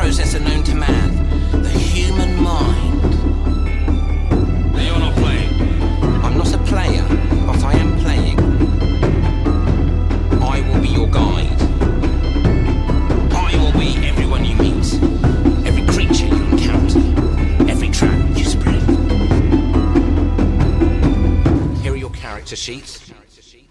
[0.00, 0.74] processor known to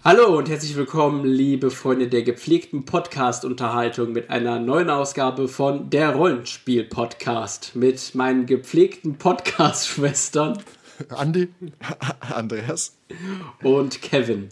[0.02, 6.14] Hallo und herzlich willkommen, liebe Freunde der gepflegten Podcast-Unterhaltung mit einer neuen Ausgabe von der
[6.14, 10.62] Rollenspiel-Podcast mit meinen gepflegten Podcast-Schwestern
[11.10, 11.48] Andi?
[12.20, 12.96] Andreas.
[13.62, 14.48] und Kevin.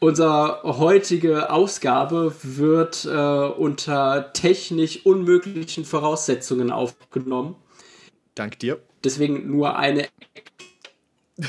[0.00, 7.54] Unsere heutige Ausgabe wird äh, unter technisch unmöglichen Voraussetzungen aufgenommen.
[8.34, 8.80] Dank dir.
[9.04, 10.08] Deswegen nur eine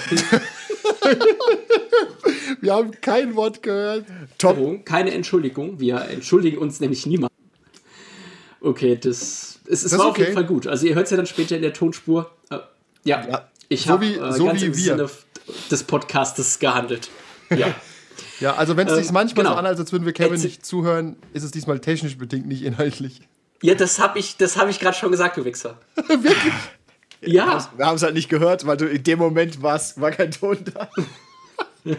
[2.62, 4.06] Wir haben kein Wort gehört.
[4.38, 4.58] Top.
[4.86, 5.80] keine Entschuldigung.
[5.80, 7.32] Wir entschuldigen uns nämlich niemand.
[8.62, 10.34] Okay, das, es, es Das war ist auf jeden okay.
[10.36, 10.68] Fall gut.
[10.68, 12.32] Also ihr hört es ja dann später in der Tonspur.
[12.50, 12.58] Äh,
[13.04, 13.50] ja, Ja.
[13.70, 14.84] ich So habe wie- äh, so ganz wie im wir.
[14.84, 15.10] Sinne
[15.70, 17.10] des Podcastes gehandelt.
[17.56, 17.74] Ja.
[18.42, 19.56] Ja, also wenn es Ähm, sich manchmal genau.
[19.56, 22.64] so anhört, als würden wir Kevin Erzähl- nicht zuhören, ist es diesmal technisch bedingt, nicht
[22.64, 23.22] inhaltlich.
[23.62, 25.78] ja, das habe ich, das hab ich gerade schon gesagt, du Wichser.
[25.96, 26.54] Wirklich?
[27.28, 30.32] Ja, Wir haben es halt nicht gehört, weil du in dem Moment warst, war kein
[30.32, 30.90] Ton da.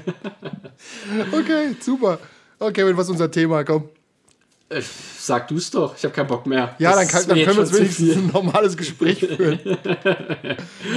[1.32, 2.18] Okay, super.
[2.58, 3.62] Okay, Kevin, was ist unser Thema?
[3.64, 3.88] Komm.
[4.68, 4.82] äh,
[5.18, 5.96] sag du es doch.
[5.96, 6.74] Ich habe keinen Bock mehr.
[6.78, 9.60] Ja, Das dann, kann, dann können wir jetzt uns wenigstens ein normales Gespräch führen.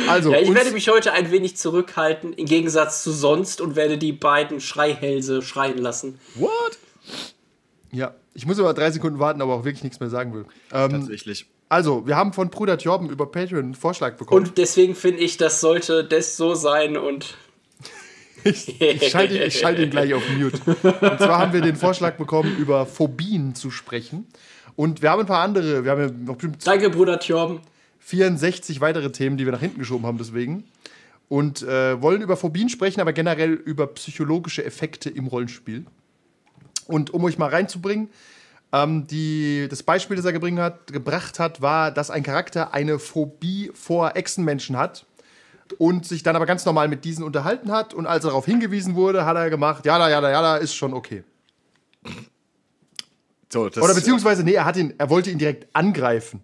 [0.08, 3.98] Also, Ja, ich werde mich heute ein wenig zurückhalten, im Gegensatz zu sonst, und werde
[4.00, 6.20] die beiden Schreihälse schreien lassen.
[6.36, 6.78] What?
[7.92, 10.46] ja, ich muss aber drei Sekunden warten, aber auch wirklich nichts mehr sagen will.
[10.72, 11.46] Ähm, Tatsächlich.
[11.70, 14.46] Also, wir haben von Bruder Jorben über Patreon einen Vorschlag bekommen.
[14.48, 17.36] Und deswegen finde ich, das sollte das so sein und
[18.46, 20.60] Ich, ich, schalte, ihn- ich schalte ihn gleich auf Mute.
[20.66, 24.28] Und zwar haben wir den Vorschlag bekommen, über Phobien zu sprechen.
[24.78, 27.60] Und wir haben ein paar andere, wir haben ja noch bestimmt danke, Bruder Tjorben.
[28.00, 30.64] 64 weitere Themen, die wir nach hinten geschoben haben, deswegen.
[31.28, 35.86] Und äh, wollen über Phobien sprechen, aber generell über psychologische Effekte im Rollenspiel.
[36.88, 38.10] Und um euch mal reinzubringen,
[38.72, 43.72] ähm, die, das Beispiel, das er hat, gebracht hat, war, dass ein Charakter eine Phobie
[43.74, 45.06] vor Echsenmenschen hat
[45.78, 47.94] und sich dann aber ganz normal mit diesen unterhalten hat.
[47.94, 50.94] Und als er darauf hingewiesen wurde, hat er gemacht, ja, ja, ja, ja, ist schon
[50.94, 51.24] okay.
[53.52, 56.44] So, Oder beziehungsweise, nee, er, hat ihn, er wollte ihn direkt angreifen.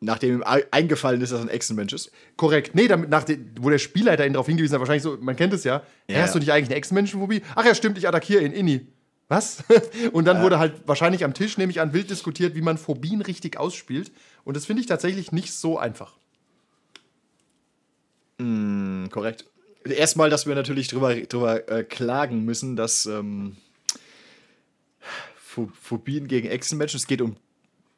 [0.00, 2.10] nachdem ihm ei- eingefallen ist, dass er ein Echsenmensch ist.
[2.36, 2.74] Korrekt.
[2.74, 5.52] Nee, damit, nach dem, wo der Spielleiter ihn darauf hingewiesen hat, wahrscheinlich so, man kennt
[5.52, 5.82] es ja.
[6.08, 7.42] Ja, hast du nicht eigentlich eine Ex-Menschenphobie?
[7.54, 8.86] Ach ja, stimmt, ich attackiere ihn, Inni.
[9.32, 9.64] Was?
[10.12, 13.22] Und dann wurde halt wahrscheinlich am Tisch, nehme ich an, wild diskutiert, wie man Phobien
[13.22, 14.12] richtig ausspielt.
[14.44, 16.16] Und das finde ich tatsächlich nicht so einfach.
[18.38, 19.46] Hm, korrekt.
[19.84, 23.56] Erstmal, dass wir natürlich drüber, drüber äh, klagen müssen, dass ähm,
[25.54, 27.36] Pho- Phobien gegen Echsenmenschen, es geht um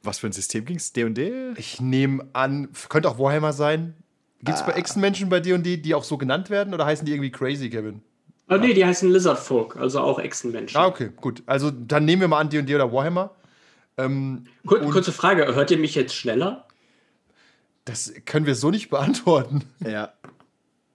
[0.03, 0.93] was für ein System ging es?
[0.93, 1.55] D&D?
[1.57, 3.95] Ich nehme an, könnte auch Warhammer sein.
[4.43, 4.67] Gibt es Ah.
[4.67, 6.75] bei Echsenmenschen bei D&D, die auch so genannt werden?
[6.75, 8.03] Oder heißen die irgendwie crazy, Kevin?
[8.47, 10.79] Ah, nee, die heißen Lizard Folk, also auch Echsenmenschen.
[10.79, 11.43] Ah, okay, gut.
[11.47, 13.31] Also dann nehmen wir mal an D&D oder Warhammer.
[13.97, 16.67] Ähm, Kur kurze Frage, hört ihr mich jetzt schneller?
[17.85, 19.63] das können wir so nicht beantworten.
[19.85, 20.13] Ja.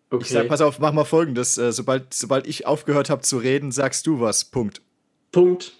[0.10, 0.24] Okay.
[0.24, 1.58] Ich sag, pass auf, mach mal folgendes.
[1.58, 4.46] Äh, sobald, sobald ich aufgehört habe zu reden, sagst du was.
[4.46, 4.82] Punkt.
[5.32, 5.74] Punkt.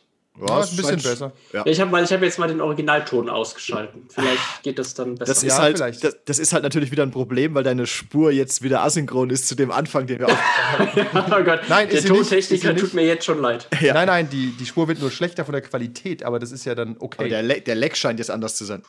[0.48, 1.32] Ja, ist ein bisschen besser.
[1.52, 1.60] Ja.
[1.60, 4.08] Ja, ich habe hab jetzt mal den Originalton ausgeschalten.
[4.10, 5.34] Vielleicht geht das dann besser.
[5.34, 6.04] Das Ja, ist, halt, vielleicht.
[6.04, 9.48] das, das ist halt natürlich wieder ein Problem, weil deine Spur jetzt wieder asynchron ist
[9.48, 10.38] zu dem Anfang, den wir auf.
[11.14, 13.68] oh Gott, Nein, der Tontechniker tut mir jetzt schon leid.
[13.82, 13.94] Ja.
[13.94, 16.76] Nein, nein, die, die Spur wird nur schlechter von der Qualität, aber das ist ja
[16.76, 17.30] dann Aber okay.
[17.30, 18.84] der, Le der Leck scheint jetzt anders zu sein.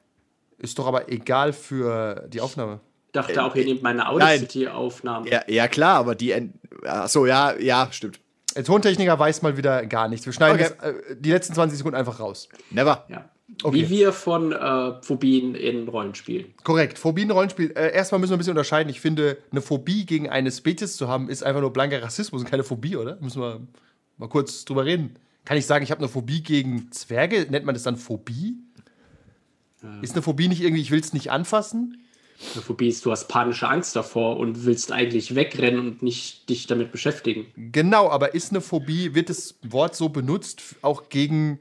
[0.59, 2.81] ist doch aber egal für die Aufnahme.
[3.07, 5.29] Ich dachte auch, ihr nehmt meine Audacity-Aufnahme.
[5.31, 6.31] Ja, ja, klar, aber die.
[6.33, 6.55] En-
[6.87, 8.21] Ach so, ja, ja, stimmt.
[8.57, 10.27] Der Tontechniker weiß mal wieder gar nichts.
[10.27, 10.75] Wir schneiden Okay.
[10.81, 12.49] das, äh, die letzten 20 Sekunden einfach raus.
[12.71, 13.05] Never.
[13.09, 13.29] Ja.
[13.63, 13.77] Okay.
[13.77, 16.55] Wie wir von äh, Phobien in Rollenspielen.
[16.63, 16.99] Korrekt.
[16.99, 17.73] Phobien-Rollenspiel.
[17.73, 18.89] Äh, erstmal müssen wir ein bisschen unterscheiden.
[18.91, 22.49] Ich finde, eine Phobie gegen eine Spezies zu haben, ist einfach nur blanker Rassismus und
[22.51, 23.19] keine Phobie, oder?
[23.21, 23.61] Müssen wir
[24.19, 25.17] mal kurz drüber reden.
[25.45, 27.47] Kann ich sagen, ich habe eine Phobie gegen Zwerge?
[27.51, 28.57] Nennt man das dann Phobie?
[30.03, 32.03] Ist eine Phobie nicht irgendwie, ich will es nicht anfassen?
[32.55, 36.67] Eine Phobie ist, du hast panische Angst davor und willst eigentlich wegrennen und nicht dich
[36.67, 37.47] damit beschäftigen.
[37.57, 41.61] Genau, aber ist eine Phobie, wird das Wort so benutzt, auch gegen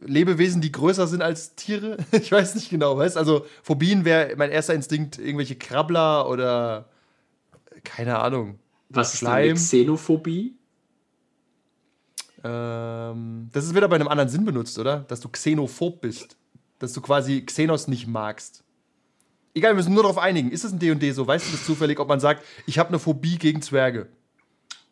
[0.00, 1.98] Lebewesen, die größer sind als Tiere?
[2.12, 6.88] Ich weiß nicht genau, weißt Also, Phobien wäre mein erster Instinkt, irgendwelche Krabbler oder
[7.84, 8.58] keine Ahnung.
[8.88, 9.50] Was ist Schleim.
[9.50, 10.54] eine Xenophobie?
[12.42, 15.00] Ähm, das ist wieder bei einem anderen Sinn benutzt, oder?
[15.08, 16.36] Dass du xenophob bist.
[16.78, 18.64] Dass du quasi Xenos nicht magst.
[19.54, 20.50] Egal, wir müssen nur darauf einigen.
[20.52, 21.26] Ist es ein D&D so?
[21.26, 24.08] Weißt du das zufällig, ob man sagt, ich habe eine Phobie gegen Zwerge?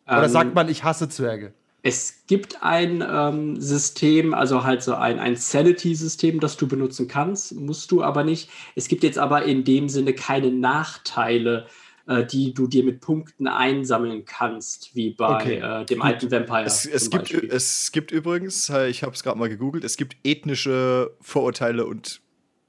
[0.07, 1.53] Oder Ähm, sagt man, ich hasse Zwerge?
[1.81, 7.55] Es gibt ein ähm, System, also halt so ein, ein Sanity-System, das du benutzen kannst,
[7.55, 8.49] musst du aber nicht.
[8.75, 11.67] Es gibt jetzt aber in dem Sinne keine Nachteile,
[12.07, 16.65] äh, die du dir mit Punkten einsammeln kannst, wie bei Okay, äh, dem alten Vampire.
[16.65, 17.49] Es, es, gibt, Beispiel.
[17.49, 22.19] es gibt übrigens, äh, ich habe es gerade mal gegoogelt, es gibt ethnische Vorurteile und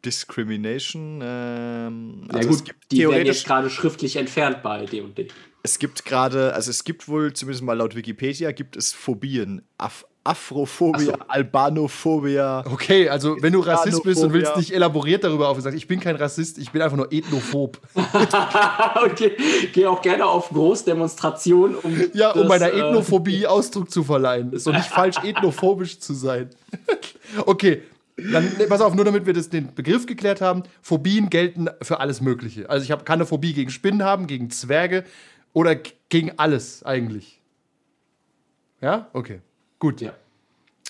[0.05, 1.21] Discrimination.
[1.23, 5.29] Ähm, ja, also gut, es gibt die werden jetzt gerade schriftlich entfernt bei D&D.
[5.63, 9.63] es gibt gerade, also es gibt wohl, zumindest mal laut Wikipedia, gibt es Phobien.
[9.79, 11.13] Af Afrophobia, so.
[11.29, 12.63] Albanophobia.
[12.71, 15.99] Okay, also wenn du Rassist bist und willst nicht elaboriert darüber auf, sagst, ich bin
[15.99, 17.81] kein Rassist, ich bin einfach nur ethnophob.
[19.03, 19.35] okay,
[19.73, 24.53] gehe auch gerne auf Großdemonstrationen, um Ja, um das, meiner äh, Ethnophobie Ausdruck zu verleihen.
[24.53, 26.51] Ist doch nicht falsch, ethnophobisch zu sein.
[27.47, 27.83] okay,
[28.33, 30.63] dann ne, pass auf, nur damit wir das, den Begriff geklärt haben.
[30.83, 32.69] Phobien gelten für alles Mögliche.
[32.69, 35.05] Also ich hab, kann eine Phobie gegen Spinnen haben, gegen Zwerge
[35.53, 35.77] oder
[36.09, 37.41] gegen alles eigentlich.
[38.81, 39.09] Ja?
[39.13, 39.41] Okay.
[39.79, 40.01] Gut.
[40.01, 40.15] Ja.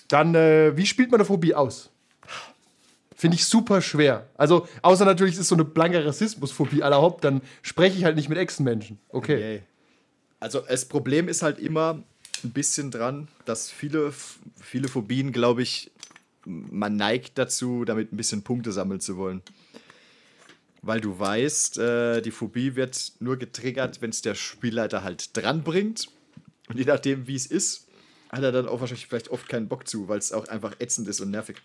[0.09, 1.91] Dann, äh, wie spielt man eine Phobie aus?
[3.15, 4.29] Finde ich super schwer.
[4.37, 8.17] Also, außer natürlich, es ist so eine blanke Rassismusphobie aller Haupt, dann spreche ich halt
[8.17, 8.99] nicht mit Echsenmenschen.
[9.11, 9.39] Okay.
[9.39, 9.63] Yay.
[10.41, 12.03] Also das Problem ist halt immer
[12.43, 14.13] ein bisschen dran, dass viele,
[14.59, 15.91] viele Phobien, glaube ich,
[16.51, 19.43] man neigt dazu, damit ein bisschen Punkte sammeln zu wollen.
[20.83, 26.09] Weil du weißt, äh, die Phobie wird nur getriggert, wenn es der Spielleiter halt dranbringt.
[26.69, 27.89] Und je nachdem, wie es ist,
[28.31, 31.09] hat er dann auch wahrscheinlich vielleicht oft keinen Bock zu, weil es auch einfach ätzend
[31.09, 31.57] ist und nervig.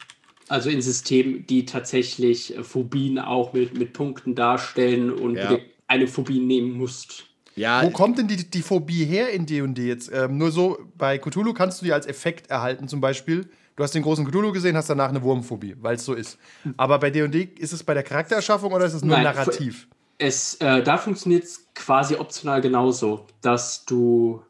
[0.48, 5.60] Also in Systemen, die tatsächlich äh, Phobien auch mit, mit Punkten darstellen und Ja.
[5.88, 7.26] eine Phobie nehmen musst.
[7.56, 10.12] Ja, Wo kommt denn die, die Phobie her in D&D jetzt?
[10.14, 13.48] Ähm, nur so, bei Cthulhu kannst du die als Effekt erhalten, zum Beispiel.
[13.76, 16.38] Du hast den großen Cthulhu gesehen, hast danach eine Wurmphobie, weil es so ist.
[16.78, 19.88] Aber bei D&D, ist es bei der Charaktererschaffung oder ist es nur Nein, narrativ?
[20.18, 24.42] Es, äh, da funktioniert es quasi optional genauso, dass du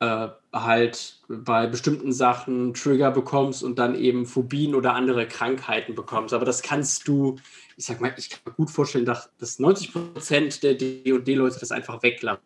[0.00, 6.34] äh, halt bei bestimmten Sachen Trigger bekommst und dann eben Phobien oder andere Krankheiten bekommst.
[6.34, 7.36] Aber das kannst du,
[7.76, 12.02] ich sag mal, ich kann mir gut vorstellen, dass dass 90% der D&D-Leute das einfach
[12.02, 12.42] weglassen.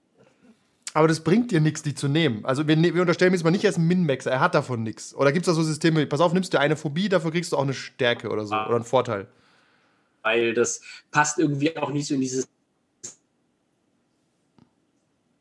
[0.96, 2.44] Aber das bringt dir nichts, die zu nehmen.
[2.44, 4.82] Also wir, ne- wir unterstellen jetzt mal nicht, er ist ein Min-Maxer, er hat davon
[4.84, 5.12] nichts.
[5.14, 7.56] Oder gibt es da so Systeme, pass auf, nimmst du eine Phobie, dafür kriegst du
[7.56, 8.66] auch eine Stärke oder so, Ah.
[8.66, 9.26] oder einen Vorteil.
[10.22, 10.80] weil das
[11.10, 12.48] passt irgendwie auch nicht so in dieses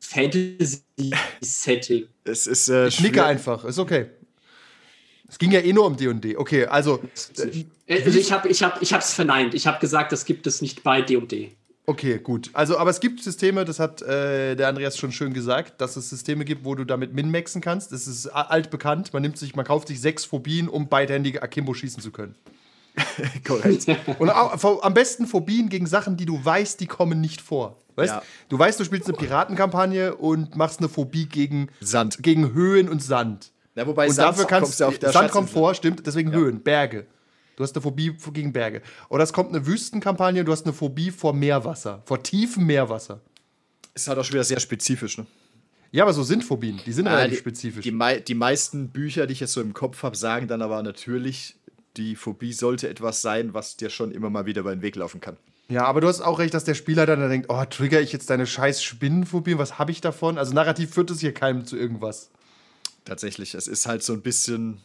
[0.00, 2.06] Fantasy-Setting.
[2.24, 4.06] es ist äh, Ich nicke einfach, ist okay.
[5.28, 6.36] Es ging ja eh nur um D&D.
[6.36, 7.00] Okay, also,
[7.38, 7.64] äh,
[8.04, 9.54] Also ich habe ich hab, ich hab's verneint.
[9.54, 11.52] Ich habe gesagt, das gibt es nicht bei D&D.
[11.86, 12.50] Okay, gut.
[12.54, 16.08] Also, aber es gibt Systeme, das hat äh, der Andreas schon schön gesagt, dass es
[16.08, 17.92] Systeme gibt, wo du damit min-maxen kannst.
[17.92, 19.12] Das ist altbekannt.
[19.12, 22.34] Man nimmt sich, man kauft sich sechs Phobien, um beidhändige Akimbo schießen zu können.
[23.46, 23.86] Korrekt.
[24.18, 27.76] Und au- pho- am besten Phobien gegen Sachen, die du weißt, die kommen nicht vor.
[27.96, 28.22] Weißt Ja.
[28.48, 32.22] du, weißt, du spielst eine Piratenkampagne und machst eine Phobie gegen Sand.
[32.22, 33.50] gegen Höhen und Sand.
[33.76, 36.32] Ja, wobei und Sand dafür kannst kommst du auf der Sand kommt vor, stimmt, deswegen
[36.32, 37.06] Höhen, Berge.
[37.56, 38.82] Du hast eine Phobie gegen Berge.
[39.08, 43.20] Oder es kommt eine Wüstenkampagne und du hast eine Phobie vor Meerwasser, vor tiefem Meerwasser.
[43.94, 45.26] Ist halt auch schon wieder sehr spezifisch, ne?
[45.92, 47.82] Ja, aber so sind Phobien, die sind Ah, relativ die, spezifisch.
[47.84, 50.82] Die, mei die meisten Bücher, die ich jetzt so im Kopf habe, sagen dann aber
[50.82, 51.54] natürlich,
[51.96, 55.20] die Phobie sollte etwas sein, was dir schon immer mal wieder über den Weg laufen
[55.20, 55.36] kann.
[55.68, 58.28] Ja, aber du hast auch recht, dass der Spieler dann denkt, oh, trigger ich jetzt
[58.28, 60.36] deine scheiß Spinnenphobie, was habe ich davon?
[60.36, 62.30] Also narrativ führt es hier keinem zu irgendwas.
[63.04, 64.80] Tatsächlich, es ist halt so ein bisschen.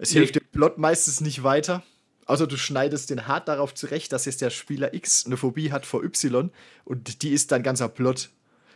[0.00, 0.20] Es Nee.
[0.20, 1.82] hilft dem Plot meistens nicht weiter.
[2.26, 5.84] Außer du schneidest den hart darauf zurecht, dass jetzt der Spieler X eine Phobie hat
[5.84, 6.50] vor Y
[6.84, 8.30] und die ist dein ganzer Plot.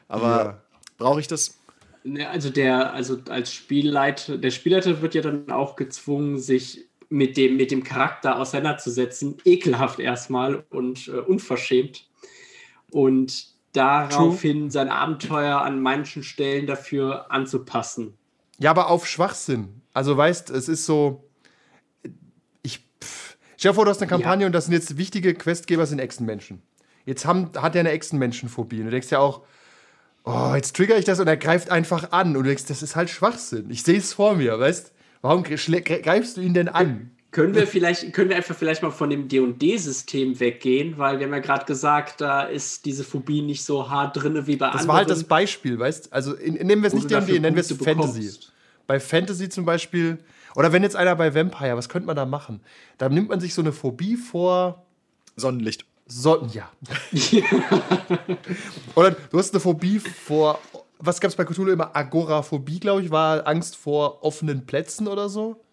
[0.09, 0.63] Aber Ja.
[0.99, 1.57] brauche ich das?
[2.03, 7.37] Ne, Also der, also als Spielleiter, der Spielleiter wird ja dann auch gezwungen, sich mit
[7.37, 9.37] dem, mit dem Charakter auseinanderzusetzen.
[9.45, 12.07] Ekelhaft erstmal und äh, unverschämt.
[12.91, 18.15] Und daraufhin sein Abenteuer an manchen Stellen dafür anzupassen.
[18.59, 19.81] Ja, aber auf Schwachsinn.
[19.95, 21.25] Also weißt, es ist so.
[22.63, 22.81] Ich.
[23.03, 23.39] Pff.
[23.57, 26.61] Stell dir vor, du hast eine Kampagne und das sind jetzt wichtige Questgeber, sind Echsenmenschen.
[27.07, 28.81] Jetzt haben, hat er eine Echsenmenschenphobie.
[28.81, 29.43] Und du denkst ja auch,
[30.25, 32.29] oh, jetzt trigger ich das und er greift einfach an.
[32.29, 33.71] Und du denkst, das ist halt Schwachsinn.
[33.71, 34.93] Ich sehe es vor mir, weißt
[35.25, 37.11] Warum greifst du ihn denn an?
[37.31, 41.33] Können wir vielleicht, können wir einfach vielleicht mal von dem D&D-System weggehen, weil wir haben
[41.33, 44.89] ja gerade gesagt, da ist diese Phobie nicht so hart drin wie bei Das anderen.
[44.89, 47.63] war halt das Beispiel, weißt Also in, nehmen wir es nicht du D&D, nennen wir
[47.63, 47.87] es Fantasy.
[47.95, 48.53] bekommst.
[48.87, 50.19] Bei Fantasy zum Beispiel,
[50.55, 52.61] oder wenn jetzt einer bei Vampire, was könnte man da machen?
[52.99, 54.85] Da nimmt man sich so eine Phobie vor
[55.37, 55.85] Sonnenlicht.
[56.07, 56.71] Sonnen, ja.
[58.95, 60.59] Oder du hast eine Phobie vor,
[60.99, 61.97] was gab es bei Cthulhu immer?
[61.97, 65.65] Agoraphobie, glaube ich, war Angst vor offenen Plätzen oder so.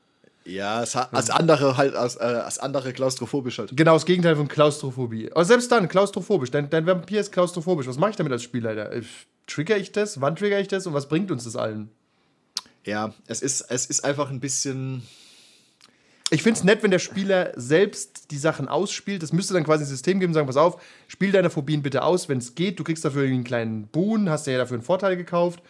[0.45, 3.75] Ja, es hat, als andere halt, als, äh, als andere klaustrophobisch halt.
[3.75, 5.31] Genau, das Gegenteil von Klaustrophobie.
[5.31, 6.49] Aber selbst dann, klaustrophobisch.
[6.49, 7.87] Dein, dein Vampir ist klaustrophobisch.
[7.87, 8.91] Was mache ich damit als Spielleiter?
[8.91, 9.03] Äh,
[9.47, 10.21] Trigger ich das?
[10.21, 10.87] Wann trigger ich das?
[10.87, 11.91] Und was bringt uns das allen?
[12.85, 15.03] Ja, es ist, es ist einfach ein bisschen.
[16.33, 19.21] Ich finde es nett, wenn der Spieler selbst die Sachen ausspielt.
[19.21, 22.29] Das müsste dann quasi ein System geben, sagen, pass auf, spiel deine Phobien bitte aus,
[22.29, 22.79] wenn es geht.
[22.79, 25.61] Du kriegst dafür einen kleinen Boon, hast dir ja dafür einen Vorteil gekauft.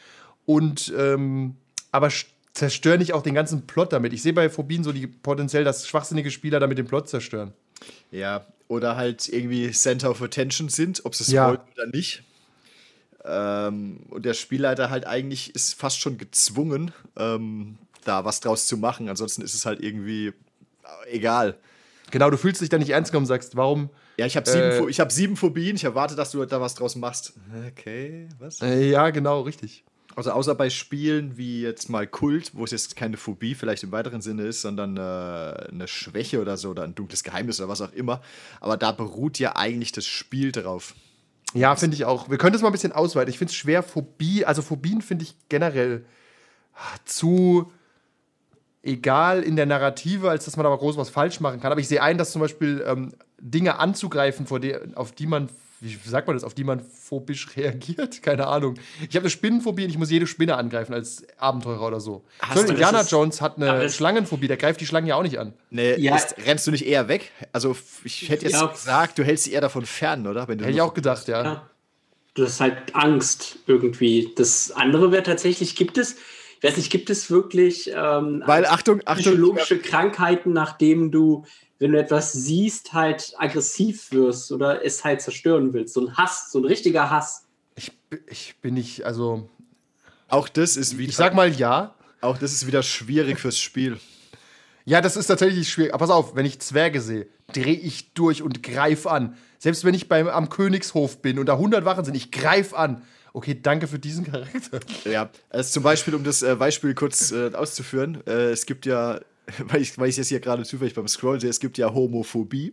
[0.46, 1.56] Und, ähm,
[1.92, 2.10] aber
[2.54, 4.14] zerstör nicht auch den ganzen Plot damit.
[4.14, 7.54] Ich sehe bei Phobien so die potenziell, dass schwachsinnige Spieler damit den Plot zerstören.
[8.12, 11.48] Ja, oder halt irgendwie Center of Attention sind, ob sie es Ja.
[11.48, 12.24] wollen oder nicht.
[13.24, 18.78] Ähm, und der Spielleiter halt eigentlich ist fast schon gezwungen, ähm, da was draus zu
[18.78, 19.10] machen.
[19.10, 20.34] Ansonsten ist es halt irgendwie äh,
[21.12, 21.58] egal.
[22.10, 23.90] Genau, du fühlst dich da nicht ernst genommen, sagst, warum?
[24.18, 24.90] Ja, ich habe sieben, Äh.
[24.90, 25.76] Ich hab sieben Phobien.
[25.76, 27.34] Ich erwarte, dass du da was draus machst.
[27.68, 28.62] Okay, was?
[28.62, 29.84] Äh, ja, genau, richtig.
[30.16, 33.92] Also außer bei Spielen wie jetzt mal Kult, wo es jetzt keine Phobie vielleicht im
[33.92, 37.82] weiteren Sinne ist, sondern äh, eine Schwäche oder so oder ein dunkles Geheimnis oder was
[37.82, 38.22] auch immer.
[38.60, 40.96] Aber da beruht ja eigentlich das Spiel drauf.
[41.54, 42.30] Ja, finde ich auch.
[42.30, 43.30] Wir können das mal ein bisschen ausweiten.
[43.30, 46.06] Ich finde es schwer, Phobie, also Phobien finde ich generell
[46.74, 47.72] ah, zu
[48.84, 51.72] egal in der Narrative, als dass man aber groß was falsch machen kann.
[51.72, 55.50] Aber ich sehe ein, dass zum Beispiel ähm, Dinge anzugreifen, vor der, auf die man,
[55.82, 58.22] wie sagt man das, auf die man phobisch reagiert?
[58.24, 58.76] Keine Ahnung.
[59.10, 62.24] Ich habe eine Spinnenphobie und ich muss jede Spinne angreifen als Abenteurer oder so.
[62.40, 65.54] Hast du- Indiana Jones hat eine Schlangenphobie, der greift die Schlangen ja auch nicht an.
[65.72, 66.16] Nee, Ja.
[66.16, 67.32] ist, rennst du nicht eher weg?
[67.52, 68.68] Also ich hätte jetzt Ja.
[68.68, 70.48] gesagt, du hältst sie eher davon fern, oder?
[70.48, 71.44] Wenn du Hätte ich auch gedacht, ja.
[71.44, 71.70] Ja.
[72.36, 74.32] Du hast halt Angst irgendwie.
[74.38, 76.16] Das andere wäre tatsächlich, gibt es,
[76.60, 81.44] ich weiß nicht, gibt es wirklich ähm, Weil, Achtung, Achtung, psychologische Krankheiten, nachdem du,
[81.82, 85.96] wenn du etwas siehst, halt aggressiv wirst oder es halt zerstören willst?
[85.96, 87.48] So ein Hass, so ein richtiger Hass.
[87.76, 87.92] Ich,
[88.28, 89.50] ich bin nicht, also,
[90.28, 91.96] auch das ist wieder, ich sag mal ja.
[92.22, 94.00] auch das ist wieder schwierig fürs Spiel.
[94.86, 95.96] Ja, das ist tatsächlich schwierig.
[95.96, 99.36] Aber pass auf, wenn ich Zwerge sehe, drehe ich durch und greif an.
[99.58, 103.02] Selbst wenn ich beim, am Königshof bin und da 100 Wachen sind, ich greif an.
[103.34, 104.82] Okay, danke für diesen Charakter.
[105.10, 109.20] Ja, also zum Beispiel, um das äh, Beispiel kurz äh, auszuführen, äh, es gibt ja,
[109.68, 112.72] weil ich, weil ich jetzt hier gerade zufällig beim Scrollen sehe, es gibt ja Homophobie.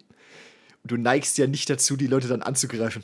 [0.83, 3.03] Und du neigst ja nicht dazu, die Leute dann anzugreifen.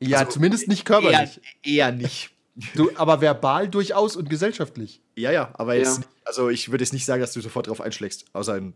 [0.00, 1.40] Ja, zumindest nicht Eher, körperlich.
[1.62, 2.30] eher nicht.
[2.74, 5.00] Du, aber verbal durchaus und gesellschaftlich.
[5.14, 6.04] Ja, ja, aber jetzt, Ja.
[6.24, 8.74] also ich würde jetzt nicht sagen, dass du sofort drauf einschlägst, außer in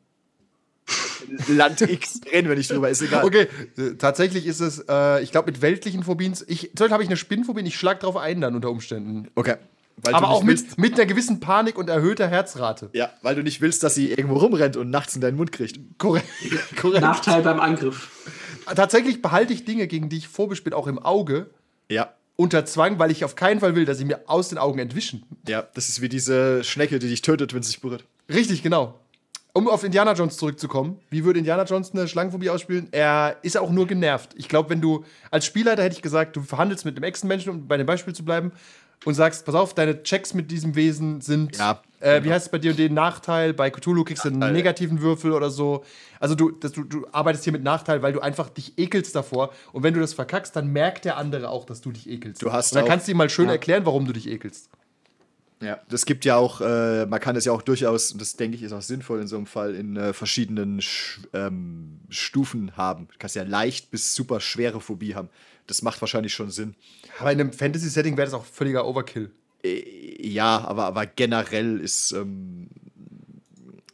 [1.48, 3.24] Land X reden wir nicht drüber, ist egal.
[3.24, 3.46] Okay,
[3.78, 7.08] äh, tatsächlich ist es, äh, ich glaube, mit weltlichen Phobien, ich, zum Beispiel habe ich
[7.08, 9.28] eine Spinnenphobie, und ich schlag drauf ein dann unter Umständen.
[9.34, 9.56] Okay.
[10.02, 12.90] Weil Aber du auch nicht willst, mit, mit einer gewissen Panik und erhöhter Herzrate.
[12.92, 15.78] ja, weil du nicht willst, dass sie irgendwo rumrennt und nachts in deinen Mund kriegt.
[15.98, 16.26] Korrekt.
[16.80, 17.02] Korrekt.
[17.02, 18.10] Nachteil beim Angriff.
[18.74, 20.28] Tatsächlich behalte ich Dinge, gegen die ich
[20.64, 21.50] bin, auch im Auge,
[21.88, 22.14] Ja.
[22.36, 25.24] unter Zwang, weil ich auf keinen Fall will, dass sie mir aus den Augen entwischen.
[25.48, 28.04] Ja, das ist wie diese Schnecke, die dich tötet, wenn sie sich berührt.
[28.28, 28.98] Richtig, genau.
[29.52, 32.86] Um auf Indiana Jones zurückzukommen, wie würde Indiana Jones eine Schlangenphobie ausspielen?
[32.92, 34.30] Er ist auch nur genervt.
[34.36, 37.66] Ich glaube, wenn du als Spielleiter hätte ich gesagt, du verhandelst mit einem Echsenmenschen, um
[37.66, 38.52] bei dem Beispiel zu bleiben,
[39.04, 42.52] und sagst, pass auf, deine Checks mit diesem Wesen sind, Ja, äh, wie heißt es
[42.52, 43.54] bei dir und den Nachteil?
[43.54, 45.84] Bei Cthulhu kriegst du einen negativen Würfel oder so.
[46.18, 49.52] Also du, das, du, du arbeitest hier mit Nachteil, weil du einfach dich ekelst davor.
[49.72, 52.42] Und wenn du das verkackst, dann merkt der andere auch, dass du dich ekelst.
[52.42, 53.52] Du hast und dann auch- kannst du ihm mal schön Ja.
[53.52, 54.68] erklären, warum du dich ekelst.
[55.62, 58.56] Ja, das gibt ja auch, äh, man kann es ja auch durchaus, und das denke
[58.56, 63.08] ich ist auch sinnvoll in so einem Fall, in äh, verschiedenen Sch ähm, Stufen haben.
[63.08, 65.28] Du kannst ja leicht bis super schwere Phobie haben.
[65.70, 66.74] Das macht wahrscheinlich schon Sinn.
[67.20, 69.30] Aber in einem Fantasy-Setting wäre das auch völliger Overkill.
[69.62, 72.68] Äh, ja, aber, aber generell ist, ähm,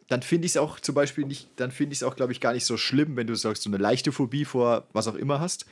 [0.09, 2.41] dann finde ich es auch zum Beispiel nicht, dann finde ich es auch, glaube ich,
[2.41, 5.41] gar nicht so schlimm, wenn du sagst, so eine leichte Phobie vor was auch immer
[5.41, 5.67] hast.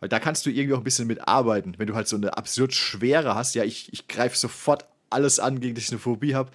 [0.00, 1.74] Weil da kannst du irgendwie auch ein bisschen mit arbeiten.
[1.78, 5.60] Wenn du halt so eine absurd schwere hast, ja, ich, ich greife sofort alles an,
[5.60, 6.50] gegen das ich eine Phobie habe.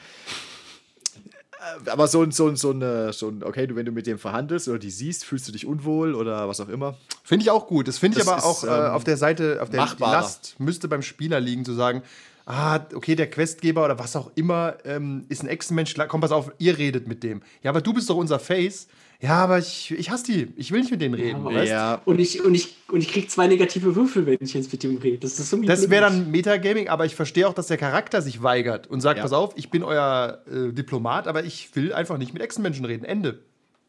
[1.86, 4.08] Äh, Aber so, ein- so, ein- so, eine, so ein, okay, du, wenn du mit
[4.08, 6.96] dem verhandelst oder die siehst, fühlst du dich unwohl oder was auch immer.
[7.24, 7.88] Finde ich auch gut.
[7.88, 10.12] Das finde ich Das aber auch ist, äh, ähm, auf der Seite, auf der machbarer.
[10.14, 12.02] Last müsste beim Spieler liegen, zu sagen,
[12.46, 16.32] ah, okay, der Questgeber oder was auch immer ähm, ist ein Echsenmensch, la- komm, pass
[16.32, 17.42] auf, ihr redet mit dem.
[17.62, 18.88] Ja, aber du bist doch unser Face.
[19.22, 20.48] Ja, aber ich, ich hasse die.
[20.56, 21.44] Ich will nicht mit denen reden.
[21.44, 21.70] weißt?
[21.70, 24.82] Ja, Und ich, und, ich, und ich krieg zwei negative Würfel, wenn ich jetzt mit
[24.86, 25.18] ihm rede.
[25.18, 28.42] Das ist so Das wäre dann Metagaming, aber ich verstehe auch, dass der Charakter sich
[28.44, 29.24] weigert und sagt, Ja.
[29.24, 33.04] pass auf, ich bin euer äh, Diplomat, aber ich will einfach nicht mit Echsenmenschen reden.
[33.04, 33.40] Ende.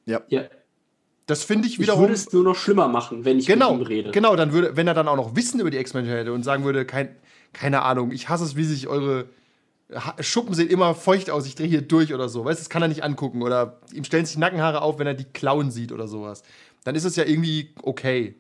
[0.06, 0.20] ja.
[0.28, 0.42] Ja.
[1.26, 2.00] Das finde ich Ich wiederum.
[2.00, 4.10] würde es nur noch schlimmer machen, wenn ich genau, mit ihm rede.
[4.10, 6.64] genau, dann würde, wenn er dann auch noch Wissen über die X-Men hätte und sagen
[6.64, 7.14] würde, kein,
[7.52, 9.26] keine Ahnung, ich hasse es, wie sich eure
[10.20, 12.44] Schuppen sehen immer feucht aus, ich drehe hier durch oder so.
[12.44, 13.42] Weißt du, das kann er nicht angucken.
[13.42, 16.42] Oder ihm stellen sich Nackenhaare auf, wenn er die Klauen sieht oder sowas.
[16.85, 18.37] Dann ist es ja irgendwie okay.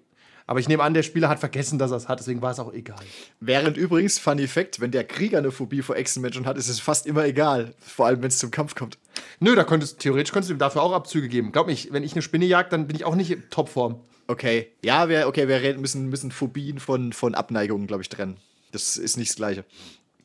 [0.46, 2.58] Aber ich nehme an, der Spieler hat vergessen, dass er es hat, deswegen war es
[2.58, 2.98] auch egal.
[3.38, 7.06] Während übrigens, Funny Fact, wenn der Krieger eine Phobie vor Echsenmenschen hat, ist es fast
[7.06, 7.72] immer egal.
[7.78, 8.98] Vor allem, wenn es zum Kampf kommt.
[9.38, 11.52] Nö, da könntest, theoretisch könntest du ihm dafür auch Abzüge geben.
[11.52, 14.00] Glaub mich, wenn ich eine Spinne jag, dann bin ich auch nicht in Topform.
[14.26, 14.72] Okay.
[14.84, 18.36] Ja, wir, okay, wir müssen, müssen Phobien von, von Abneigungen, glaube ich, trennen.
[18.72, 19.64] Das ist nicht das Gleiche.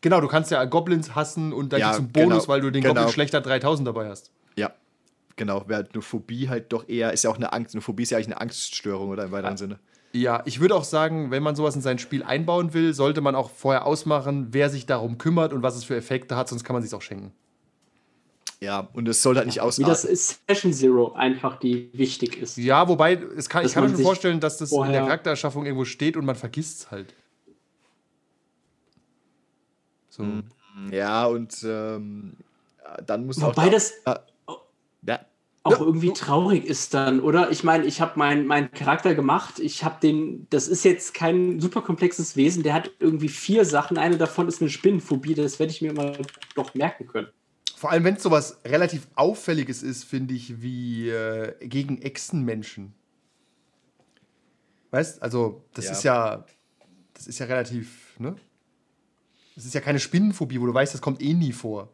[0.05, 2.69] Genau, du kannst ja Goblins hassen und dann Ja, gibt's einen Bonus, genau, weil du
[2.69, 2.93] den genau.
[2.93, 4.29] Goblin schlechter 3000 dabei hast.
[4.55, 4.71] Ja,
[5.35, 5.63] genau.
[5.65, 8.17] Während eine Phobie halt doch eher, ist ja auch eine Angst, eine Phobie ist ja
[8.19, 9.79] eigentlich eine Angststörung oder im weiteren Sinne.
[10.13, 13.33] Ja, ich würde auch sagen, wenn man sowas in sein Spiel einbauen will, sollte man
[13.33, 16.75] auch vorher ausmachen, wer sich darum kümmert und was es für Effekte hat, sonst kann
[16.75, 17.31] man sich auch schenken.
[18.61, 19.89] Ja, und es soll halt nicht Wie ausarten.
[19.89, 22.57] das ist Session Zero einfach, die wichtig ist.
[22.57, 25.65] Ja, wobei, es kann, ich kann mir man schon vorstellen, dass das in der Charaktererschaffung
[25.65, 27.15] irgendwo steht und man vergisst es halt.
[30.15, 30.43] So.
[30.91, 32.37] Ja, und ähm,
[33.05, 33.71] dann muss Wobei auch.
[33.71, 34.19] das Ah,
[35.05, 35.25] ja,
[35.63, 37.51] auch irgendwie traurig ist dann, oder?
[37.51, 41.59] Ich meine, ich habe meinen meinen Charakter gemacht, ich habe den, das ist jetzt kein
[41.59, 45.71] super komplexes Wesen, der hat irgendwie vier Sachen, eine davon ist eine Spinnenphobie, das werde
[45.71, 46.17] ich mir mal
[46.55, 47.27] doch merken können.
[47.75, 52.93] Vor allem, wenn es sowas relativ Auffälliges ist, finde ich, wie äh, gegen Echsenmenschen.
[54.91, 55.91] Weißt, also das Ja.
[55.91, 56.45] ist ja,
[57.15, 58.35] das ist ja relativ, ne?
[59.55, 61.89] Das ist ja keine Spinnenphobie, wo du weißt, das kommt eh nie vor.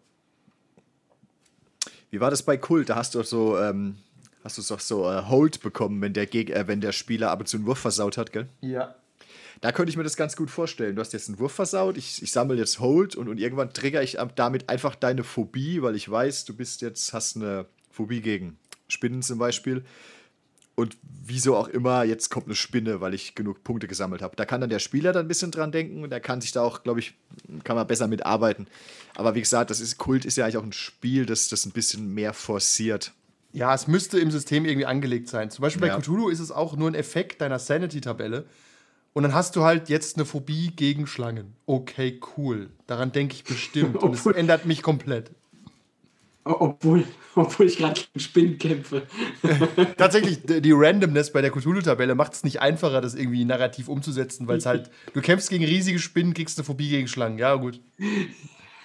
[2.10, 2.90] Wie war das bei Kult?
[2.90, 3.96] Da hast du doch so, ähm,
[4.44, 7.40] hast du doch so äh, Hold bekommen, wenn der, Geg äh, wenn der Spieler ab
[7.40, 8.50] und zu einen Wurf versaut hat, gell?
[8.62, 8.96] Ja.
[9.62, 10.96] Da könnte ich mir das ganz gut vorstellen.
[10.96, 14.02] Du hast jetzt einen Wurf versaut, ich, ich sammle jetzt Hold und, und irgendwann trigger
[14.02, 18.22] ich am- damit einfach deine Phobie, weil ich weiß, du bist jetzt, hast eine Phobie
[18.22, 19.86] gegen Spinnen zum Beispiel.
[20.82, 24.36] Und wieso auch immer, jetzt kommt eine Spinne, weil ich genug Punkte gesammelt habe.
[24.36, 26.64] Da kann dann der Spieler dann ein bisschen dran denken und er kann sich da
[26.64, 27.14] auch, glaube ich,
[27.64, 28.66] kann man besser mitarbeiten.
[29.16, 31.72] Aber wie gesagt, das ist Kult ist ja eigentlich auch ein Spiel, das das ein
[31.72, 33.14] bisschen mehr forciert.
[33.54, 35.52] Ja, es müsste im System irgendwie angelegt sein.
[35.52, 36.00] Zum Beispiel bei Ja.
[36.00, 38.46] Cthulhu ist es auch nur ein Effekt deiner Sanity-Tabelle.
[39.14, 41.54] Und dann hast du halt jetzt eine Phobie gegen Schlangen.
[41.68, 42.72] Okay, cool.
[42.88, 43.98] Daran denke ich bestimmt.
[43.98, 45.30] Und es ändert mich komplett.
[46.44, 47.04] Obwohl,
[47.36, 49.04] obwohl ich gerade gegen Spinnen kämpfe.
[49.98, 54.58] Tatsächlich, die Randomness bei der Cthulhu-Tabelle macht es nicht einfacher, das irgendwie narrativ umzusetzen, weil
[54.58, 57.38] es halt, du kämpfst gegen riesige Spinnen, kriegst eine Phobie gegen Schlangen.
[57.38, 57.80] Ja, gut.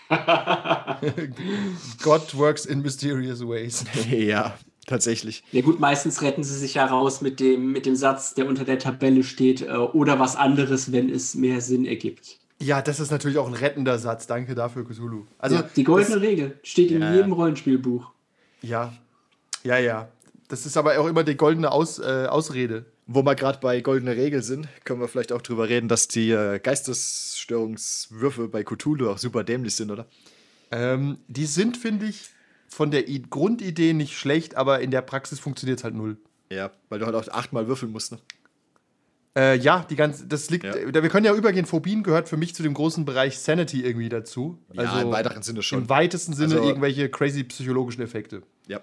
[2.02, 3.84] God works in mysterious ways.
[4.10, 5.42] ja, tatsächlich.
[5.50, 8.64] Ja gut, meistens retten sie sich ja raus mit dem, mit dem Satz, der unter
[8.64, 12.38] der Tabelle steht, äh, oder was anderes, wenn es mehr Sinn ergibt.
[12.58, 14.26] Ja, das ist natürlich auch ein rettender Satz.
[14.26, 15.26] Danke dafür, Cthulhu.
[15.38, 17.14] Also, ja, die goldene Regel steht in Ja.
[17.14, 18.10] jedem Rollenspielbuch.
[18.62, 18.92] ja,
[19.62, 20.08] ja, ja.
[20.48, 22.84] Das ist aber auch immer die goldene Aus, äh, Ausrede.
[23.08, 26.30] Wo wir gerade bei goldene Regel sind, können wir vielleicht auch drüber reden, dass die
[26.30, 30.06] äh, Geistesstörungswürfe bei Cthulhu auch super dämlich sind, oder?
[30.70, 32.30] Ähm, die sind, finde ich,
[32.68, 36.16] von der I Grundidee nicht schlecht, aber in der Praxis funktioniert es halt null.
[36.50, 38.18] Ja, weil du halt auch achtmal würfeln musst, ne?
[39.36, 40.74] Äh, ja, die ganze, das liegt, Ja.
[40.74, 44.08] äh, wir können ja übergehen, Phobien gehört für mich zu dem großen Bereich Sanity irgendwie
[44.08, 44.58] dazu.
[44.72, 45.80] Ja, im weiteren Sinne schon.
[45.82, 48.80] Im weitesten Sinne Also- irgendwelche crazy psychologischen Effekte, Ja.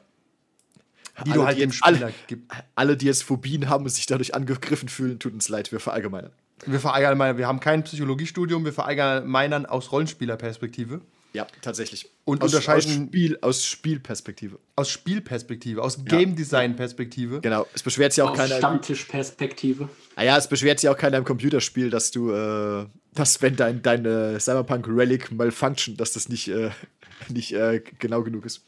[1.25, 2.51] die Alle, du halt die dem Spieler alle- gibst.
[2.75, 6.31] Alle, die jetzt Phobien haben und sich dadurch angegriffen fühlen, tut uns leid, wir verallgemeinern.
[6.67, 11.01] Wir verallgemeinern, wir haben kein Psychologiestudium, wir verallgemeinern aus Rollenspielerperspektive,
[11.33, 12.09] Ja, tatsächlich.
[12.25, 14.59] Und aus, unterscheiden- aus, Spiel, aus Spielperspektive.
[14.75, 17.41] aus Spielperspektive, aus Game Design Perspektive.
[17.41, 17.65] Genau.
[17.73, 18.57] Es beschwert sich auch Aus keiner.
[18.57, 19.89] Stammtischperspektive.
[20.15, 23.81] Ah ja, es beschwert sich auch keiner im Computerspiel, dass du, äh, dass wenn dein,
[23.81, 26.69] dein äh, Cyberpunk Relic malfunction, dass das nicht, äh,
[27.29, 28.61] nicht äh, genau genug ist.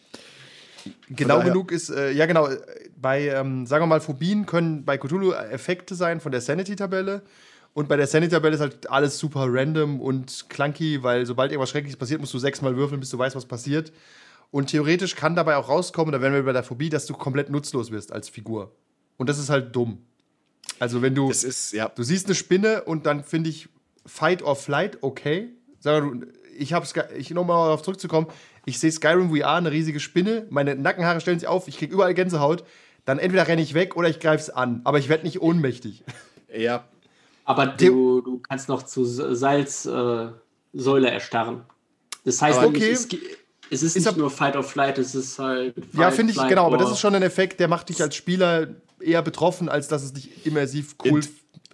[1.09, 2.49] Genau daher- genug ist, äh, ja genau,
[2.99, 7.21] bei, ähm, sagen wir mal, Phobien können bei Cthulhu Effekte sein von der Sanity-Tabelle.
[7.75, 11.97] Und bei der Sanity-Tabelle ist halt alles super random und clunky, weil sobald irgendwas Schreckliches
[11.97, 13.91] passiert, musst du sechsmal würfeln, bis du weißt, was passiert.
[14.49, 17.49] Und theoretisch kann dabei auch rauskommen, da wären wir bei der Phobie, dass du komplett
[17.49, 18.71] nutzlos wirst als Figur.
[19.17, 19.97] Und das ist halt dumm.
[20.79, 21.89] Also wenn du, ist, ja.
[21.89, 23.67] du siehst eine Spinne und dann finde ich
[24.05, 25.49] Fight or Flight okay.
[25.81, 28.27] Sag mal, ich habe ich nochmal darauf zurückzukommen,
[28.65, 32.13] ich sehe Skyrim VR, eine riesige Spinne, meine Nackenhaare stellen sich auf, ich kriege überall
[32.13, 32.63] Gänsehaut,
[33.03, 36.05] dann entweder renne ich weg oder ich greife es an, aber ich werde nicht ohnmächtig.
[36.57, 36.85] Ja.
[37.45, 40.39] Aber du, du kannst noch zu Salzsäule
[40.73, 41.61] äh, erstarren.
[42.23, 42.91] Das heißt, nämlich, okay.
[43.69, 45.75] es, es ist, nicht nur Fight or Flight, es ist halt.
[45.77, 48.01] ja, Fight, finde ich, Flight genau, aber das ist schon ein Effekt, der macht dich
[48.01, 48.67] als Spieler
[48.99, 51.21] eher betroffen, als dass es dich immersiv cool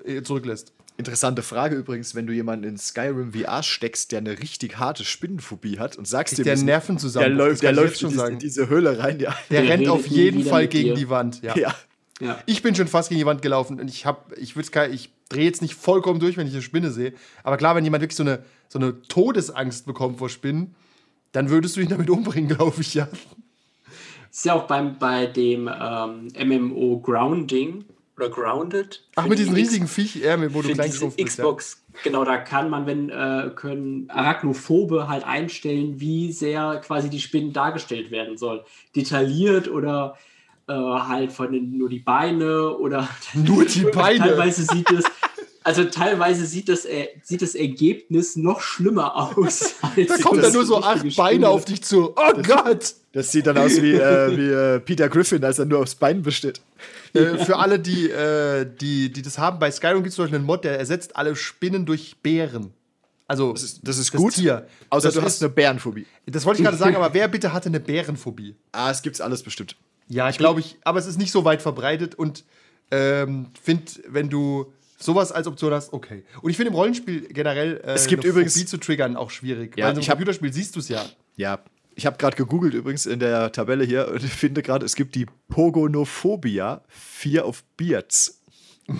[0.03, 0.73] äh, zurücklässt.
[0.97, 5.79] Interessante Frage übrigens, wenn du jemanden in Skyrim VR steckst, der eine richtig harte Spinnenphobie
[5.79, 7.37] hat und sagst dem, der Nerven der zusammen.
[7.37, 8.33] läuft, der kann ich läuft in schon diese, sagen.
[8.33, 9.33] in diese Höhle rein, ja.
[9.49, 10.93] Der Der rennt auf jeden Fall gegen dir.
[10.95, 11.41] die Wand.
[11.41, 11.57] Ja.
[11.57, 11.75] Ja.
[12.21, 12.39] Ja.
[12.45, 15.45] Ich bin schon fast gegen die Wand gelaufen und ich habe, ich würde ich drehe
[15.45, 17.13] jetzt nicht vollkommen durch, wenn ich eine Spinne sehe.
[17.43, 20.75] Aber klar, wenn jemand wirklich so eine, so eine Todesangst bekommt vor Spinnen,
[21.31, 23.07] dann würdest du ihn damit umbringen, glaube ich, ja.
[24.29, 29.03] Ist ja auch beim, bei dem ähm, MMO Grounding oder Grounded.
[29.15, 31.01] Ach, mit die diesen riesigen Viech, äh, wo du klein bist.
[31.01, 31.25] Ja.
[31.25, 37.19] Xbox, genau, da kann man, wenn, äh, können Arachnophobe halt einstellen, wie sehr quasi die
[37.19, 38.63] Spinnen dargestellt werden soll.
[38.95, 40.17] Detailliert oder
[40.71, 44.19] äh, halt von den, nur die Beine oder Nur die Beine.
[44.19, 45.03] Teilweise sieht es,
[45.63, 49.75] Also teilweise sieht das, äh, sieht das Ergebnis noch schlimmer aus.
[49.95, 51.15] Als Da kommen das dann nur so acht.
[51.15, 52.13] Beine auf dich zu.
[52.15, 52.95] Oh Gott!
[53.13, 56.21] Das sieht dann aus wie, äh, wie äh, Peter Griffin, als er nur aufs Bein
[56.21, 56.61] besteht.
[57.13, 60.37] äh, für alle, die, äh, die, die das haben, bei Skyrim gibt es zum Beispiel
[60.37, 62.71] einen Mod, der ersetzt alle Spinnen durch Bären.
[63.27, 64.33] Also, Das ist, das ist gut.
[64.33, 64.65] Tier.
[64.89, 66.05] Außer das du ist- hast eine Bärenphobie.
[66.25, 68.55] Das wollte ich gerade sagen, aber wer bitte hatte eine Bärenphobie?
[68.71, 69.75] Ah, es gibt's alles bestimmt.
[70.13, 72.43] Ja, ich glaube, ich, aber es ist nicht so weit verbreitet und
[72.91, 76.23] ähm, finde, wenn du sowas als Option hast, okay.
[76.41, 79.29] Und ich finde im Rollenspiel generell äh, Es gibt eine übrigens- Phobie zu triggern auch
[79.31, 79.77] schwierig.
[79.77, 81.03] Ja, Weil ich hab- Computerspiel siehst du es ja.
[81.37, 81.59] Ja.
[81.95, 85.27] Ich habe gerade gegoogelt übrigens in der Tabelle hier und finde gerade, es gibt die
[85.49, 88.41] Pogonophobia, Fear of Beards.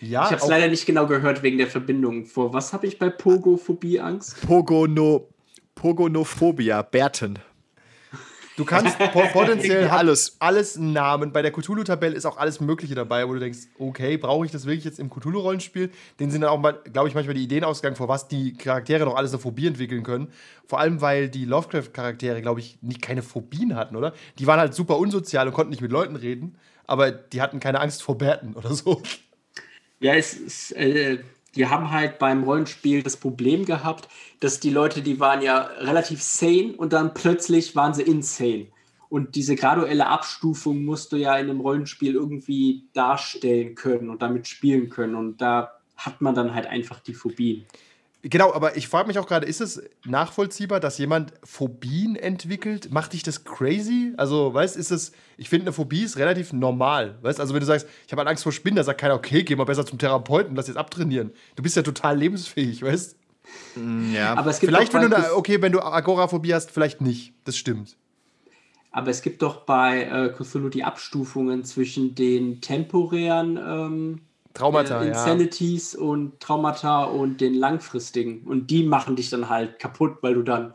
[0.00, 2.24] Ja, Ich habe es leider nicht genau gehört wegen der Verbindung.
[2.24, 4.40] Vor was habe ich bei Pogophobie Angst?
[4.46, 5.28] Pogono,
[5.74, 7.40] Pogonophobia, Bärten.
[8.58, 10.36] Du kannst po potenziell Alles.
[10.40, 11.32] alles einen Namen.
[11.32, 14.66] Bei der Cthulhu-Tabelle ist auch alles Mögliche dabei, wo du denkst, okay, brauche ich das
[14.66, 15.90] wirklich jetzt im Cthulhu-Rollenspiel?
[16.18, 19.04] Den sind dann auch mal, glaube ich, manchmal die Ideen ausgegangen, vor was die Charaktere
[19.04, 20.32] noch alles eine Phobie entwickeln können.
[20.66, 24.12] Vor allem, weil die Lovecraft-Charaktere, glaube ich, nicht keine Phobien hatten, oder?
[24.40, 26.56] Die waren halt super unsozial und konnten nicht mit Leuten reden,
[26.88, 29.00] aber die hatten keine Angst vor Bärten oder so.
[30.00, 31.18] Ja, es ist, äh,
[31.58, 36.22] die haben halt beim Rollenspiel das Problem gehabt, dass die Leute, die waren ja relativ
[36.22, 38.68] sane und dann plötzlich waren sie insane.
[39.08, 44.46] Und diese graduelle Abstufung musst du ja in einem Rollenspiel irgendwie darstellen können und damit
[44.46, 45.16] spielen können.
[45.16, 47.64] Und da hat man dann halt einfach die Phobien.
[48.22, 52.90] Genau, aber ich frage mich auch gerade, ist es nachvollziehbar, dass jemand Phobien entwickelt?
[52.90, 54.12] Macht dich das crazy?
[54.16, 57.16] Also, weißt ist es, ich finde, eine Phobie ist relativ normal.
[57.22, 59.44] Weißt also, wenn du sagst, ich habe halt Angst vor Spinnen, da sagt keiner, okay,
[59.44, 61.30] geh mal besser zum Therapeuten, lass jetzt abtrainieren.
[61.54, 63.16] Du bist ja total lebensfähig, weißt
[64.12, 64.34] Ja.
[64.34, 67.34] Aber es gibt Vielleicht, wenn du, eine, okay, wenn du Agoraphobie hast, vielleicht nicht.
[67.44, 67.96] Das stimmt.
[68.90, 74.20] Aber es gibt doch bei äh, Cthulhu die Abstufungen zwischen den temporären ähm,
[74.54, 75.12] Traumata, äh, ja.
[75.12, 78.42] Insanities und Traumata und den langfristigen.
[78.42, 80.74] Und die machen dich dann halt kaputt, weil du dann,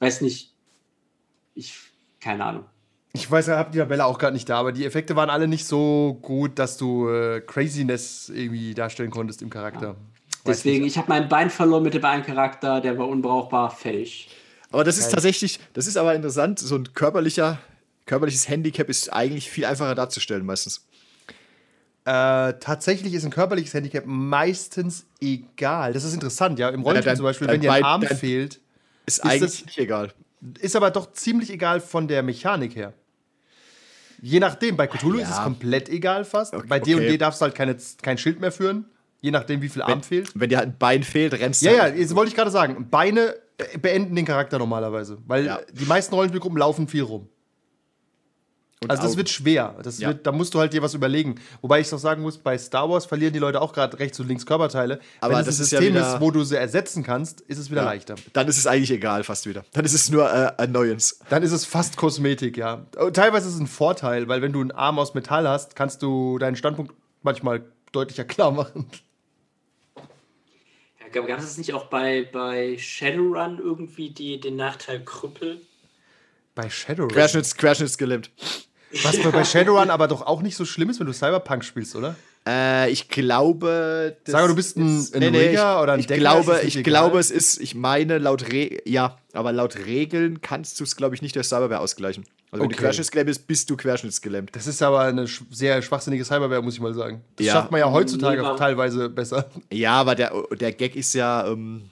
[0.00, 0.52] weiß nicht,
[1.54, 1.78] ich,
[2.20, 2.64] keine Ahnung.
[3.12, 5.46] Ich weiß, ich habe die Tabelle auch gerade nicht da, aber die Effekte waren alle
[5.46, 9.90] nicht so gut, dass du äh, Craziness irgendwie darstellen konntest im Charakter.
[9.90, 14.28] Weiß Deswegen, ich habe mein Bein verloren mit dem einen Charakter, der war unbrauchbar, fertig.
[14.72, 17.60] Aber das ist tatsächlich, das ist aber interessant, so ein körperlicher,
[18.06, 20.84] körperliches Handicap ist eigentlich viel einfacher darzustellen meistens.
[22.06, 25.92] Äh, tatsächlich ist ein körperliches Handicap meistens egal.
[25.94, 26.68] Das ist interessant, ja.
[26.68, 28.60] Im Rollenspiel dein- zum Beispiel, wenn dir ein Arm fehlt,
[29.06, 30.12] Ist, Ist eigentlich das- nicht egal.
[30.60, 32.92] ist aber doch ziemlich egal von der Mechanik her.
[34.22, 35.44] Je nachdem, bei Cthulhu ist es Ja.
[35.44, 36.54] komplett egal fast.
[36.54, 37.18] Okay, Bei D&D okay.
[37.18, 38.86] darfst du halt keine, kein Schild mehr führen,
[39.20, 40.30] je nachdem, wie viel Arm fehlt.
[40.34, 41.66] Wenn dir halt ein Bein fehlt, rennst du.
[41.66, 41.96] Ja, ja, halt.
[41.98, 43.34] jetzt wollte ich gerade sagen, Beine
[43.80, 45.60] beenden den Charakter normalerweise, weil Ja.
[45.72, 47.28] die meisten Rollenspielgruppen laufen viel rum.
[48.84, 49.16] Und Also das Augen.
[49.18, 49.74] wird schwer.
[49.82, 50.08] Das Ja.
[50.08, 51.34] wird, da musst du halt dir was überlegen.
[51.62, 54.28] Wobei ich doch sagen muss, bei Star Wars verlieren die Leute auch gerade rechts und
[54.28, 55.00] links Körperteile.
[55.20, 57.40] Aber Wenn es das ein ist ja System wieder- ist, wo du sie ersetzen kannst,
[57.42, 57.86] ist es wieder Ja.
[57.88, 58.14] leichter.
[58.32, 59.64] Dann ist es eigentlich egal fast wieder.
[59.72, 61.16] Dann ist es nur äh, Annoyance.
[61.30, 62.86] Dann ist es fast Kosmetik, ja.
[62.98, 66.02] Und Teilweise ist es ein Vorteil, weil wenn du einen Arm aus Metall hast, kannst
[66.02, 66.92] du deinen Standpunkt
[67.22, 68.86] manchmal deutlicher klar machen.
[71.14, 75.60] Ja, Gab es nicht auch bei, bei Shadowrun irgendwie die, den Nachteil Krüppel?
[76.56, 77.10] Bei Shadowrun.
[77.10, 78.30] Querschnitts, Querschnittsgelähmt.
[79.02, 82.14] Was bei Shadowrun aber doch auch nicht so schlimm ist, wenn du Cyberpunk spielst, oder?
[82.46, 84.16] Äh, ich glaube.
[84.24, 86.06] das Sag mal, du bist ein- ist- ein nee, nee, Rigger ich, oder ein ich
[86.06, 86.82] Decker, glaube, ich egal?
[86.82, 91.14] glaube, es ist, ich meine, laut Re ja, aber laut Regeln kannst du es, glaube
[91.14, 92.24] ich, nicht durch Cyberware ausgleichen.
[92.50, 92.82] Also wenn du Okay.
[92.84, 94.54] querschnittsgelähmt bist, bist du querschnittsgelähmt.
[94.54, 97.22] Das ist aber eine sch sehr schwachsinnige Cyberware, muss ich mal sagen.
[97.36, 97.52] Das Ja.
[97.54, 99.50] schafft man ja heutzutage Nee, war- teilweise besser.
[99.72, 101.90] Ja, aber der, der Gag ist ja, ähm,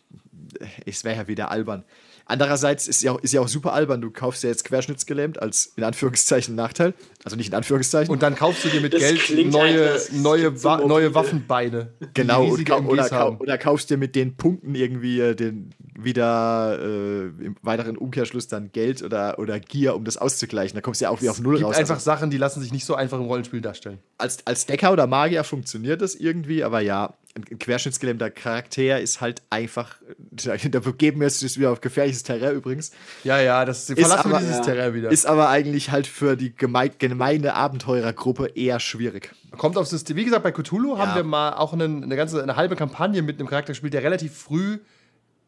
[0.87, 1.83] es wäre ja wieder albern.
[2.27, 4.01] Andererseits ist ja, auch, ist ja auch super albern.
[4.01, 6.95] Du kaufst ja jetzt querschnittsgelähmt als in Anführungszeichen Nachteil.
[7.25, 8.13] Also nicht in Anführungszeichen.
[8.13, 11.15] Und dann kaufst du dir mit Das Geld neue, neue, Wa neue.
[11.15, 11.93] Waffenbeine.
[12.01, 13.37] die Genau, und kau oder, haben.
[13.37, 18.73] oder kaufst dir mit den Punkten irgendwie äh, den, wieder äh, im weiteren Umkehrschluss dann
[18.73, 20.75] Geld oder, oder Gier, um das auszugleichen.
[20.75, 21.77] Da kommst du ja auch wieder auf Null gibt raus.
[21.77, 23.99] einfach Also Sachen, die lassen sich nicht so einfach im Rollenspiel darstellen.
[24.19, 29.41] als, als Decker oder Magier funktioniert das irgendwie, aber ja, ein, querschnittsgelähmter Charakter ist halt
[29.49, 29.97] einfach,
[30.31, 32.91] da begeben wir uns jetzt wieder auf gefährliches Terrain übrigens,
[33.25, 34.63] Ja, ja, das verlassen wir aber- dieses ja.
[34.65, 35.11] Terrain wieder.
[35.11, 39.35] ist aber eigentlich halt für die geme gemeine Abenteurergruppe eher schwierig.
[39.59, 40.17] Kommt aufs System.
[40.17, 43.39] Wie gesagt, bei Cthulhu haben wir mal auch einen, eine ganze eine halbe Kampagne mit
[43.39, 44.79] einem Charakter gespielt, der relativ früh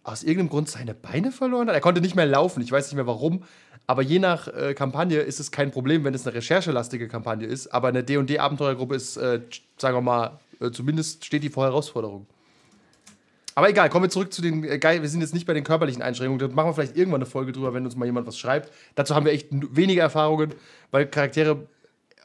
[0.03, 1.74] aus irgendeinem Grund seine Beine verloren hat.
[1.74, 2.62] Er konnte nicht mehr laufen.
[2.62, 3.44] Ich weiß nicht mehr warum.
[3.87, 7.68] Aber je nach äh, Kampagne ist es kein Problem, wenn es eine recherchelastige Kampagne ist.
[7.68, 9.40] Aber eine D&D-Abenteuergruppe ist, äh,
[9.79, 12.27] sagen wir mal, äh, zumindest steht die vor Herausforderung.
[13.54, 15.02] Aber egal, kommen wir zurück zu den äh, geil.
[15.02, 16.38] Wir sind jetzt nicht bei den körperlichen Einschränkungen.
[16.40, 18.72] Da machen wir vielleicht irgendwann eine Folge drüber, wenn uns mal jemand was schreibt.
[18.94, 20.54] Dazu haben wir echt wenige Erfahrungen,
[20.90, 21.68] weil Charaktere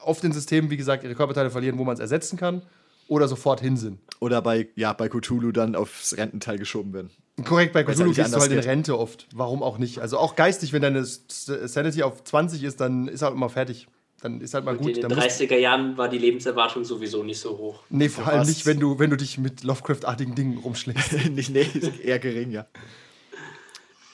[0.04, 2.62] oft in Systemen, wie gesagt, ihre Körperteile verlieren, wo man es ersetzen kann.
[3.08, 4.00] oder sofort hin sind.
[4.20, 7.10] Oder bei, ja, bei Cthulhu dann aufs Rententeil geschoben werden.
[7.44, 8.60] Korrekt, bei Cthulhu gehst du halt in.
[8.60, 9.28] Rente oft.
[9.34, 10.00] Warum auch nicht?
[10.00, 13.88] Also auch geistig, wenn deine Sanity auf 20 ist, dann ist halt immer fertig.
[14.22, 14.98] Dann ist halt mal Und gut.
[14.98, 17.84] in den musst, 30er Jahren war die Lebenserwartung sowieso nicht so hoch.
[17.90, 21.14] nee, vor allem nicht, wenn du, wenn du dich mit Lovecraft-artigen Dingen rumschlägst.
[21.32, 22.68] nicht, nee, ist eher gering, ja.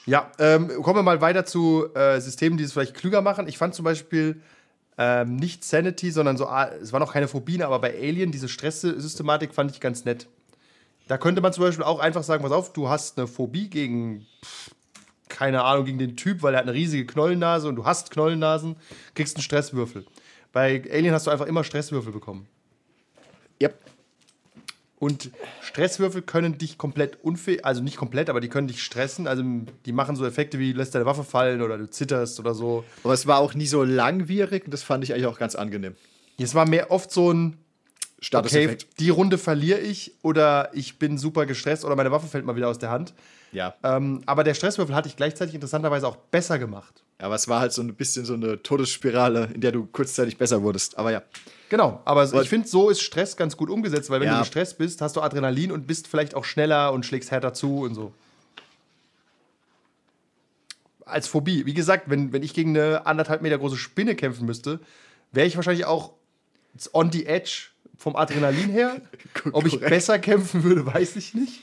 [0.06, 3.48] Ja, ähm, kommen wir mal weiter zu äh, Systemen, die es vielleicht klüger machen.
[3.48, 4.40] Ich fand zum Beispiel
[4.98, 8.48] ähm, nicht Sanity, sondern so, ah, es waren auch keine Phobien, aber bei Alien, diese
[8.48, 10.28] Stresssystematik fand ich ganz nett.
[11.08, 14.26] Da könnte man zum Beispiel auch einfach sagen, pass auf, du hast eine Phobie gegen,
[14.44, 14.70] pff,
[15.28, 18.76] keine Ahnung, gegen den Typ, weil er hat eine riesige Knollennase und du hast Knollennasen,
[19.14, 20.04] kriegst einen Stresswürfel.
[20.52, 22.46] Bei Alien hast du einfach immer Stresswürfel bekommen.
[23.60, 23.78] Yep.
[24.98, 29.26] Und Stresswürfel können dich komplett unfähig, also nicht komplett, aber die können dich stressen.
[29.26, 29.42] Also
[29.84, 32.84] die machen so Effekte wie lässt deine Waffe fallen oder du zitterst oder so.
[33.04, 35.94] Aber es war auch nie so langwierig und das fand ich eigentlich auch ganz angenehm.
[36.38, 37.58] Es war mehr oft so ein,
[38.34, 42.56] okay, die Runde verliere ich oder ich bin super gestresst oder meine Waffe fällt mal
[42.56, 43.14] wieder aus der Hand.
[43.52, 43.74] Ja.
[43.82, 47.02] Ähm, aber der Stresswürfel hatte ich gleichzeitig interessanterweise auch besser gemacht.
[47.18, 50.62] Aber es war halt so ein bisschen so eine Todesspirale, in der du kurzzeitig besser
[50.62, 50.98] wurdest.
[50.98, 51.22] Aber ja.
[51.68, 54.34] Genau, aber Weil- ich finde, so ist Stress ganz gut umgesetzt, weil wenn Ja.
[54.34, 57.80] du gestresst bist, hast du Adrenalin und bist vielleicht auch schneller und schlägst härter zu
[57.80, 58.12] und so.
[61.04, 61.66] Als Phobie.
[61.66, 64.80] Wie gesagt, wenn, wenn ich gegen eine anderthalb Meter große Spinne kämpfen müsste,
[65.32, 66.12] wäre ich wahrscheinlich auch
[66.92, 69.00] on the edge vom Adrenalin her.
[69.52, 71.62] Ob ich besser kämpfen würde, weiß ich nicht.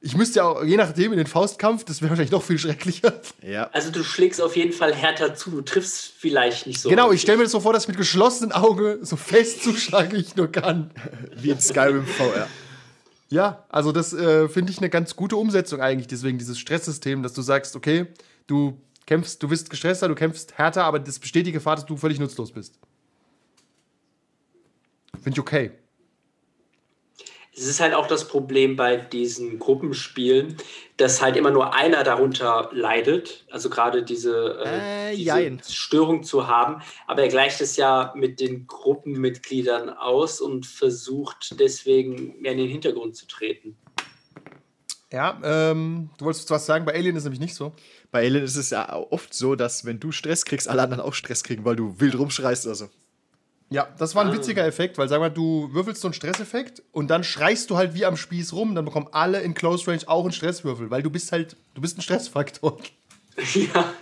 [0.00, 3.20] Ich müsste ja auch, je nachdem, in den Faustkampf, das wäre wahrscheinlich noch viel schrecklicher.
[3.42, 3.68] Ja.
[3.72, 6.88] Also du schlägst auf jeden Fall härter zu, du triffst vielleicht nicht so.
[6.88, 10.12] Genau, ich stelle mir das so vor, dass ich mit geschlossenen Augen so fest zuschlagen,
[10.12, 10.90] wie ich nur kann.
[11.36, 12.46] Wie in Skyrim VR.
[13.28, 17.32] Ja, also das äh, finde ich eine ganz gute Umsetzung eigentlich, deswegen dieses Stresssystem, dass
[17.32, 18.06] du sagst, okay,
[18.46, 21.96] du kämpfst, du bist gestresster, du kämpfst härter, aber das besteht die Gefahr, dass du
[21.96, 22.78] völlig nutzlos bist.
[25.22, 25.70] Finde ich okay.
[27.58, 30.58] Es ist halt auch das Problem bei diesen Gruppenspielen,
[30.98, 33.46] dass halt immer nur einer darunter leidet.
[33.50, 35.72] Also gerade diese, äh, Äh, diese.
[35.72, 36.82] Störung zu haben.
[37.06, 42.68] Aber er gleicht es ja mit den Gruppenmitgliedern aus und versucht deswegen mehr in den
[42.68, 43.78] Hintergrund zu treten.
[45.10, 47.72] Ja, ähm, du wolltest was sagen, bei Alien ist nämlich nicht so.
[48.10, 51.14] Bei Alien ist es ja oft so, dass wenn du Stress kriegst, alle anderen auch
[51.14, 52.88] Stress kriegen, weil du wild rumschreist oder so.
[53.68, 57.08] Ja, das war ein witziger Effekt, weil sag mal, du würfelst so einen Stresseffekt und
[57.08, 60.22] dann schreist du halt wie am Spieß rum, dann bekommen alle in Close Range auch
[60.22, 62.78] einen Stresswürfel, weil du bist halt, du bist ein Stressfaktor.
[63.54, 63.92] ja.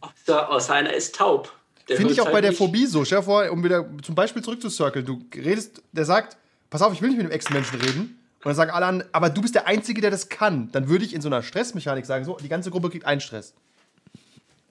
[0.00, 1.52] Außer, außer einer ist taub.
[1.86, 2.58] Finde ich auch halt bei der nicht.
[2.58, 3.04] Phobie so.
[3.04, 5.04] Stell dir vor, um wieder zum Beispiel zurückzucirkeln.
[5.04, 6.36] Du redest, der sagt,
[6.70, 8.18] pass auf, ich will nicht mit dem Ex-Menschen reden.
[8.38, 10.70] Und dann sagen alle an, aber du bist der Einzige, der das kann.
[10.72, 13.54] Dann würde ich in so einer Stressmechanik sagen, so, die ganze Gruppe kriegt einen Stress.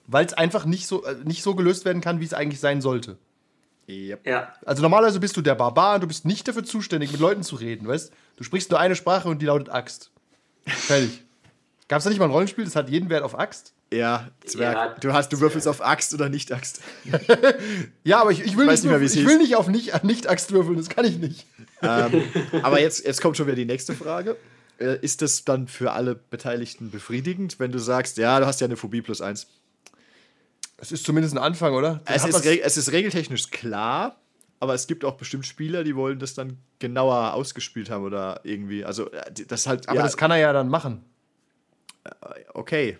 [0.06, 2.82] Weil es einfach nicht so, äh, nicht so gelöst werden kann, wie es eigentlich sein
[2.82, 3.16] sollte.
[3.88, 4.26] Yep.
[4.26, 4.52] Ja.
[4.64, 7.56] Also normalerweise bist du der Barbar und du bist nicht dafür zuständig, mit Leuten zu
[7.56, 8.12] reden, weißt?
[8.36, 10.10] Du sprichst nur eine Sprache und die lautet Axt.
[10.66, 11.22] Fertig.
[11.88, 13.74] Gab es da nicht mal ein Rollenspiel, das hat jeden Wert auf Axt?
[13.92, 14.74] Ja, Zwerg.
[14.74, 16.80] Ja, du, hast, du würfelst auf Axt oder nicht Axt.
[18.04, 19.28] Ja, aber ich, ich will, weiß nicht, nicht mehr, wie würfeln- es ich hieß.
[19.28, 21.46] will nicht auf nicht, nicht Axt würfeln, das kann ich nicht.
[21.82, 22.22] ähm,
[22.62, 24.36] aber jetzt, jetzt kommt schon wieder die nächste Frage.
[24.78, 28.66] Äh, ist das dann für alle Beteiligten befriedigend, wenn du sagst, ja, du hast ja
[28.66, 29.46] eine Phobie plus eins?
[30.82, 32.00] Es ist zumindest ein Anfang, oder?
[32.06, 34.16] Es ist, es ist regeltechnisch klar,
[34.58, 38.84] aber es gibt auch bestimmt Spieler, die wollen das dann genauer ausgespielt haben oder irgendwie.
[38.84, 39.88] Also, äh, das halt.
[39.88, 41.04] aber ja, das kann er ja dann machen.
[42.52, 42.98] okay.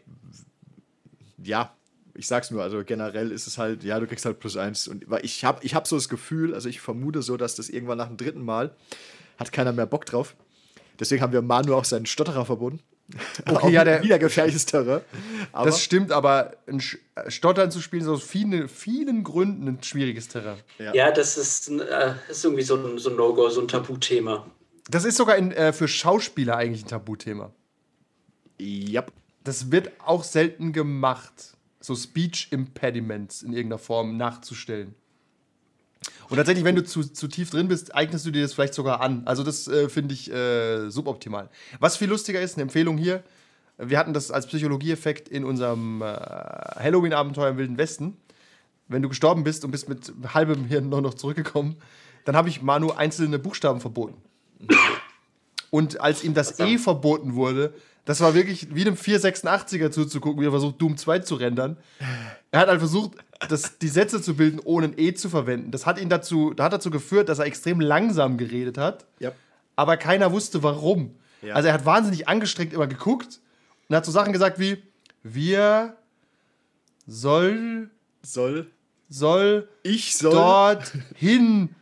[1.42, 1.74] Ja,
[2.14, 4.86] ich sag's nur, also generell ist es halt, ja, du kriegst halt plus eins.
[4.86, 7.98] Und ich habe ich hab so das Gefühl, also ich vermute so, dass das irgendwann
[7.98, 8.76] nach dem dritten Mal
[9.38, 10.36] hat keiner mehr Bock drauf.
[11.00, 12.78] Deswegen haben wir Manu auch seinen Stotterer verbunden.
[13.46, 15.02] Okay, ja, der- wieder gefährliches Terrain.
[15.52, 20.28] Aber das stimmt, aber äh, Stottern zu spielen ist aus vielen, vielen Gründen ein schwieriges
[20.28, 20.58] Terrain.
[20.78, 24.46] Ja, das ist, äh, ist irgendwie so ein, so ein No-Go, so ein Tabuthema.
[24.90, 27.52] Das ist sogar in, äh, für Schauspieler eigentlich ein Tabuthema.
[28.58, 29.04] ja,
[29.44, 31.32] Das wird auch selten gemacht,
[31.80, 34.94] so Speech Impediments in irgendeiner Form nachzustellen.
[36.32, 39.02] Und tatsächlich, wenn du zu, zu tief drin bist, eignest du dir das vielleicht sogar
[39.02, 39.20] an.
[39.26, 41.50] Also das äh, finde ich äh, suboptimal.
[41.78, 43.22] Was viel lustiger ist, eine Empfehlung hier,
[43.76, 48.16] wir hatten das als Psychologieeffekt in unserem äh, Halloween-Abenteuer im Wilden Westen.
[48.88, 51.76] Wenn du gestorben bist und bist mit halbem Hirn noch, noch zurückgekommen,
[52.24, 54.16] dann habe ich Manu einzelne Buchstaben verboten.
[55.68, 60.46] Und als ihm das E verboten wurde, das war wirklich wie einem 486er zuzugucken, wie
[60.46, 61.76] er versucht, Doom 2 zu rendern.
[62.50, 63.12] Er hat halt versucht,
[63.48, 65.70] das, die Sätze zu bilden, ohne ein E zu verwenden.
[65.70, 69.32] Das hat ihn dazu, da hat dazu geführt, dass er extrem langsam geredet hat, ja.
[69.76, 71.16] aber keiner wusste warum.
[71.42, 71.54] Ja.
[71.54, 73.40] Also er hat wahnsinnig angestrengt immer geguckt
[73.88, 74.82] und hat so Sachen gesagt wie:
[75.22, 75.96] Wir
[77.06, 77.90] soll,
[78.22, 78.70] Soll.
[79.08, 80.32] soll Ich soll.
[80.32, 81.74] dort hin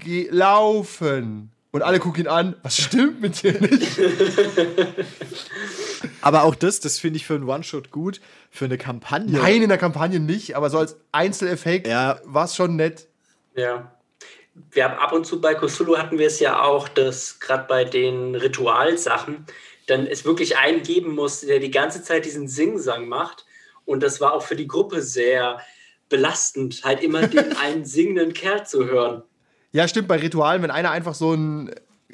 [0.00, 1.50] Geh laufen.
[1.74, 2.54] Und alle gucken ihn an.
[2.62, 3.98] Was stimmt mit dir nicht?
[6.20, 8.20] Aber auch das, das finde ich für einen One-Shot gut.
[8.48, 9.36] Für eine Kampagne.
[9.36, 12.20] Nein, in der Kampagne nicht, aber so als Einzeleffekt Ja.
[12.22, 13.08] war es schon nett.
[13.56, 13.92] Ja.
[14.70, 17.84] Wir haben ab und zu bei Cthulhu hatten wir es ja auch, dass gerade bei
[17.84, 19.44] den Ritualsachen
[19.88, 23.46] dann es wirklich einen geben musste, der die ganze Zeit diesen Singsang macht.
[23.84, 25.60] Und das war auch für die Gruppe sehr
[26.08, 29.24] belastend, halt immer den einen singenden Kerl zu hören.
[29.74, 31.68] Ja, stimmt, bei Ritualen, wenn einer einfach so einen,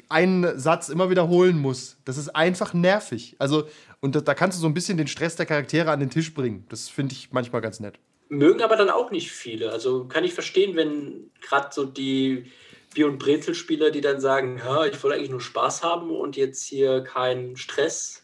[0.09, 3.35] einen Satz immer wiederholen muss, das ist einfach nervig.
[3.37, 3.67] Also,
[3.99, 6.33] und da, da kannst du so ein bisschen den Stress der Charaktere an den Tisch
[6.33, 6.65] bringen.
[6.69, 7.99] Das finde ich manchmal ganz nett.
[8.29, 9.71] Mögen aber dann auch nicht viele.
[9.71, 12.51] Also kann ich verstehen, wenn gerade so die
[12.95, 16.63] Bier- und Brezelspieler, die dann sagen, ja, ich wollte eigentlich nur Spaß haben und jetzt
[16.63, 18.23] hier keinen Stress.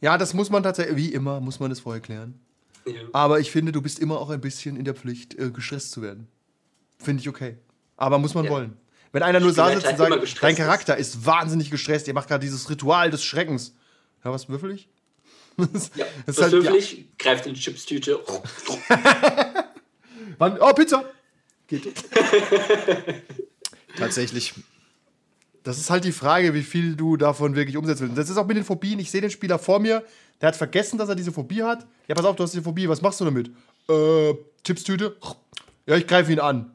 [0.00, 2.40] Ja, das muss man tatsächlich, wie immer, muss man das vorher klären.
[2.86, 2.94] Ja.
[3.12, 6.00] Aber ich finde, du bist immer auch ein bisschen in der Pflicht, äh, gestresst zu
[6.00, 6.28] werden.
[6.96, 7.58] Finde ich okay.
[8.02, 8.50] Aber muss man Ja.
[8.50, 8.76] wollen.
[9.12, 10.56] Wenn einer nur Ich da halt sitzt und halt sagt, dein ist.
[10.56, 13.74] Charakter ist wahnsinnig gestresst, ihr macht gerade dieses Ritual des Schreckens.
[14.24, 14.88] Ja, was würfel ich?
[15.56, 15.90] Ja, Das
[16.26, 16.58] das ist halt- ja.
[16.70, 18.18] höflich, greift in die Chipstüte.
[20.38, 20.58] Wann?
[20.60, 21.04] Oh, Pizza!
[21.68, 21.92] Geht.
[23.96, 24.54] Tatsächlich.
[25.62, 28.18] Das ist halt die Frage, wie viel du davon wirklich umsetzen willst.
[28.18, 28.98] Das ist auch mit den Phobien.
[28.98, 30.02] Ich sehe den Spieler vor mir,
[30.40, 31.86] der hat vergessen, dass er diese Phobie hat.
[32.08, 33.50] Ja, pass auf, du hast diese Phobie, was machst du damit?
[33.88, 34.34] Äh,
[34.64, 35.16] Chipstüte?
[35.86, 36.72] Ja, ich greife ihn an.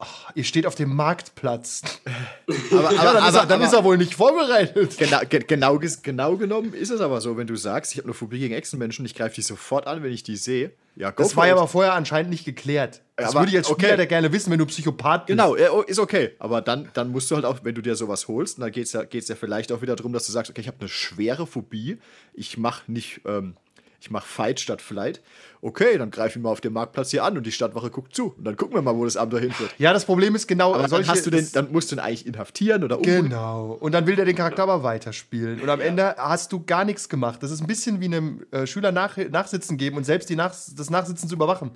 [0.00, 1.82] Ach, ihr steht auf dem Marktplatz.
[2.70, 4.96] Aber, Ja, dann, ist, er, dann aber- ist er wohl nicht vorbereitet.
[4.96, 8.14] Genau, ge genau, genau genommen ist es aber so, wenn du sagst, ich habe eine
[8.14, 10.70] Phobie gegen Echsenmenschen, ich greife die sofort an, wenn ich die sehe.
[10.94, 13.02] Ja, Das war ja aber vorher anscheinend nicht geklärt.
[13.16, 13.96] Das Aber- würde ich als Spieler okay.
[13.96, 15.36] der gerne wissen, wenn du Psychopath bist.
[15.36, 16.30] Genau, oh, ist okay.
[16.38, 18.92] Aber dann, dann musst du halt auch, wenn du dir sowas holst, dann geht es
[18.92, 21.46] ja, geht's ja vielleicht auch wieder darum, dass du sagst, okay, ich habe eine schwere
[21.46, 21.98] Phobie,
[22.34, 23.56] ich mache nicht, ähm,
[24.00, 25.20] ich mache Fight statt Flight.
[25.60, 28.32] Okay, dann greife ich mal auf dem Marktplatz hier an und die Stadtwache guckt zu.
[28.38, 29.74] Und dann gucken wir mal, wo das Abenteuer hinführt.
[29.78, 31.98] Ja, das Problem ist genau, Aber dann, solche- hast du den, dann musst du ihn
[31.98, 33.24] eigentlich inhaftieren oder umbringen.
[33.24, 33.76] Genau.
[33.80, 35.60] Und dann will der den Charakter aber weiterspielen.
[35.60, 37.42] Und am Ende hast du gar nichts gemacht.
[37.42, 40.50] Das ist ein bisschen wie einem äh, Schüler nach, Nachsitzen geben und selbst die nach,
[40.76, 41.72] das Nachsitzen zu überwachen.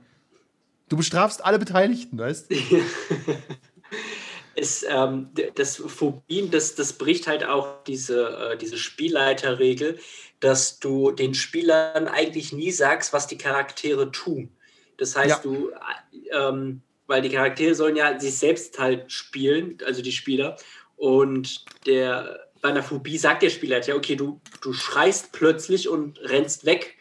[0.88, 2.50] Du bestrafst alle Beteiligten, weißt
[4.54, 9.98] ist, ähm, das Phobien, das, das bricht halt auch diese, äh, diese Spielleiterregel,
[10.40, 14.50] dass du den Spielern eigentlich nie sagst, was die Charaktere tun.
[14.98, 15.50] Das heißt, Ja.
[15.50, 20.56] du, äh, ähm, weil die Charaktere sollen ja sich selbst halt spielen, also die Spieler,
[20.96, 25.88] und der, bei einer Phobie sagt der Spieler halt, ja, okay, du, du schreist plötzlich
[25.88, 26.96] und rennst weg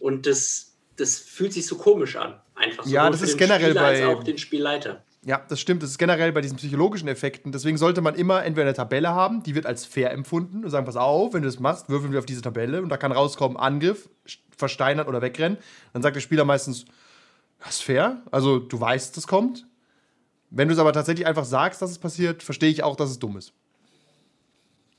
[0.00, 2.40] und das, das fühlt sich so komisch an.
[2.54, 5.04] Einfach Ja, sowohl das ist generell Spieler als bei- auch den Spielleiter.
[5.24, 5.82] Ja, das stimmt.
[5.82, 7.52] Das ist generell bei diesen psychologischen Effekten.
[7.52, 10.84] Deswegen sollte man immer entweder eine Tabelle haben, die wird als fair empfunden und sagen,
[10.84, 13.56] pass auf, wenn du das machst, würfeln wir auf diese Tabelle und da kann rauskommen
[13.56, 14.08] Angriff,
[14.56, 15.58] versteinern oder wegrennen.
[15.92, 16.86] Dann sagt der Spieler meistens,
[17.60, 19.66] das ist fair, also du weißt, das kommt.
[20.50, 23.18] Wenn du es aber tatsächlich einfach sagst, dass es passiert, verstehe ich auch, dass es
[23.18, 23.52] dumm ist.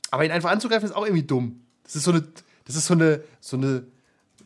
[0.10, 1.62] Aber ihn einfach anzugreifen ist auch irgendwie dumm.
[1.84, 2.24] Das ist so eine,
[2.66, 3.86] das ist so eine, so eine,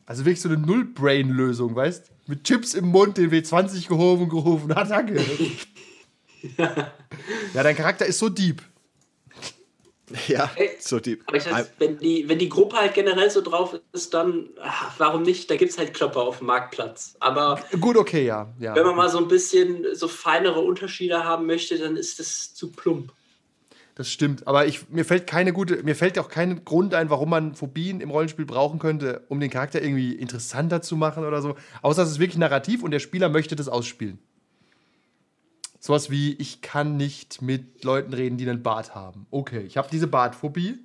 [0.05, 2.11] also wirklich so eine Null-Brain-Lösung, weißt?
[2.27, 5.15] Mit Chips im Mund, den W20 gehoben, gerufen, Attacke.
[6.57, 8.61] ja, dein Charakter ist so deep.
[10.27, 11.19] Ja, so die.
[11.25, 14.93] Aber ich weiß, wenn die, wenn die Gruppe halt generell so drauf ist, dann ach,
[14.97, 15.49] warum nicht?
[15.51, 17.17] Da gibt es halt Klopper auf dem Marktplatz.
[17.19, 18.53] Aber Gut, okay, ja.
[18.57, 18.73] ja.
[18.73, 22.71] wenn man mal so ein bisschen so feinere Unterschiede haben möchte, dann ist das zu
[22.71, 23.11] plump.
[23.97, 24.45] Das stimmt.
[24.45, 27.99] Aber ich, mir fällt keine gute, mir fällt auch kein Grund ein, warum man Phobien
[27.99, 31.55] im Rollenspiel brauchen könnte, um den Charakter irgendwie interessanter zu machen oder so.
[31.81, 34.19] Außer es ist wirklich narrativ und der Spieler möchte das ausspielen.
[35.79, 39.25] Sowas wie, ich kann nicht mit Leuten reden, die einen Bart haben.
[39.31, 40.77] Okay, ich habe diese Bartphobie.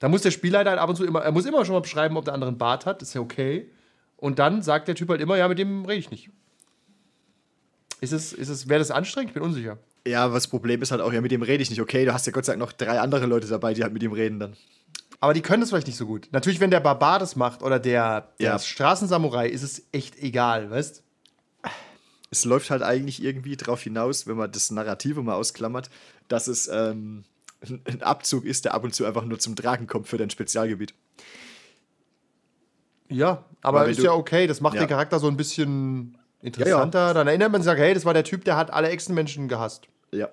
[0.00, 2.16] Da muss der Spieler halt ab und zu immer, er muss immer schon mal beschreiben,
[2.16, 3.00] ob der andere einen Bart hat.
[3.00, 3.70] ist ja okay.
[4.16, 6.30] Und dann sagt der Typ halt immer, ja, mit dem rede ich nicht.
[8.00, 9.30] Ist es, ist es, wäre das anstrengend?
[9.30, 9.78] Ich bin unsicher.
[10.06, 11.80] Ja, aber das Problem ist halt auch, ja, mit dem rede ich nicht.
[11.80, 14.02] Okay, du hast ja Gott sei Dank noch drei andere Leute dabei, die halt mit
[14.02, 14.56] ihm reden dann.
[15.20, 16.28] Aber die können das vielleicht nicht so gut.
[16.32, 18.58] Natürlich, wenn der Barbar das macht oder der, der Ja.
[18.58, 21.02] Straßensamurai, ist es echt egal, weißt
[22.30, 25.90] Es läuft halt eigentlich irgendwie darauf hinaus, wenn man das Narrative mal ausklammert,
[26.28, 27.24] dass es ähm,
[27.84, 30.94] ein Abzug ist, der ab und zu einfach nur zum Tragen kommt für dein Spezialgebiet.
[33.08, 34.46] Ja, aber ist du- ja okay.
[34.46, 34.82] Das macht Ja.
[34.82, 37.12] den Charakter so ein bisschen interessanter.
[37.12, 39.88] Dann erinnert man sich, hey, das war der Typ, der hat alle Echsenmenschen gehasst.
[40.12, 40.28] Ja.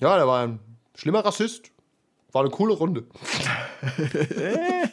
[0.00, 0.60] Ja, der war ein
[0.94, 1.70] schlimmer Rassist.
[2.32, 3.06] War eine coole Runde.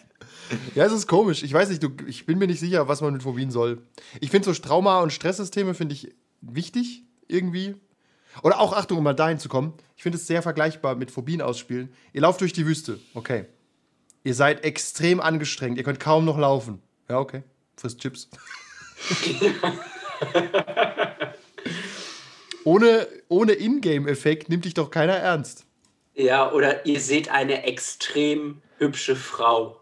[0.75, 1.41] ja, es ist komisch.
[1.43, 3.81] Ich weiß nicht, du, ich bin mir nicht sicher, was man mit Phobien soll.
[4.19, 7.75] Ich finde so Trauma- und Stresssysteme finde ich wichtig irgendwie.
[8.43, 9.73] Oder auch, Achtung, um mal dahin zu kommen.
[9.97, 11.91] Ich finde es sehr vergleichbar mit Phobien ausspielen.
[12.13, 12.99] Ihr lauft durch die Wüste.
[13.13, 13.45] Okay.
[14.23, 15.77] Ihr seid extrem angestrengt.
[15.77, 16.81] Ihr könnt kaum noch laufen.
[17.09, 17.43] Ja, okay.
[17.75, 18.29] Frisst Chips.
[22.63, 25.65] ohne, ohne Ingame-Effekt nimmt dich doch keiner ernst.
[26.13, 29.79] Ja, oder ihr seht eine extrem hübsche Frau.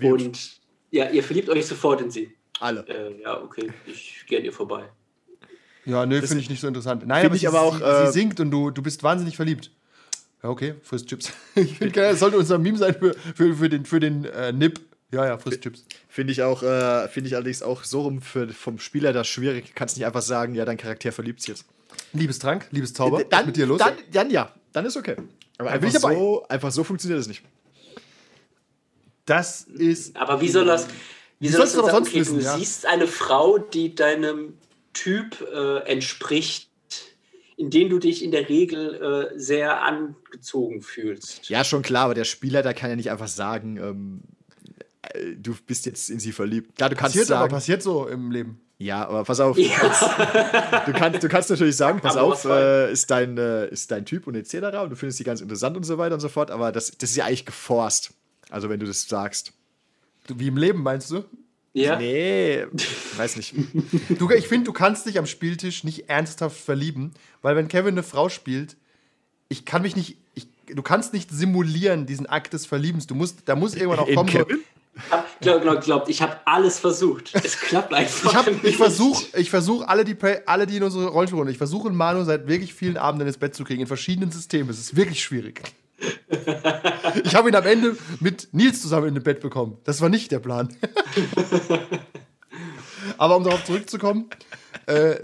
[0.00, 0.60] und
[0.90, 2.32] ja, ihr verliebt euch sofort in sie.
[2.60, 2.86] Alle.
[2.88, 4.84] Äh, ja, okay, ich gehe an ihr vorbei.
[5.84, 7.06] Ja, nö, finde ich nicht so interessant.
[7.06, 9.36] Nein, aber, ich sie, aber auch, sie, äh, sie singt und du, du bist wahnsinnig
[9.36, 9.70] verliebt.
[10.42, 11.32] Ja, okay, frisst Chips.
[11.54, 14.80] ich finde, das sollte unser Meme sein für, für, für den, für den äh, Nip.
[15.12, 15.84] Ja, ja, frisst Chips.
[16.08, 19.74] Finde ich auch, äh, finde ich allerdings auch so rum für, vom Spieler das schwierig.
[19.74, 21.66] Kannst nicht einfach sagen, ja, dein Charakter verliebt sich jetzt.
[22.12, 23.78] Liebestrank, Liebeszauber, was dann, ist mit dir los?
[23.78, 25.16] Dann, dann ja, dann ist okay.
[25.58, 26.14] Aber einfach dabei.
[26.14, 27.42] so, einfach so funktioniert das nicht.
[29.24, 30.16] das ist.
[30.16, 30.86] Aber wie soll das.
[31.38, 32.04] Wie, Wie soll das sollst du denn aber sein?
[32.04, 32.58] sonst okay, wissen, du ja.
[32.58, 34.54] siehst eine Frau, die deinem
[34.94, 36.70] Typ äh, entspricht,
[37.56, 41.48] in den du dich in der Regel äh, sehr angezogen fühlst.
[41.48, 44.20] Ja, schon klar, aber der Spieler, der kann ja nicht einfach sagen, ähm,
[45.02, 46.76] äh, du bist jetzt in sie verliebt.
[46.76, 48.60] Klar, du kannst Passiert aber, sagen, passiert so im Leben.
[48.78, 50.02] Ja, aber pass auf, du, kannst,
[50.86, 54.04] du, kannst, du kannst natürlich sagen, pass Aber auf, äh, ist, dein, äh, ist dein
[54.04, 54.54] Typ und etc.
[54.82, 57.10] und du findest die ganz interessant und so weiter und so fort, aber das, das
[57.10, 58.12] ist ja eigentlich geforst.
[58.50, 59.52] Also wenn du das sagst.
[60.26, 61.24] Du, wie im Leben, meinst du?
[61.72, 61.98] Ja.
[61.98, 62.66] Nee,
[63.16, 63.54] weiß nicht.
[64.18, 67.12] du ich finde, du kannst dich am Spieltisch nicht ernsthaft verlieben,
[67.42, 68.76] weil wenn Kevin eine Frau spielt,
[69.48, 70.16] ich kann mich nicht.
[70.34, 73.06] Ich, du kannst nicht simulieren, diesen Akt des Verliebens.
[73.06, 74.28] Du musst, da muss irgendwann auch In kommen.
[74.30, 74.60] so- Kevin?
[75.10, 77.34] Hab, glaub, glaub, glaubt, ich habe alles versucht.
[77.34, 78.46] Es klappt einfach.
[78.46, 80.16] Ich, ich versuche ich versuch alle, die,
[80.46, 83.64] alle, die in unsere Rollenspielrunde, ich versuche Manu seit wirklich vielen Abenden ins Bett zu
[83.64, 84.70] kriegen, in verschiedenen Systemen.
[84.70, 85.62] Es ist wirklich schwierig.
[87.24, 89.78] Ich habe ihn am Ende mit Nils zusammen in ein Bett bekommen.
[89.84, 90.74] Das war nicht der Plan.
[93.18, 94.28] Aber um darauf zurückzukommen,
[94.86, 95.16] äh,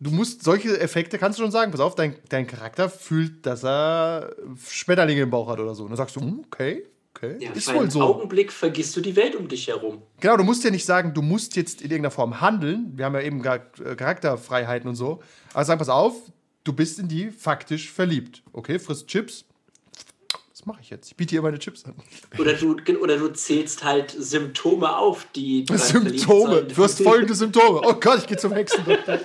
[0.00, 1.70] du musst solche Effekte kannst du schon sagen.
[1.70, 4.34] Pass auf, dein, dein Charakter fühlt, dass er
[4.68, 5.84] Schmetterlinge im Bauch hat oder so.
[5.84, 6.84] Und dann sagst du, hm, okay,
[7.18, 8.00] okay, Ja, ist wohl so.
[8.02, 10.02] Augenblick vergisst du die Welt um dich herum.
[10.20, 12.92] Genau, du musst ja nicht sagen, du musst jetzt in irgendeiner Form handeln.
[12.94, 13.60] Wir haben ja eben äh,
[13.96, 15.20] Charakterfreiheiten und so.
[15.52, 16.14] Aber sag, pass auf,
[16.64, 18.42] du bist in die faktisch verliebt.
[18.52, 19.44] Okay, frisst Chips.
[20.52, 21.08] Was mache ich jetzt?
[21.08, 21.94] Ich biete ihr meine Chips an.
[22.36, 25.64] Oder du, oder du zählst halt Symptome auf, die.
[25.66, 26.64] du Symptome.
[26.64, 27.80] Du hast folgende Symptome.
[27.84, 29.20] Oh Gott, ich gehe zum Hexendoktor.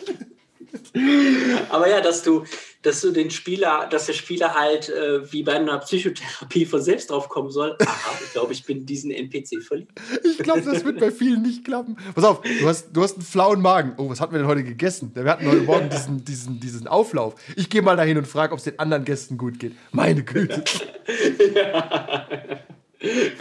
[1.70, 2.44] Aber ja, dass du,
[2.84, 7.10] dass du den Spieler, dass der Spieler halt äh, wie bei einer Psychotherapie von selbst
[7.10, 7.76] drauf kommen soll.
[7.80, 9.92] Aha, ich glaube, ich bin in diesen NPC verliebt.
[10.24, 11.98] Ich glaube, das wird bei vielen nicht klappen.
[12.14, 13.94] Pass auf, du hast, du hast einen flauen Magen.
[13.98, 15.12] Oh, was hatten wir denn heute gegessen?
[15.14, 17.36] Wir hatten heute Morgen diesen, diesen, diesen Auflauf.
[17.56, 19.74] Ich gehe mal dahin und frage, ob es den anderen Gästen gut geht.
[19.92, 20.64] Meine Güte.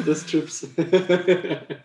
[0.05, 0.67] Das Chips.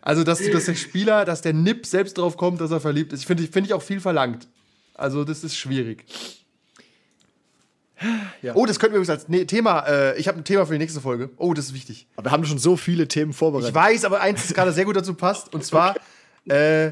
[0.01, 3.14] Also, dass, du, dass der Spieler, dass der Nip selbst drauf kommt, dass er verliebt
[3.14, 4.47] ist, finde ich, find ich auch viel verlangt.
[4.95, 6.03] Also, das ist schwierig.
[8.41, 8.56] Ja.
[8.56, 9.80] Oh, das könnten wir übrigens als nee, Thema.
[9.88, 11.30] Äh, ich habe ein Thema für die nächste Folge.
[11.38, 12.08] Oh, das ist wichtig.
[12.16, 13.74] Aber wir haben schon so viele Themen Ich vorbereitet.
[13.74, 15.54] weiß, aber eins, das gerade sehr gut dazu passt.
[15.54, 15.95] Und zwar,
[16.45, 16.91] äh,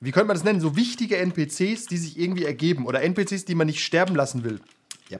[0.00, 0.60] wie könnte man das nennen?
[0.60, 2.86] So wichtige NPCs, die sich irgendwie ergeben.
[2.86, 4.60] Oder NPCs, die man nicht sterben lassen will.
[5.10, 5.18] Ja.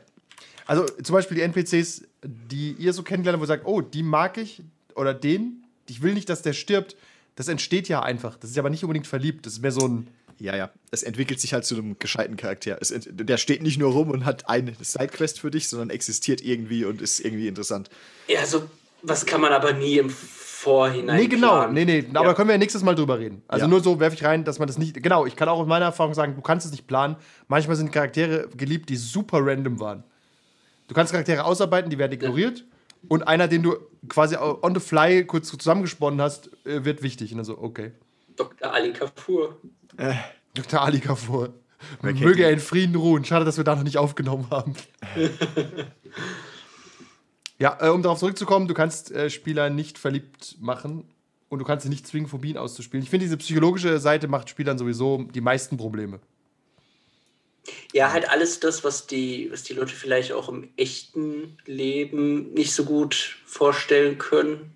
[0.66, 4.02] Also zum Beispiel die NPCs, die ihr so kennengelernt habt, wo ihr sagt, oh, die
[4.02, 4.62] mag ich
[4.94, 6.96] oder den, ich will nicht, dass der stirbt.
[7.34, 8.36] Das entsteht ja einfach.
[8.36, 9.46] Das ist aber nicht unbedingt verliebt.
[9.46, 10.08] Das ist mehr so ein.
[10.38, 10.70] Ja, ja.
[10.90, 12.78] Es entwickelt sich halt zu einem gescheiten Charakter.
[12.80, 16.84] Es, der steht nicht nur rum und hat eine Sidequest für dich, sondern existiert irgendwie
[16.84, 17.90] und ist irgendwie interessant.
[18.28, 18.62] Ja, so
[19.02, 21.16] was kann man aber nie im Vorhinein.
[21.20, 21.50] Nee, genau.
[21.50, 21.74] planen.
[21.74, 22.04] Nee, nee.
[22.10, 22.28] Aber Ja.
[22.28, 23.42] da können wir ja nächstes Mal drüber reden.
[23.46, 23.68] Also Ja.
[23.68, 25.00] nur so werfe ich rein, dass man das nicht.
[25.02, 27.16] Genau, ich kann auch aus meiner Erfahrung sagen, du kannst es nicht planen.
[27.46, 30.02] Manchmal sind Charaktere geliebt, die super random waren.
[30.88, 32.64] Du kannst Charaktere ausarbeiten, die werden ignoriert.
[33.06, 33.76] Und einer, den du
[34.08, 37.30] quasi on the fly kurz zusammengesponnen hast, äh, wird wichtig.
[37.30, 37.92] Und dann so, okay.
[38.34, 38.72] Dr.
[38.72, 39.56] Ali Kafur.
[40.54, 40.80] Dr.
[40.80, 41.54] Ali Kafur.
[42.02, 43.24] Möge er in Frieden ruhen.
[43.24, 44.74] Schade, dass wir da noch nicht aufgenommen haben.
[47.58, 51.04] ja, äh, um darauf zurückzukommen, du kannst äh, Spieler nicht verliebt machen
[51.48, 53.02] und du kannst sie nicht zwingen, Phobien auszuspielen.
[53.02, 56.20] Ich finde, diese psychologische Seite macht Spielern sowieso die meisten Probleme.
[57.92, 62.72] Ja, halt alles das, was die, was die Leute vielleicht auch im echten Leben nicht
[62.72, 64.74] so gut vorstellen können.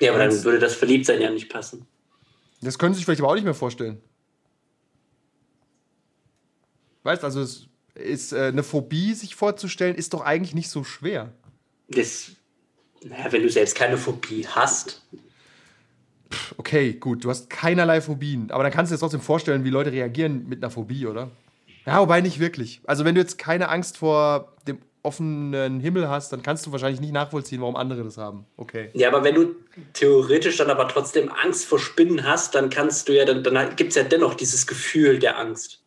[0.00, 1.86] Ja, aber dann würde das Verliebtsein ja nicht passen.
[2.60, 4.00] Das können sie sich vielleicht aber auch nicht mehr vorstellen.
[7.06, 11.32] Weißt also, es ist äh, eine Phobie sich vorzustellen, ist doch eigentlich nicht so schwer.
[11.88, 12.32] Das,
[13.02, 15.02] naja, wenn du selbst keine Phobie hast,
[16.58, 19.92] Okay, gut, du hast keinerlei Phobien, aber dann kannst du dir trotzdem vorstellen, wie Leute
[19.92, 21.30] reagieren mit einer Phobie, oder?
[21.86, 22.80] Ja, wobei nicht wirklich.
[22.84, 27.00] Also, wenn du jetzt keine Angst vor dem offenen Himmel hast, dann kannst du wahrscheinlich
[27.00, 28.44] nicht nachvollziehen, warum andere das haben.
[28.56, 28.90] Okay.
[28.92, 29.54] Ja, aber wenn du
[29.92, 33.90] theoretisch dann aber trotzdem Angst vor Spinnen hast, dann kannst du ja, dann, dann gibt
[33.90, 35.80] es ja dennoch dieses Gefühl der Angst.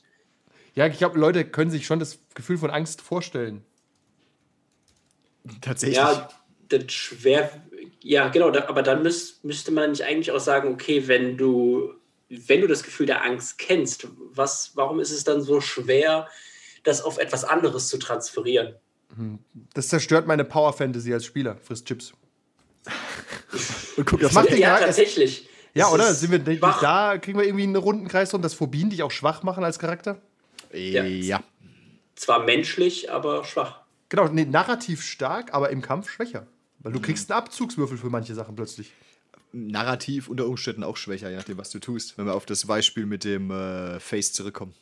[0.76, 3.64] Ja, ich glaube, Leute können sich schon das Gefühl von Angst vorstellen.
[5.62, 5.98] Tatsächlich.
[5.98, 6.30] Ja,
[6.70, 7.52] das schwer.
[8.02, 11.94] Ja, genau, da, aber dann müß, müsste man nicht eigentlich auch sagen, okay, wenn du,
[12.30, 16.28] wenn du das Gefühl der Angst kennst, was, warum ist es dann so schwer,
[16.84, 18.76] das auf etwas anderes zu transferieren.
[19.74, 21.58] Das zerstört meine Power Fantasy als Spieler.
[21.58, 22.14] Frisst Chips.
[23.98, 25.50] Und guck, das macht den ja, Charakter- tatsächlich.
[25.74, 26.14] Ja, oder?
[26.14, 27.18] Sind wir da?
[27.18, 30.22] Kriegen wir irgendwie einen runden Kreis rum, dass Phobien dich auch schwach machen als Charakter?
[30.74, 31.04] Ja.
[31.04, 31.44] ja.
[32.16, 33.80] Zwar menschlich, aber schwach.
[34.10, 36.48] Genau, nee, narrativ stark, aber im Kampf schwächer.
[36.80, 38.92] Weil du kriegst einen Abzugswürfel für manche Sachen plötzlich.
[39.52, 42.18] Narrativ unter Umständen auch schwächer, je nachdem, was du tust.
[42.18, 44.74] Wenn wir auf das Beispiel mit dem äh, Face zurückkommen.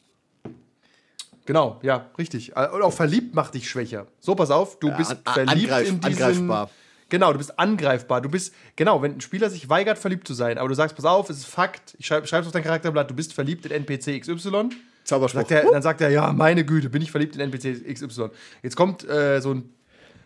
[1.45, 2.55] Genau, ja, richtig.
[2.55, 4.07] Äh, Und auch verliebt macht dich schwächer.
[4.19, 6.23] So, pass auf, du bist an- verliebt angreif- in diesen...
[6.23, 6.69] angreifbar.
[7.09, 8.19] Genau, du bist angreifbar.
[8.21, 11.05] Du bist, genau, wenn ein Spieler sich weigert, verliebt zu sein, aber du sagst, pass
[11.05, 14.19] auf, es ist Fakt, ich schreibe schreib's auf dein Charakterblatt, du bist verliebt in NPC
[14.19, 14.69] XY.
[15.07, 15.39] Zauberspruch.
[15.41, 18.29] Sagt er, dann sagt er, ja, meine Güte, bin ich verliebt in NPC XY.
[18.61, 19.69] Jetzt kommt äh, so ein,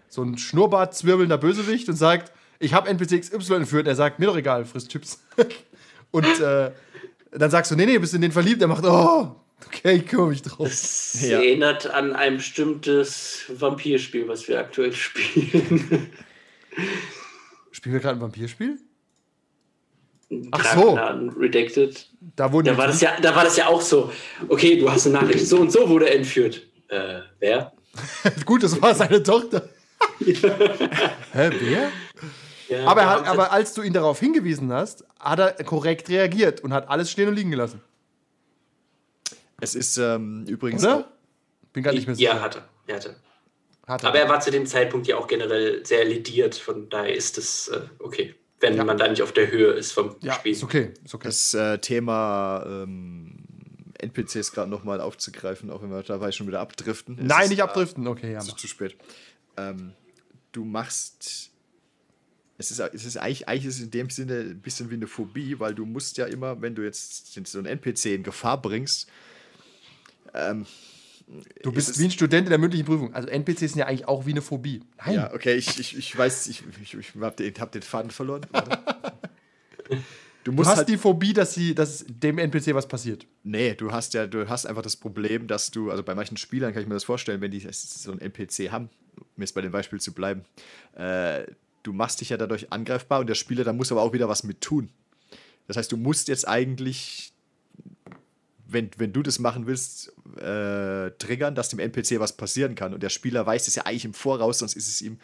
[0.10, 3.88] so ein Schnurrbart zwirbelnder Bösewicht und sagt, ich habe NPC XY entführt.
[3.88, 5.22] Er sagt, mir doch egal, frisst Chips.
[6.12, 6.72] und äh,
[7.32, 8.62] dann sagst du, nee, nee, bist in den verliebt.
[8.62, 10.68] Er macht, oh, okay, ich kümmere mich drauf.
[10.68, 11.38] Es Ja.
[11.38, 16.10] erinnert an ein bestimmtes Vampirspiel, was wir aktuell spielen.
[17.72, 18.80] Spielen wir gerade ein Vampirspiel?
[20.52, 20.94] Ach so.
[21.38, 22.08] Redacted.
[22.36, 24.12] Da wurden Da war, das ja, da war das ja auch so.
[24.48, 25.46] Okay, du hast eine Nachricht.
[25.46, 26.62] So und so wurde er entführt.
[26.88, 27.74] Äh, wer?
[28.46, 29.70] Gut, das war seine Tochter.
[30.20, 30.34] Hä,
[31.34, 31.92] wer?
[32.70, 36.62] Ja, Aber, er hat, aber als du ihn darauf hingewiesen hast, hat er korrekt reagiert
[36.62, 37.82] und hat alles stehen und liegen gelassen.
[39.60, 40.84] Es ist ähm, übrigens.
[40.84, 41.12] Oder?
[41.74, 42.36] Bin gar nicht mehr sicher.
[42.36, 42.64] Ja, hatte.
[42.88, 43.16] Er hatte.
[43.88, 46.56] Hat Aber er war zu dem Zeitpunkt ja auch generell sehr lediert.
[46.56, 50.16] Von daher ist es äh, okay, wenn man da nicht auf der Höhe ist vom
[50.22, 50.52] ja, Spiel.
[50.52, 50.94] ist okay.
[51.04, 51.28] Ist okay.
[51.28, 53.44] das äh, Thema ähm,
[54.00, 57.18] NPCs gerade nochmal aufzugreifen, auch wenn wir dabei schon wieder abdriften.
[57.18, 58.08] Es Nein, ist, nicht abdriften.
[58.08, 58.40] Okay, ja.
[58.40, 58.96] Es ist zu spät.
[59.58, 59.94] Ähm,
[60.52, 61.52] du machst.
[62.58, 65.08] Es ist, es ist eigentlich, eigentlich ist es in dem Sinne ein bisschen wie eine
[65.08, 69.10] Phobie, weil du musst ja immer, wenn du jetzt so einen NPC in Gefahr bringst,
[71.64, 73.14] Du bist wie ein Student in der mündlichen Prüfung.
[73.14, 74.82] Also NPCs sind ja eigentlich auch wie eine Phobie.
[75.06, 75.16] Nein.
[75.16, 78.46] Ja, okay, ich, ich, ich weiß, ich, ich, ich hab den, hab den Faden verloren.
[80.44, 83.28] Du Du hast halt, die Phobie, dass, sie, dass dem NPC was passiert.
[83.44, 86.74] nee, du hast ja, du hast einfach das Problem, dass du, also bei manchen Spielern
[86.74, 89.72] kann ich mir das vorstellen, wenn die so einen NPC haben, um jetzt bei dem
[89.72, 90.44] Beispiel zu bleiben,
[90.96, 91.44] äh,
[91.84, 94.44] du machst dich ja dadurch angreifbar und der Spieler, da muss aber auch wieder was
[94.44, 94.90] mit tun.
[95.68, 97.31] Das heißt, du musst jetzt eigentlich,
[98.74, 102.94] wenn, wenn du das machen willst, äh, triggern, dass dem NPC was passieren kann.
[102.94, 105.18] Und der Spieler weiß es ja eigentlich im Voraus, sonst ist es ihm,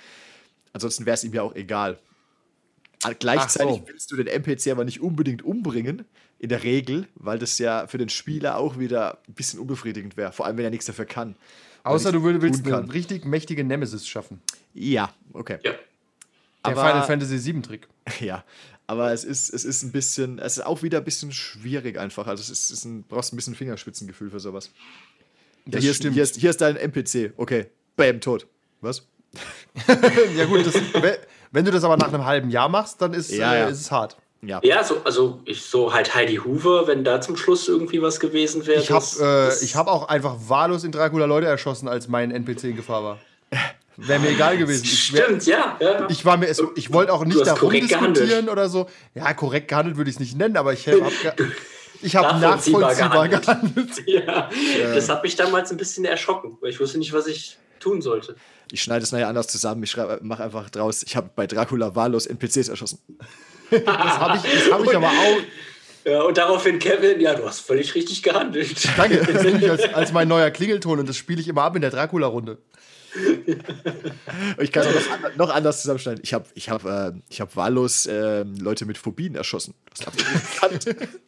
[0.74, 1.98] ansonsten wäre es ihm ja auch egal.
[3.04, 3.88] Aber Gleichzeitig so.
[3.88, 6.04] willst du den NPC aber nicht unbedingt umbringen,
[6.39, 10.32] in der Regel, weil das ja für den Spieler auch wieder ein bisschen unbefriedigend wäre.
[10.32, 11.36] Vor allem, wenn er nichts dafür kann.
[11.84, 12.91] Außer du willst tun eine kann.
[12.91, 14.41] richtig mächtige Nemesis schaffen.
[14.74, 15.58] Ja, okay.
[15.64, 15.72] Ja.
[15.72, 15.80] Der
[16.78, 17.88] Aber- Final Fantasy VII Trick.
[18.20, 18.43] Ja,
[18.88, 22.26] aber es ist, es ist ein bisschen, es ist auch wieder ein bisschen schwierig einfach.
[22.28, 24.72] Also es ist, es ist ein, brauchst ein bisschen Fingerspitzengefühl für sowas.
[25.66, 26.14] Ja, hier, ist, stimmt.
[26.14, 27.34] hier, ist, hier ist dein NPC.
[27.38, 27.68] Okay,
[27.98, 28.48] bam, tot.
[28.82, 29.04] Was?
[30.38, 31.20] ja gut, das, we-
[31.52, 33.68] wenn du das aber nach einem halben Jahr machst, dann ist, Ja, äh, ja.
[33.68, 34.18] ist es hart.
[34.42, 34.62] Ja.
[34.64, 38.66] Ja, so, also ich so halt Heidi Hoover, wenn da zum Schluss irgendwie was gewesen
[38.68, 38.82] wäre.
[38.82, 42.66] Ich habe äh, ich hab auch einfach wahllos in Dracula Leute erschossen, als mein NPC
[42.66, 43.20] in Gefahr war.
[43.98, 44.84] Wäre mir egal gewesen.
[44.86, 45.76] Ich, wär, Stimmt, ja.
[45.80, 46.08] ja.
[46.10, 48.50] ich, war mir, es- ich wollte auch nicht darum korrekt diskutieren gehandelt.
[48.50, 48.88] oder so.
[49.16, 51.02] Ja, korrekt gehandelt würde ich es nicht nennen, aber ich habe
[52.04, 53.95] ich hab Nachvollziehbar nachvollziehbar gehandelt.
[54.06, 54.08] gehandelt.
[54.08, 54.50] ja.
[54.93, 58.36] Das hat mich damals ein bisschen erschrocken, weil ich wusste nicht, was ich tun sollte.
[58.72, 59.82] Ich schneide es nachher anders zusammen.
[59.84, 63.00] Ich mache einfach draus, ich habe bei Dracula wahllos NPCs erschossen.
[63.70, 63.86] Das
[64.20, 65.38] habe ich, das hab ich aber auch.
[66.06, 68.88] Ja, und daraufhin Kevin, ja, du hast völlig richtig gehandelt.
[68.95, 71.76] Danke, das nehme ich als, als mein neuer Klingelton und das spiele ich immer ab
[71.76, 72.60] in der Dracula-Runde.
[74.60, 76.22] Ich kann es noch, noch anders zusammenschneiden.
[76.24, 79.74] Ich habe ich hab, äh, ich hab wahllos äh, Leute mit Phobien erschossen.
[79.95, 81.10] Das hab ich nicht gekannt.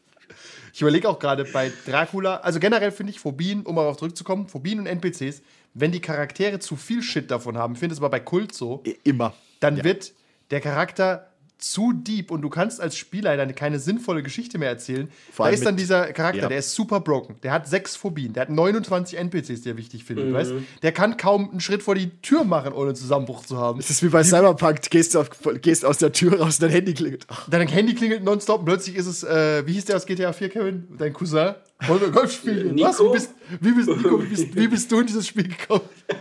[0.72, 4.80] Ich überlege auch gerade bei Dracula, also generell finde ich Phobien, um darauf zurückzukommen, Phobien
[4.80, 5.42] und NPCs,
[5.74, 8.84] wenn die Charaktere zu viel Shit davon haben, ich finde es aber bei Kult so,
[9.04, 9.34] Immer.
[9.62, 9.84] dann Ja.
[9.84, 10.14] wird
[10.52, 15.10] der Charakter zu deep und du kannst als Spieler dann keine sinnvolle Geschichte mehr erzählen.
[15.32, 16.48] Vor da ist dann dieser Charakter, ja.
[16.48, 17.36] der ist super broken.
[17.44, 20.30] Der hat sechs Phobien, der hat 29 NPCs, die er wichtig findet.
[20.30, 20.34] Mhm.
[20.34, 20.54] Weißt?
[20.82, 23.80] Der kann kaum einen Schritt vor die Tür machen, ohne Zusammenbruch zu haben.
[23.80, 24.82] Es ist wie bei Cyberpunk.
[24.82, 25.30] Du gehst, auf,
[25.62, 27.28] gehst aus der Tür raus und dein Handy klingelt.
[27.50, 30.50] Dein Handy klingelt nonstop und plötzlich ist es, äh, wie hieß der aus GTA 4,
[30.50, 30.88] Kevin?
[30.98, 31.56] Dein Cousin?
[31.88, 32.76] Wollen wir Golf spielen?
[32.76, 32.88] Nico?
[32.88, 33.00] Was?
[33.00, 35.82] Wie bist, wie, bist, Nico, wie, bist, wie bist du in dieses Spiel gekommen?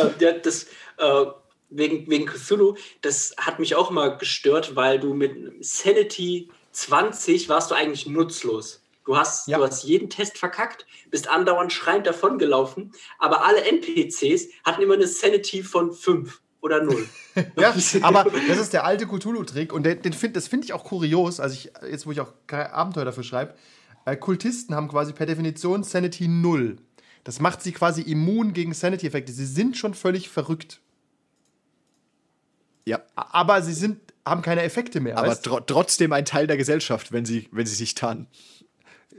[0.00, 0.64] Äh, der, das,
[0.98, 1.24] äh,
[1.70, 7.70] wegen, wegen Cthulhu, das hat mich auch immer gestört, weil du mit Sanity 20 warst
[7.70, 8.82] du eigentlich nutzlos.
[9.04, 9.58] Du hast, Ja.
[9.58, 15.06] du hast jeden Test verkackt, bist andauernd schreiend davongelaufen, aber alle NPCs hatten immer eine
[15.06, 17.06] Sanity von 5 oder 0.
[17.56, 20.84] Ja, aber das ist der alte Cthulhu-Trick und den, den find, das finde ich auch
[20.84, 23.54] kurios, also ich, jetzt wo ich auch kein Abenteuer dafür schreibe,
[24.04, 26.76] äh, Kultisten haben quasi per Definition Sanity 0.
[27.24, 29.32] Das macht sie quasi immun gegen Sanity-Effekte.
[29.32, 30.80] Sie sind schon völlig verrückt.
[32.84, 33.00] Ja.
[33.14, 35.18] Aber sie sind, haben keine Effekte mehr.
[35.18, 38.26] Aber tro trotzdem ein Teil der Gesellschaft, wenn sie, wenn sie sich tarnen.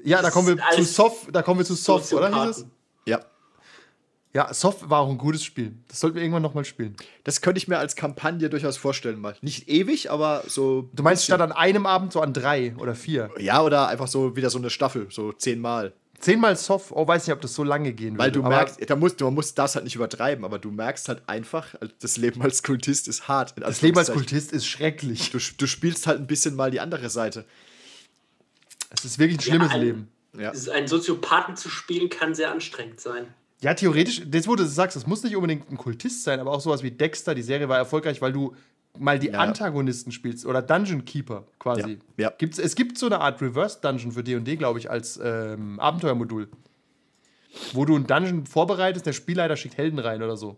[0.03, 2.30] ja, da kommen wir zu Soft, da kommen wir zu Soft, oder?
[2.30, 2.66] Hieß es?
[3.05, 3.20] Ja.
[4.34, 5.74] Ja, Soft war auch ein gutes Spiel.
[5.89, 6.95] Das sollten wir irgendwann nochmal spielen.
[7.26, 9.36] Das könnte ich mir als Kampagne durchaus vorstellen mal.
[9.41, 10.89] Nicht ewig, aber so.
[10.93, 13.30] Du meinst statt an einem Abend so an drei oder vier?
[13.39, 15.93] Ja, oder einfach so wieder so eine Staffel, so zehnmal.
[16.22, 18.39] Zehnmal Soft, oh, weiß nicht, ob das so lange gehen Weil würde.
[18.39, 21.24] du aber merkst, da musst, man muss das halt nicht übertreiben, aber du merkst halt
[21.28, 23.55] einfach, das Leben als Kultist ist hart.
[23.57, 24.11] Das Leben als.
[24.11, 25.32] Kultist ist schrecklich.
[25.32, 27.45] Du, du spielst halt ein bisschen mal die andere Seite.
[28.91, 30.07] Es ist wirklich ein schlimmes ein- Leben.
[30.38, 30.53] Ja.
[30.74, 33.28] Einen Soziopathen zu spielen kann sehr anstrengend sein.
[33.61, 36.61] Ja, theoretisch, das, wo du sagst, das muss nicht unbedingt ein Kultist sein, aber auch
[36.61, 38.55] sowas wie Dexter, die Serie war erfolgreich, weil du
[38.99, 39.39] mal die Ja.
[39.39, 41.99] Antagonisten spielst oder Dungeon Keeper quasi.
[42.17, 42.33] Ja, ja.
[42.37, 46.49] Gibt's, es gibt so eine Art Reverse Dungeon für D&D, glaube ich, als ähm, Abenteuermodul.
[47.73, 50.57] Wo du einen Dungeon vorbereitest, der Spielleiter schickt Helden rein oder so.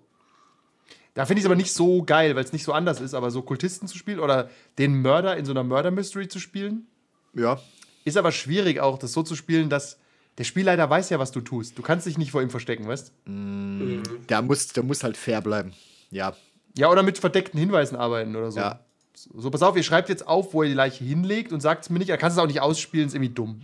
[1.15, 3.29] Da finde ich es aber nicht so geil, weil es nicht so anders ist, aber
[3.31, 6.87] so Kultisten zu spielen oder den Mörder in so einer Murder Mystery zu spielen,
[7.35, 7.59] Ja.
[8.03, 9.99] ist aber schwierig auch, das so zu spielen, dass
[10.39, 11.77] der Spielleiter weiß ja, was du tust.
[11.77, 15.73] Du kannst dich nicht vor ihm verstecken, weißt Der muss, der muss halt fair bleiben.
[16.09, 16.35] Ja.
[16.77, 18.59] Ja, oder mit verdeckten Hinweisen arbeiten oder so.
[18.59, 18.79] Ja.
[19.13, 21.89] So, pass auf, ihr schreibt jetzt auf, wo ihr die Leiche hinlegt und sagt es
[21.89, 22.09] mir nicht.
[22.09, 23.61] Er kann es auch nicht ausspielen, ist irgendwie dumm.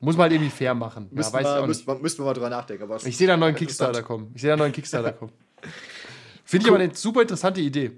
[0.00, 1.08] Muss man halt irgendwie fair machen.
[1.10, 2.84] Ja, Müssen, ich wir, müssen, müssen wir mal drüber nachdenken.
[2.84, 3.54] Aber Ich sehe da einen neuen.
[3.54, 4.32] Kickstarter kommen.
[4.34, 5.32] Ich sehe da einen neuen Kickstarter kommen.
[6.44, 7.92] Finde ich aber eine super interessante Idee.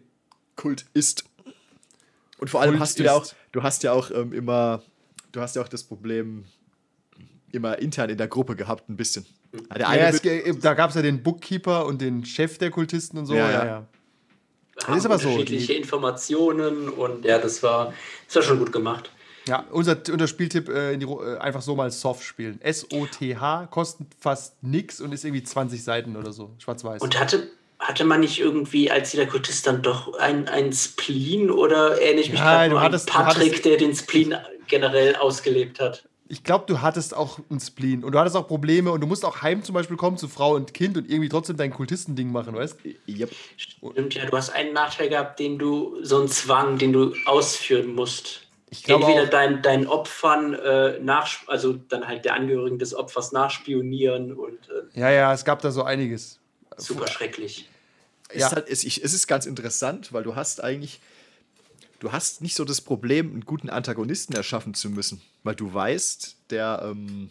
[0.56, 1.24] Kult ist.
[2.38, 3.36] Und vor allem Kult hast du ja auch, ist.
[3.52, 4.82] du hast ja auch ähm, immer,
[5.30, 6.44] du hast ja auch das Problem
[7.52, 9.24] immer intern in der Gruppe gehabt, ein bisschen.
[9.52, 12.70] Ja, Der eine Ja, es, da gab es ja den Bookkeeper und den Chef der
[12.70, 13.34] Kultisten und so.
[13.34, 13.86] Ja, Ja, ja.
[14.86, 17.92] Haben ist aber so, Unterschiedliche Informationen und ja, das war,
[18.26, 19.10] das war schon gut gemacht.
[19.46, 22.60] Ja, unser, unser Spieltipp äh, in die, äh, einfach so mal Soft spielen.
[22.62, 26.50] S-O-T-H, kostet fast nix und ist irgendwie 20 Seiten oder so.
[26.58, 27.02] Schwarz-Weiß.
[27.02, 27.48] Und hatte,
[27.78, 32.30] hatte man nicht irgendwie als jeder Kultist dann doch ein, ein Spleen oder erinnere ich
[32.30, 34.34] mich Ja, gerade an Patrick, hattest- der den Spleen
[34.68, 36.04] generell ausgelebt hat?
[36.32, 39.22] Ich glaube, du hattest auch einen Spleen und du hattest auch Probleme und du musst
[39.22, 42.54] auch heim zum Beispiel kommen zu Frau und Kind und irgendwie trotzdem dein Kultistending machen,
[42.54, 43.30] weißt Yep.
[43.58, 47.94] Stimmt, ja, du hast einen Nachteil gehabt, den du, so einen Zwang, den du ausführen
[47.94, 48.46] musst.
[48.70, 53.32] Ich Entweder auch- dein, deinen Opfern äh, nach, also dann halt der Angehörigen des Opfers
[53.32, 54.58] nachspionieren und
[54.94, 56.38] äh, Ja, ja, es gab da so einiges.
[56.78, 57.68] super schrecklich.
[58.30, 58.46] Es, Ja.
[58.46, 61.00] ist halt, es, ich, es ist ganz interessant, weil du hast eigentlich,
[62.02, 66.36] du hast nicht so das Problem, einen guten Antagonisten erschaffen zu müssen, weil du weißt,
[66.50, 67.30] der, ähm,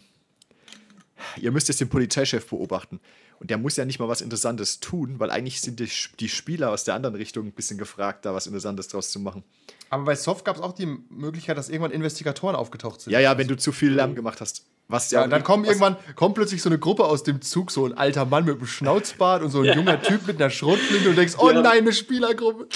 [1.36, 2.98] ihr müsst jetzt den Polizeichef beobachten.
[3.38, 5.88] Und der muss ja nicht mal was Interessantes tun, weil eigentlich sind die,
[6.20, 9.42] die Spieler aus der anderen Richtung ein bisschen gefragt, da was Interessantes draus zu machen.
[9.90, 13.12] Aber bei Soft gab es auch die Möglichkeit, dass irgendwann Investigatoren aufgetaucht sind.
[13.12, 14.64] Ja, ja, wenn du zu viel Lärm gemacht hast.
[14.88, 17.42] Was ja, Ja, und dann kommen was- irgendwann kommt plötzlich so eine Gruppe aus dem
[17.42, 20.50] Zug, so ein alter Mann mit einem Schnauzbart und so ein junger Typ mit einer
[20.50, 21.62] Schrotflinte und du denkst, oh Ja.
[21.62, 22.68] nein, eine Spielergruppe.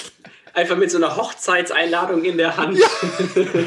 [0.57, 2.78] Einfach mit so einer Hochzeitseinladung in der Hand.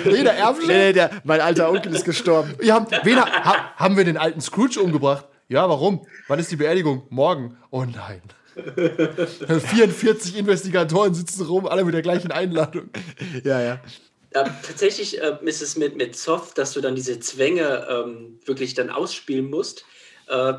[0.06, 0.68] Jeder Erbschafft.
[0.68, 2.56] Nee, nee, der, mein alter Onkel ist gestorben.
[2.58, 5.26] Wir haben, wen, ha, haben wir den alten Scrooge umgebracht?
[5.50, 6.08] Ja, warum?
[6.28, 7.04] Wann ist die Beerdigung?
[7.12, 7.56] Morgen.
[7.70, 8.24] Oh nein.
[8.66, 12.90] 44 Investigatoren sitzen rum, alle mit der gleichen Einladung.
[13.44, 13.80] Ja, ja.
[14.34, 18.74] Ja, tatsächlich äh, ist es mit, mit Soft, dass du dann diese Zwänge ähm, wirklich
[18.74, 19.86] dann ausspielen musst,
[20.28, 20.54] äh,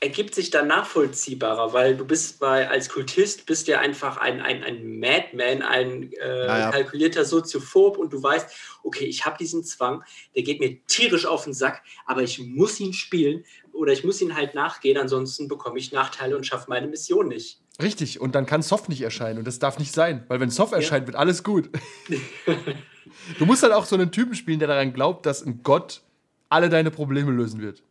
[0.00, 4.64] ergibt sich dann nachvollziehbarer, weil du bist bei, als Kultist bist ja einfach ein, ein,
[4.64, 6.70] ein Madman, ein äh, Ja, ja.
[6.70, 8.48] kalkulierter Soziophob und du weißt,
[8.82, 10.02] okay, ich habe diesen Zwang,
[10.34, 14.22] der geht mir tierisch auf den Sack, aber ich muss ihn spielen oder ich muss
[14.22, 17.60] ihn halt nachgehen, ansonsten bekomme ich Nachteile und schaffe meine Mission nicht.
[17.80, 20.72] Richtig, und dann kann Soft nicht erscheinen und das darf nicht sein, weil wenn Soft
[20.72, 21.68] erscheint, wird alles gut.
[23.38, 26.00] du musst halt auch so einen Typen spielen, der daran glaubt, dass ein Gott
[26.48, 27.82] alle deine Probleme lösen wird.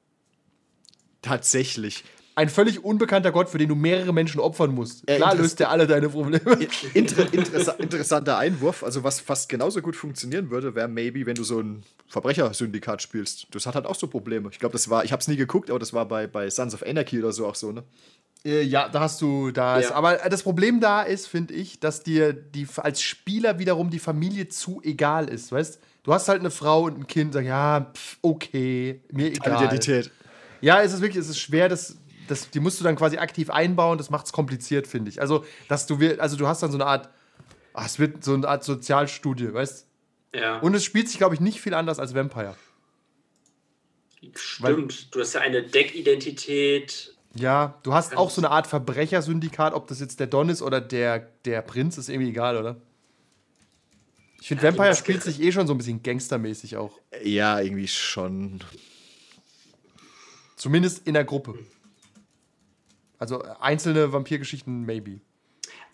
[1.22, 2.04] Tatsächlich.
[2.36, 5.04] Ein völlig unbekannter Gott, für den du mehrere Menschen opfern musst.
[5.10, 6.58] Ja, Klar löst er alle deine Probleme.
[6.94, 8.82] Inter interessa interessanter Einwurf.
[8.82, 13.48] Also, was fast genauso gut funktionieren würde, wäre maybe, wenn du so ein Verbrechersyndikat spielst.
[13.52, 14.48] Das hat halt auch so Probleme.
[14.54, 16.74] Ich glaube, das war, ich habe es nie geguckt, aber das war bei, bei Sons
[16.74, 17.84] of Anarchy oder so auch so, ne?
[18.46, 19.94] Äh, ja, da hast du, da Ja.
[19.94, 24.48] aber das Problem da ist, finde ich, dass dir die als Spieler wiederum die Familie
[24.48, 25.80] zu egal ist, weißt?
[26.04, 29.66] Du hast halt eine Frau und ein Kind, sag ja, pff, okay, mir egal.
[29.66, 30.10] Identität.
[30.62, 31.98] Ja, es ist wirklich, es ist schwer, das,
[32.28, 35.22] das, die musst du dann quasi aktiv einbauen, das macht es kompliziert, finde ich.
[35.22, 37.10] Also, dass du, also du hast dann so eine Art,
[37.74, 39.88] ah, es wird so eine Art Sozialstudie, weißt?
[40.34, 40.60] Ja.
[40.60, 42.56] Und es spielt sich, glaube ich, nicht viel anders als Vampire.
[44.36, 47.16] Stimmt, du hast ja eine Deckidentität.
[47.36, 50.82] Ja, du hast auch so eine Art Verbrechersyndikat, ob das jetzt der Don ist oder
[50.82, 52.76] der, der Prinz, ist irgendwie egal, oder?
[54.42, 57.00] Ich finde, Ja, Vampire spielt sich eh schon so ein bisschen gangstermäßig auch.
[57.24, 58.62] Ja, irgendwie schon.
[60.60, 61.56] Zumindest in der Gruppe.
[63.18, 65.22] Also äh, einzelne Vampirgeschichten, maybe.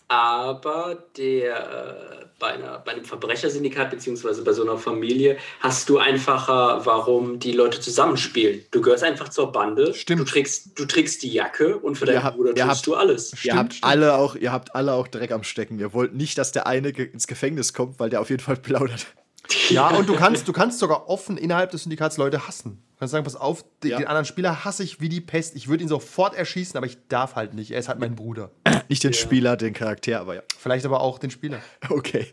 [0.08, 5.98] Aber der, äh, bei, einer, bei einem Verbrechersyndikat beziehungsweise bei so einer Familie hast du
[5.98, 8.60] einfacher, warum die Leute zusammenspielen.
[8.70, 9.94] Du gehörst einfach zur Bande.
[9.94, 10.20] Stimmt.
[10.20, 12.86] Du trägst, du trägst die Jacke und für Ihr deinen habt- Bruder ihr tust habt-
[12.86, 13.32] du alles.
[13.32, 13.90] ihr, Stimmt, habt stimmt.
[13.90, 15.80] alle auch, ihr habt alle auch Dreck am Stecken.
[15.80, 19.06] Ihr wollt nicht, dass der eine ins Gefängnis kommt, weil der auf jeden Fall plaudert.
[19.70, 22.80] Ja, und du kannst, du kannst sogar offen innerhalb des Syndikats Leute hassen.
[22.96, 23.98] Du kannst sagen, pass auf, den, Ja.
[23.98, 25.54] den anderen Spieler hasse ich wie die Pest.
[25.54, 27.70] Ich würde ihn sofort erschießen, aber ich darf halt nicht.
[27.70, 28.50] Er ist halt mein Bruder.
[28.88, 30.42] Nicht den Spieler, den Charakter, aber ja.
[30.58, 31.60] Vielleicht aber auch den Spieler.
[31.90, 32.26] Okay.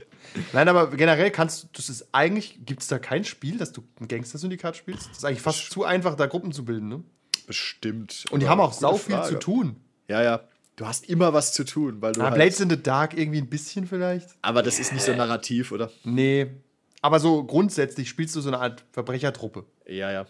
[0.53, 3.83] Nein, aber generell kannst du, das ist eigentlich, gibt es da kein Spiel, dass du
[3.99, 5.09] ein Gangster-Syndikat spielst?
[5.09, 7.03] Das ist eigentlich fast zu einfach, da Gruppen zu bilden, ne?
[7.45, 8.23] Bestimmt.
[8.31, 9.33] Und die haben auch sau viel Frage.
[9.33, 9.75] zu tun.
[10.07, 10.41] Ja, ja.
[10.77, 12.21] Du hast immer was zu tun, weil du.
[12.21, 14.29] Ja, halt, Blades in the Dark irgendwie ein bisschen vielleicht?
[14.41, 15.91] aber das ist nicht so narrativ, oder?
[16.03, 16.51] Nee.
[17.01, 19.65] Aber so grundsätzlich spielst du so eine Art Verbrechertruppe.
[19.85, 20.25] Ja, ja.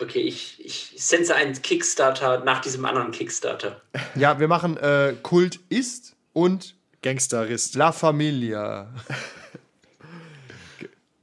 [0.00, 3.82] Okay, ich, ich sense einen Kickstarter nach diesem anderen Kickstarter.
[4.14, 7.74] Ja, wir machen äh, Kult ist und Gangsterist.
[7.74, 8.92] La Familia.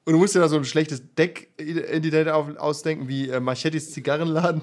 [0.06, 4.62] Und du musst dir da so ein schlechtes Deck-Identität ausdenken, wie äh, Machettis Zigarrenladen.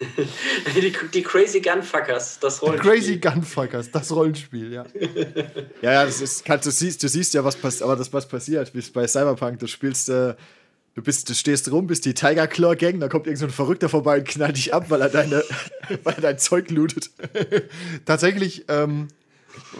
[0.74, 2.90] die, die Crazy Gunfuckers, das Rollenspiel.
[2.90, 4.86] Crazy Gunfuckers, das Rollenspiel, ja.
[5.82, 8.26] Ja, ja, das ist, kannst, du, siehst, du siehst ja, was passiert, aber das, was
[8.26, 10.34] passiert, wie es bei Cyberpunk, du spielst, äh,
[10.94, 13.50] du bist, du stehst rum, bist die Tiger Claw Gang, da kommt irgend so ein
[13.50, 15.42] Verrückter vorbei und knallt dich ab, weil er deine,
[16.04, 17.10] weil er dein Zeug lootet.
[18.04, 19.08] Tatsächlich, ähm,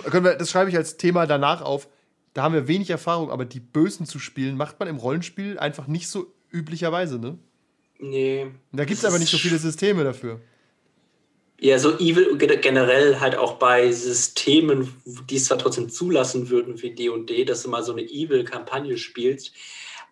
[0.04, 1.88] können wir, das schreibe ich als Thema danach auf.
[2.34, 5.86] Da haben wir wenig Erfahrung, aber die Bösen zu spielen, macht man im Rollenspiel einfach
[5.88, 7.38] nicht so üblicherweise, ne?
[7.98, 8.46] Nee.
[8.72, 10.40] Da gibt es aber nicht so viele Systeme dafür.
[11.58, 14.94] Ja, so Evil ge- generell halt auch bei Systemen,
[15.28, 19.52] die es zwar trotzdem zulassen würden wie D&D, dass du mal so eine Evil-Kampagne spielst,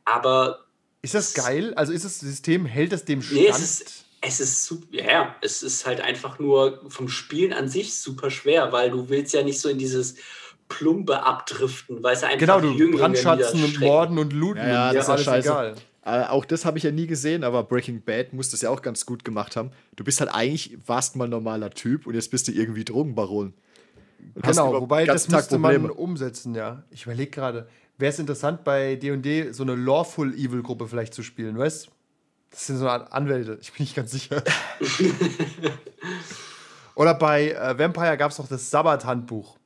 [0.05, 0.67] aber
[1.03, 1.75] Ist das geil?
[1.75, 3.41] Also ist das System, hält das dem Stand?
[3.41, 7.53] nee, es ist, es ist super, ja, ja, es ist halt einfach nur vom Spielen
[7.53, 10.17] an sich super schwer, weil du willst ja nicht so in dieses
[10.69, 14.93] Plumpe abdriften, weil es einfach genau, du Jünglinge brandschatzen und morden und looten Ja, ja,
[14.93, 15.49] das ist ja scheiße.
[15.49, 15.75] egal.
[16.05, 18.83] Äh, auch das habe ich ja nie gesehen, aber Breaking Bad muss das ja auch
[18.83, 19.71] ganz gut gemacht haben.
[19.97, 23.55] Du bist halt eigentlich, warst mal normaler Typ und jetzt bist du irgendwie Drogenbaron.
[24.35, 25.95] Und Genau, wobei das Tag müsste man Probleme.
[25.95, 26.83] umsetzen, ja.
[26.91, 27.69] Ich überlege gerade,
[27.99, 31.91] wäre es interessant bei D&D so eine Lawful Evil Gruppe vielleicht zu spielen, weißt?
[32.51, 34.43] Das sind so eine Art Anwälte, ich bin nicht ganz sicher.
[36.95, 39.59] Oder bei äh, Vampire gab es noch das Sabbat-Handbuch.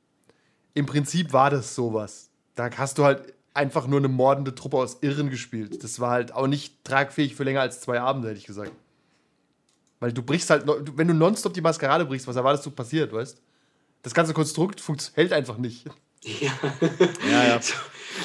[0.73, 2.29] Im Prinzip war das sowas.
[2.55, 5.83] Da hast du halt einfach nur eine mordende Truppe aus Irren gespielt.
[5.83, 8.71] Das war halt auch nicht tragfähig für länger als zwei Abende, hätte ich gesagt.
[9.99, 10.65] Weil du brichst halt,
[10.95, 13.41] wenn du nonstop die Maskerade brichst, was erwartest du passiert, weißt?
[14.01, 14.83] Das ganze Konstrukt
[15.15, 15.85] hält einfach nicht.
[16.23, 16.51] Ja.
[17.29, 17.59] Ja, ja.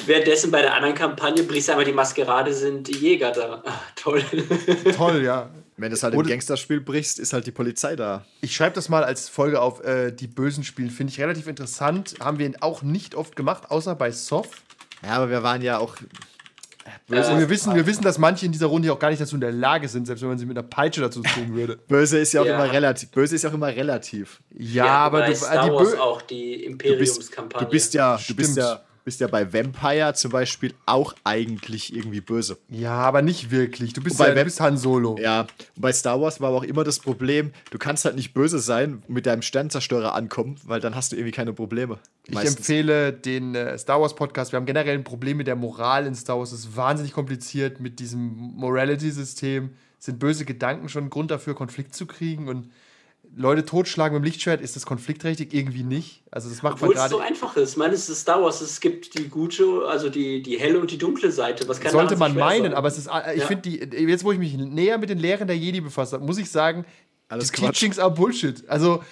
[0.05, 3.61] Währenddessen bei der anderen Kampagne brichst du einmal die Maskerade, sind die Jäger da.
[3.65, 4.23] Ah, toll.
[4.95, 5.49] Toll, ja.
[5.77, 8.25] Wenn du es halt im Oder- Gangsterspiel brichst, ist halt die Polizei da.
[8.41, 10.89] Ich schreibe das mal als Folge auf, äh, die Bösen spielen.
[10.89, 12.15] Finde ich relativ interessant.
[12.19, 14.61] Haben wir auch nicht oft gemacht, außer bei Soft.
[15.03, 15.95] Ja, aber wir waren ja auch.
[15.95, 19.35] Äh, Und wir wissen, wir wissen, dass manche in dieser Runde auch gar nicht dazu
[19.35, 21.77] in der Lage sind, selbst wenn man sie mit einer Peitsche dazu zwingen würde.
[21.87, 22.55] Böse ist ja auch Ja.
[22.61, 23.09] immer relativ.
[23.11, 24.41] Böse ist ja auch immer relativ.
[24.51, 27.65] Ja, aber bei du, Star äh, die Wars auch die Du bist, Imperiumskampagne.
[27.65, 32.21] du bist ja, du bist ja, bist ja bei Vampire zum Beispiel auch eigentlich irgendwie
[32.21, 32.59] böse.
[32.69, 33.93] Ja, aber nicht wirklich.
[33.93, 35.17] Du bist, ja, du bist Han Solo.
[35.19, 38.35] Ja, und bei Star Wars war aber auch immer das Problem, du kannst halt nicht
[38.35, 41.97] böse sein, mit deinem Sternzerstörer ankommen, weil dann hast du irgendwie keine Probleme.
[42.27, 42.57] Ich Meistens.
[42.57, 44.51] empfehle den äh, Star Wars Podcast.
[44.51, 46.51] Wir haben generell ein Problem mit der Moral in Star Wars.
[46.51, 49.71] Es ist wahnsinnig kompliziert mit diesem Morality-System.
[49.97, 52.47] Sind böse Gedanken schon ein Grund dafür, Konflikt zu kriegen?
[52.47, 52.69] Und
[53.35, 55.53] Leute totschlagen mit dem Lichtschwert, ist das konfliktträchtig?
[55.53, 56.23] Irgendwie nicht.
[56.31, 57.09] Also, das macht man Obwohl es gerade.
[57.11, 57.71] so einfach ist.
[57.71, 58.59] Ich meine, es ist Star Wars.
[58.61, 61.67] Es gibt die gute, also die, die helle und die dunkle Seite.
[61.67, 62.73] Was kann Sollte man meinen, sein?
[62.73, 63.47] aber es ist, äh, ich Ja.
[63.47, 63.77] finde, die,
[64.07, 66.85] jetzt wo ich mich näher mit den Lehren der Jedi befasst habe, muss ich sagen,
[67.27, 67.61] Alles die.
[67.61, 68.67] Teachings are Bullshit.
[68.69, 69.03] Also,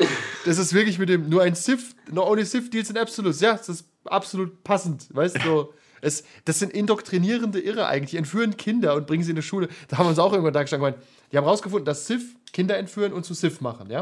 [0.45, 3.39] das ist wirklich mit dem, nur ein Sith, no only Sith deals in Absolutes.
[3.41, 5.41] Ja, das ist absolut passend, weißt du?
[5.43, 9.41] So, es, das sind indoktrinierende Irre eigentlich, die entführen Kinder und bringen sie in die
[9.41, 9.67] Schule.
[9.87, 12.35] Da haben wir uns auch irgendwann da gestanden und gemeint, die haben rausgefunden, dass Sith
[12.53, 14.01] Kinder entführen und zu Sith machen, ja?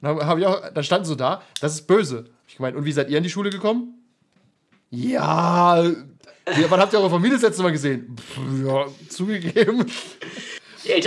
[0.00, 2.26] Und dann, hab ich auch, dann standen so da, das ist böse.
[2.48, 3.94] Ich gemeint, und wie seid ihr in die Schule gekommen?
[4.90, 8.16] Ja, wann habt ihr eure Familie das letzte Mal gesehen?
[8.16, 9.86] Pff, ja, zugegeben.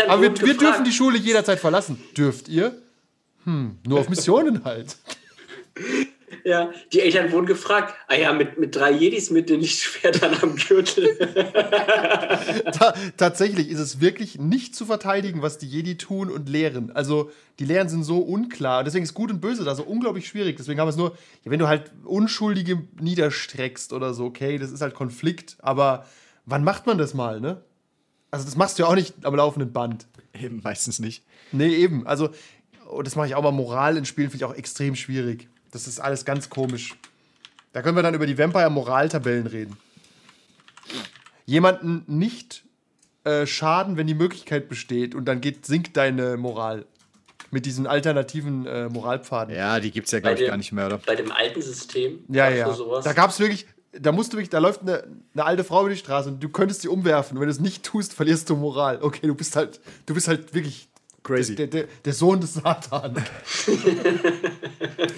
[0.07, 2.01] Aber wir, wir dürfen die Schule jederzeit verlassen.
[2.15, 2.77] Dürft ihr?
[3.43, 4.95] Hm, nur auf Missionen halt.
[6.43, 7.93] Ja, die Eltern wurden gefragt.
[8.07, 11.15] Ah ja, mit, mit drei Jedis mit den Lichtschwertern am Gürtel.
[12.73, 16.91] Ta tatsächlich ist es wirklich nicht zu verteidigen, was die Jedi tun und lehren.
[16.91, 18.83] Also, die Lehren sind so unklar.
[18.83, 20.57] Deswegen ist Gut und Böse da so unglaublich schwierig.
[20.57, 21.11] Deswegen haben wir es nur,
[21.43, 25.57] ja, wenn du halt Unschuldige niederstreckst oder so, okay, das ist halt Konflikt.
[25.59, 26.05] Aber
[26.45, 27.61] wann macht man das mal, ne?
[28.31, 30.07] Also, das machst du ja auch nicht am laufenden Band.
[30.33, 31.23] Eben meistens nicht.
[31.51, 32.07] Nee, eben.
[32.07, 32.29] Also,
[32.89, 35.49] oh, das mache ich auch mal, Moral in Spielen finde ich auch extrem schwierig.
[35.73, 36.95] Das ist alles ganz komisch.
[37.73, 39.75] Da können wir dann über die Vampire-Moraltabellen reden.
[41.47, 42.63] Jemanden nicht
[43.23, 46.85] äh, schaden, wenn die Möglichkeit besteht und dann geht, sinkt deine Moral.
[47.49, 49.53] Mit diesen alternativen äh, Moralpfaden.
[49.53, 50.97] Ja, die gibt es ja, glaube ich, gar nicht mehr, oder?
[50.99, 52.23] Bei dem alten System.
[52.29, 52.75] Ja, ja.
[53.03, 55.03] Da gab es wirklich, da musst du wirklich, da läuft eine,
[55.33, 57.37] eine alte Frau über die Straße und du könntest sie umwerfen.
[57.37, 58.99] Und wenn du es nicht tust, verlierst du Moral.
[59.01, 60.87] Okay, du bist halt, du bist halt wirklich
[61.23, 61.55] Crazy.
[61.55, 63.15] Der, der, der Sohn des Satan.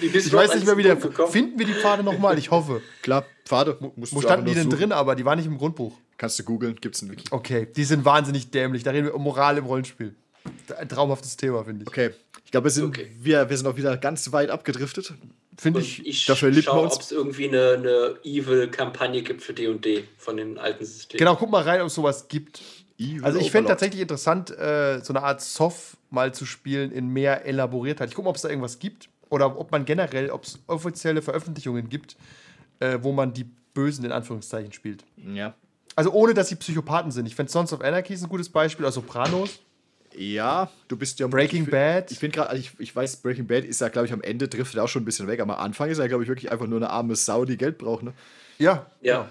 [0.00, 0.96] Ich weiß nicht mehr, wie der.
[0.96, 2.38] Finden wir die Pfade nochmal?
[2.38, 2.80] Ich hoffe.
[3.02, 3.76] Klar, Pfade.
[3.80, 4.78] mu- Musst Wo standen die denn suchen.
[4.78, 4.92] drin?
[4.92, 5.92] Aber die waren nicht im Grundbuch.
[6.18, 7.24] Kannst du googeln, gibt's ein Wiki.
[7.30, 8.82] Okay, die sind wahnsinnig dämlich.
[8.82, 10.14] Da reden wir um Moral im Rollenspiel.
[10.78, 11.88] Ein traumhaftes Thema, finde ich.
[11.88, 12.10] Okay.
[12.44, 13.10] Ich glaube, wir sind, Okay.
[13.20, 15.12] wir, wir sind auch wieder ganz weit abgedriftet.
[15.58, 16.06] Finde ich.
[16.06, 16.94] ich dafür liebt man uns.
[16.94, 21.18] ob es irgendwie eine, eine Evil-Kampagne gibt für D&D von den alten Systemen.
[21.18, 22.60] Genau, guck mal rein, ob es sowas gibt.
[22.98, 27.08] Evil Also ich fände tatsächlich interessant, äh, so eine Art Soft mal zu spielen in
[27.08, 28.08] mehr Elaboriertheit.
[28.08, 31.20] Ich gucke mal, ob es da irgendwas gibt oder ob man generell, ob es offizielle
[31.22, 32.16] Veröffentlichungen gibt,
[32.80, 33.44] äh, wo man die
[33.74, 35.04] Bösen in Anführungszeichen spielt.
[35.34, 35.54] Ja.
[35.94, 37.26] Also ohne, dass sie Psychopathen sind.
[37.26, 39.60] Ich finde Sons of Anarchy ist ein gutes Beispiel, also Sopranos.
[40.14, 41.26] Ja, du bist ja.
[41.26, 42.10] Breaking ich, Bad.
[42.10, 44.48] Ich finde gerade, also ich, ich weiß, Breaking Bad ist ja, glaube ich, am Ende
[44.48, 45.40] driftet er auch schon ein bisschen weg.
[45.40, 47.76] Aber am Anfang ist er, glaube ich, wirklich einfach nur eine arme Sau, die Geld
[47.76, 48.02] braucht.
[48.02, 48.14] Ne?
[48.58, 48.86] Ja.
[49.02, 49.28] Ja,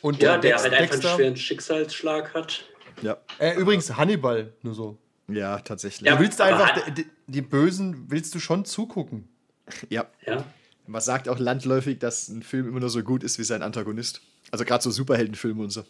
[0.00, 1.16] Und ja der Dex- halt einfach einen Dexter.
[1.16, 2.64] schweren Schicksalsschlag hat.
[3.02, 3.16] Ja.
[3.38, 4.98] Äh, übrigens, Hannibal, nur so.
[5.28, 6.06] Ja, tatsächlich.
[6.08, 6.16] Ja.
[6.16, 9.28] Du willst aber einfach, Han- die, die Bösen willst du schon zugucken.
[9.88, 10.06] ja.
[10.26, 10.44] Ja.
[10.86, 14.22] Man sagt auch landläufig, dass ein Film immer nur so gut ist wie sein Antagonist.
[14.50, 15.84] Also gerade so Superheldenfilme und so.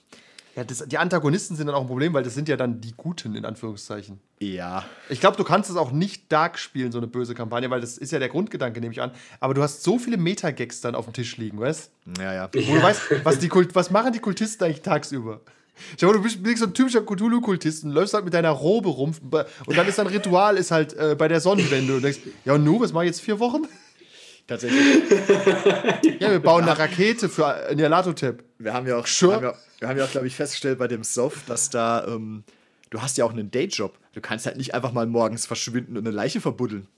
[0.56, 2.92] Ja, das, die Antagonisten sind dann auch ein Problem, weil das sind ja dann die
[2.96, 4.18] Guten, in Anführungszeichen.
[4.40, 4.84] Ja.
[5.08, 7.96] Ich glaube, du kannst es auch nicht dark spielen, so eine böse Kampagne, weil das
[7.96, 9.12] ist ja der Grundgedanke, nehme ich an.
[9.38, 12.50] Aber du hast so viele Metagags dann auf dem Tisch liegen, weißt Ja, ja.
[12.52, 15.42] Wo du weißt, was, die Kult, was machen die Kultisten eigentlich tagsüber?
[16.00, 18.88] Schau mal, du bist, bist so ein typischer Cthulhu-Kultist und läufst halt mit deiner Robe
[18.88, 19.12] rum
[19.66, 22.64] und dann ist dein Ritual ist halt äh, bei der Sonnenwende und denkst, ja und
[22.64, 23.62] nu, was mach ich jetzt vier Wochen?
[24.48, 24.80] Tatsächlich.
[26.20, 27.78] Ja, wir bauen eine Rakete für ein
[28.16, 28.42] Tab.
[28.58, 29.32] Wir haben ja auch, Sure.
[29.32, 32.04] wir haben ja, wir haben ja auch, glaube ich, festgestellt bei dem Soft, dass da,
[32.08, 32.42] ähm,
[32.90, 33.96] du hast ja auch einen Dayjob.
[34.14, 36.88] Du kannst halt nicht einfach mal morgens verschwinden und eine Leiche verbuddeln.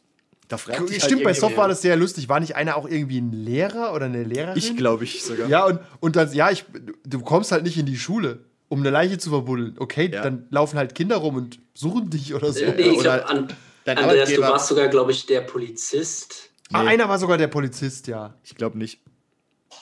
[0.48, 2.28] Da fragt dich Stimmt, halt bei Soft war das sehr lustig.
[2.28, 4.56] War nicht einer auch irgendwie ein Lehrer oder eine Lehrerin?
[4.56, 5.48] Ich glaube ich sogar.
[5.48, 6.64] Ja, und, und dann, ja, ich,
[7.04, 8.38] du kommst halt nicht in die Schule,
[8.70, 9.74] um eine Leiche zu verbuddeln.
[9.78, 10.22] Okay, Ja.
[10.22, 12.64] dann laufen halt Kinder rum und suchen dich oder so.
[12.64, 13.48] nee, ich oder glaube, an,
[13.84, 16.50] dein Andreas, du warst sogar, glaube ich, der Polizist.
[16.72, 18.34] Ah, einer war sogar der Polizist, ja.
[18.44, 19.00] Ich glaube nicht.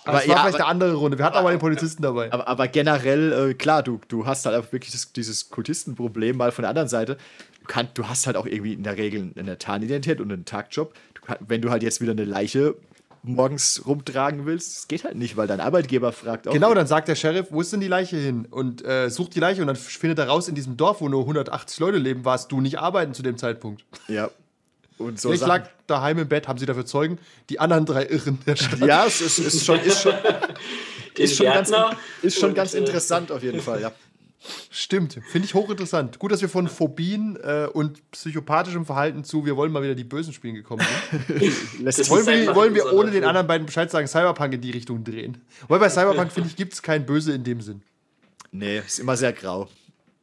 [0.05, 1.19] Aber das ja, war vielleicht aber- eine andere Runde.
[1.19, 2.33] Wir hatten aber den Polizisten dabei.
[2.33, 6.51] Aber, aber generell, äh, klar, du, du hast halt auch wirklich das, dieses Kultistenproblem mal
[6.51, 7.19] von der anderen Seite.
[7.61, 10.95] Du, kann, du hast halt auch irgendwie in der Regel eine Tarnidentität und einen Tagjob.
[11.15, 12.75] Du wenn du halt jetzt wieder eine Leiche
[13.29, 16.53] morgens rumtragen willst, das geht halt nicht, weil dein Arbeitgeber fragt auch.
[16.53, 18.47] Genau, dann sagt der Sheriff, wo ist denn die Leiche hin?
[18.51, 21.21] Und äh, sucht die Leiche und dann findet er raus, in diesem Dorf, wo nur
[21.21, 23.85] 180 Leute leben, warst du nicht arbeiten zu dem Zeitpunkt.
[24.09, 24.31] Ja.
[24.99, 25.49] Und so ich Sachen.
[25.49, 27.19] lag daheim im Bett, haben sie dafür Zeugen,
[27.51, 28.81] die anderen drei Irren der Stadt.
[28.81, 30.15] Ja, es ist, ist schon, ist schon,
[31.17, 31.73] ist schon ganz,
[32.23, 33.93] ist schon Und, ganz äh, interessant auf jeden Fall, ja.
[34.71, 36.19] Stimmt, finde ich hochinteressant.
[36.19, 40.05] Gut, dass wir von Phobien äh, und psychopathischem Verhalten zu, wir wollen mal wieder die
[40.05, 41.29] Bösen spielen gekommen sind.
[42.11, 45.43] Wollen wir, wollen wir ohne den anderen beiden Bescheid sagen, Cyberpunk in die Richtung drehen?
[45.67, 47.83] Weil bei Cyberpunk, finde ich, gibt es kein Böse in dem Sinn.
[48.53, 49.69] Nee, ist immer sehr grau.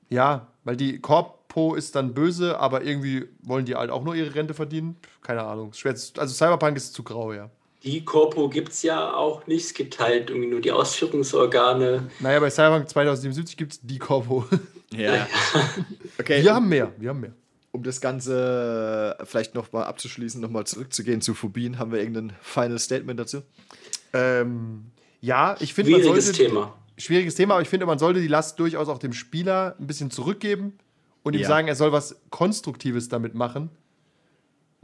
[0.10, 4.34] Ja, weil die Corpo ist dann böse, aber irgendwie wollen die halt auch nur ihre
[4.34, 4.96] Rente verdienen.
[5.22, 5.74] Keine Ahnung.
[5.74, 7.50] Schwer Also Cyberpunk ist zu grau, ja.
[7.86, 9.66] Die Corpo gibt es ja auch nicht.
[9.66, 12.10] Es gibt halt irgendwie nur die Ausführungsorgane.
[12.20, 14.46] Naja, bei Cyberpunk 2077 gibt es die Corpo.
[14.96, 15.28] Ja.
[16.20, 17.34] Okay, Wir haben mehr, wir haben mehr.
[17.72, 22.00] um das Ganze äh, vielleicht noch mal abzuschließen, noch mal zurückzugehen zu Phobien, haben wir
[22.00, 23.42] irgendein Final Statement dazu?
[24.14, 24.86] Ähm,
[25.20, 26.44] ja, ich finde, man Schwieriges sollte.
[26.46, 26.74] Thema.
[26.98, 30.12] Schwieriges Thema, aber ich finde, man sollte die Last durchaus auch dem Spieler ein bisschen
[30.12, 30.78] zurückgeben
[31.24, 31.48] und ihm Ja.
[31.50, 33.70] sagen, er soll was Konstruktives damit machen.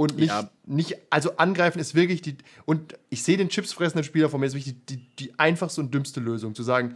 [0.02, 0.50] Und nicht, Ja.
[0.66, 2.36] nicht, also angreifen ist wirklich die,
[2.66, 5.94] und ich sehe den chipsfressenden Spieler vor mir, ist wirklich die, die, die einfachste und
[5.94, 6.96] dümmste Lösung, zu sagen,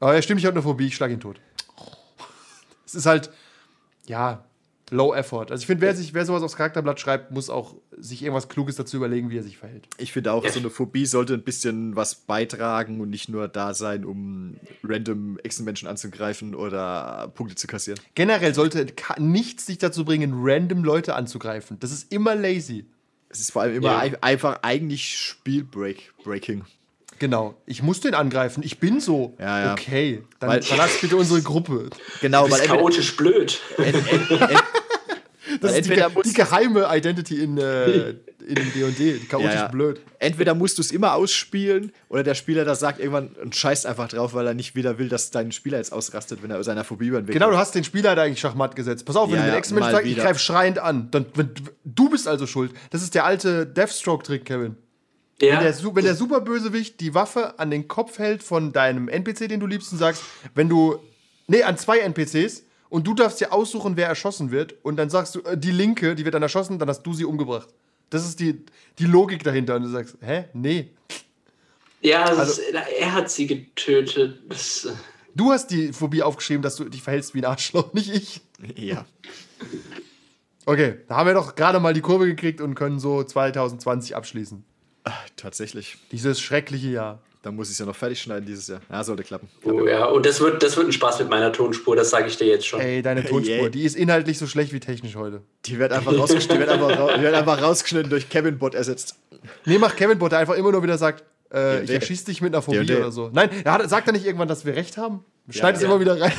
[0.00, 1.40] oh, er stimmt, ich habe eine Phobie, ich schlag ihn tot.
[2.86, 3.30] Es ist halt,
[4.06, 4.44] ja,
[4.90, 5.50] low effort.
[5.50, 8.76] Also ich finde, wer, sich, wer sowas aufs Charakterblatt schreibt, muss auch sich irgendwas Kluges
[8.76, 9.88] dazu überlegen, wie er sich verhält.
[9.98, 13.74] Ich finde auch, so eine Phobie sollte ein bisschen was beitragen und nicht nur da
[13.74, 18.00] sein, um random Echsenmenschen anzugreifen oder Punkte zu kassieren.
[18.14, 18.86] Generell sollte
[19.18, 21.78] nichts dich dazu bringen, random Leute anzugreifen.
[21.80, 22.86] Das ist immer lazy.
[23.30, 23.98] Es ist vor allem immer Ja.
[23.98, 26.64] ein, einfach eigentlich Spielbreaking.
[27.18, 27.54] Genau.
[27.66, 28.62] Ich muss den angreifen.
[28.62, 29.34] Ich bin so.
[29.38, 29.72] Ja, ja.
[29.72, 30.22] Okay.
[30.40, 31.90] Dann Weil- verlass bitte unsere Gruppe.
[32.20, 33.60] Genau, Du weil bist entweder, chaotisch blöd.
[35.60, 38.10] Das Weil ist die, entweder ge- muss- die geheime Identity in, äh,
[38.46, 39.18] in D&D.
[39.18, 39.68] Die chaotisch Ja, ja.
[39.68, 39.98] blöd.
[40.18, 44.08] entweder musst du es immer ausspielen oder der Spieler da sagt irgendwann und scheißt einfach
[44.08, 47.06] drauf, weil er nicht wieder will, dass dein Spieler jetzt ausrastet, wenn er seiner Phobie
[47.08, 47.32] entwickelt.
[47.32, 49.06] Genau, du hast den Spieler da eigentlich Schachmatt gesetzt.
[49.06, 51.50] Pass auf, wenn Ja, du den ja, Ex-Mensch sagst, ich greife schreiend an, dann wenn,
[51.82, 52.72] Du bist also schuld.
[52.90, 54.76] Das ist der alte Deathstroke-Trick, Kevin.
[55.40, 59.08] Wenn, Ja, der, Su- wenn der Superbösewicht die Waffe an den Kopf hält von deinem
[59.08, 60.22] NPC, den du liebst, und sagst,
[60.54, 60.98] wenn du.
[61.46, 65.34] Nee, an zwei NPCs und du darfst dir aussuchen, wer erschossen wird, und dann sagst
[65.34, 67.68] du, äh, die Linke, die wird dann erschossen, dann hast du sie umgebracht.
[68.10, 68.64] Das ist die,
[68.98, 69.76] die Logik dahinter.
[69.76, 70.46] Und du sagst, hä?
[70.54, 70.90] Nee.
[72.00, 72.58] ja also- das,
[72.98, 74.40] er hat sie getötet.
[74.48, 74.92] Das, äh,
[75.34, 78.40] Du hast die Phobie aufgeschrieben, dass du dich verhältst wie ein Arschloch, nicht ich.
[78.76, 79.06] Ja.
[80.66, 84.64] Okay, da haben wir doch gerade mal die Kurve gekriegt und können so 2020 abschließen.
[85.10, 85.96] Ah, Tatsächlich.
[86.12, 87.18] Dieses schreckliche Jahr.
[87.42, 88.80] Dann muss ich es ja noch fertig schneiden dieses Jahr.
[88.90, 89.48] Ja, sollte klappen.
[89.64, 92.36] oh, ja, und das wird, das wird ein Spaß mit meiner Tonspur, das sage ich
[92.36, 92.80] dir jetzt schon.
[92.80, 93.68] Ey, deine Tonspur, Yeah.
[93.68, 95.42] die ist inhaltlich so schlecht wie technisch heute.
[95.64, 98.74] Die wird einfach, rausgeschnitten, die wird einfach, ra- die wird einfach rausgeschnitten durch Kevin Bot
[98.74, 99.14] ersetzt.
[99.64, 101.22] Nee, macht Kevin Bot, der einfach immer nur wieder sagt,
[101.54, 102.00] äh, ich der.
[102.00, 102.98] erschieß dich mit einer Phobie Der, der.
[102.98, 103.30] oder so.
[103.32, 105.24] Nein, er hat, sagt er nicht irgendwann, dass wir recht haben?
[105.48, 105.88] Schneid es ja.
[105.88, 106.32] immer wieder rein.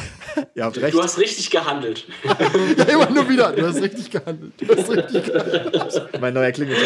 [0.54, 0.94] Ihr habt recht.
[0.94, 2.06] Du hast richtig gehandelt.
[2.78, 3.54] ja, immer nur wieder.
[3.54, 4.52] Du hast richtig gehandelt.
[4.60, 6.10] Du hast richtig gehandelt.
[6.22, 6.84] Mein neuer Klingelton.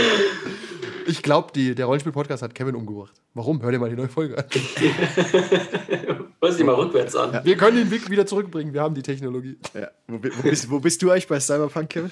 [1.08, 3.14] Ich glaube, der Rollenspiel-Podcast hat Kevin umgebracht.
[3.34, 3.62] Warum?
[3.62, 4.46] Hör dir mal die neue Folge an.
[6.42, 7.40] Hör sie mal rückwärts an.
[7.44, 8.74] Wir können den Weg wieder zurückbringen.
[8.74, 9.58] Wir haben die Technologie.
[9.74, 9.90] Ja.
[10.08, 12.12] Wo, wo, bist, wo bist du eigentlich bei Cyberpunk, Kevin?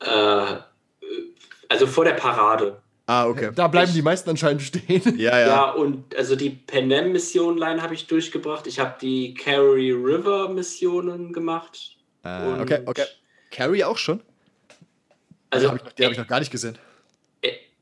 [0.00, 0.56] Äh,
[1.68, 2.80] also vor der Parade.
[3.06, 3.50] Ah, okay.
[3.54, 5.18] Da bleiben die meisten anscheinend stehen.
[5.18, 5.70] Ja, Ja, ja.
[5.70, 8.66] und also die Penem-Mission-Line habe ich durchgebracht.
[8.66, 11.96] Ich habe die Carry River-Missionen gemacht.
[12.22, 13.04] Ah, okay, okay.
[13.50, 14.20] Carrie auch schon?
[15.50, 16.78] Also, Hab ich die habe ich noch gar nicht gesehen.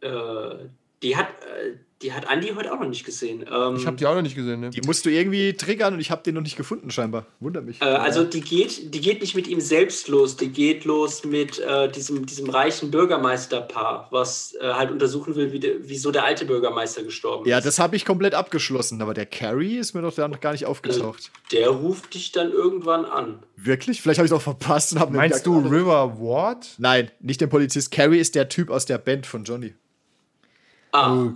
[0.02, 0.68] Äh, äh,
[1.02, 3.44] die hat, äh, die hat Andi heute auch noch nicht gesehen.
[3.50, 4.60] Ähm, Ich habe die auch noch nicht gesehen.
[4.60, 4.70] Ne?
[4.70, 7.26] Die musst du irgendwie triggern und ich habe den noch nicht gefunden, scheinbar.
[7.40, 7.80] Wundert mich.
[7.80, 11.58] äh, also die geht, die geht nicht mit ihm selbst los, die geht los mit
[11.58, 16.44] äh, diesem, diesem reichen Bürgermeisterpaar, was äh, halt untersuchen will, wie de, wieso der alte
[16.44, 17.64] Bürgermeister gestorben ja, ist.
[17.64, 20.66] das habe ich komplett abgeschlossen, aber der Carrie ist mir doch da noch gar nicht
[20.66, 21.30] aufgetaucht.
[21.52, 23.42] Der ruft dich dann irgendwann an.
[23.56, 24.00] Wirklich?
[24.00, 26.66] Vielleicht habe ich es auch verpasst und habe Meinst du River Ward?
[26.78, 27.90] Nein, nicht den Polizist.
[27.90, 29.74] Carrie ist der Typ aus der Band von Johnny.
[30.92, 31.32] Ah,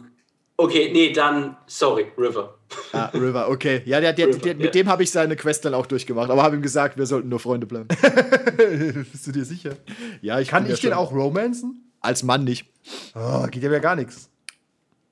[0.57, 2.59] okay, nee, dann, sorry, River.
[2.93, 3.83] Ah, River, okay.
[3.85, 4.59] Ja, der, der, River, der, ja.
[4.59, 7.29] mit dem habe ich seine Quest dann auch durchgemacht, aber habe ihm gesagt, wir sollten
[7.29, 7.89] nur Freunde bleiben.
[9.13, 9.77] Bist du dir sicher?
[10.23, 11.93] Ja, ich Kann ich den schon- auch romanzen?
[12.01, 12.67] Als Mann nicht.
[13.15, 14.29] Oh, geht ja wieder gar nichts.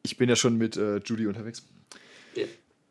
[0.02, 1.62] Ich bin ja schon mit äh, Judy unterwegs.
[2.34, 2.44] Ja.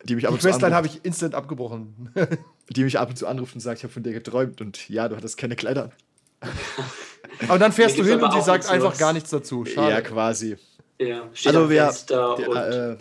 [0.06, 2.10] Die mich, ab Die und zu Questline habe ich instant abgebrochen.
[2.70, 5.08] die mich ab und zu anruft und sagt, ich habe von dir geträumt und ja,
[5.10, 5.92] du hattest keine Kleider.
[7.48, 9.00] Aber dann fährst Mir du hin und sie sagt einfach Neues.
[9.00, 9.66] gar nichts dazu.
[9.66, 9.92] Schade.
[9.92, 10.58] Ja, quasi.
[11.08, 12.98] Ja, steht Also am wir, Fenster und der, äh,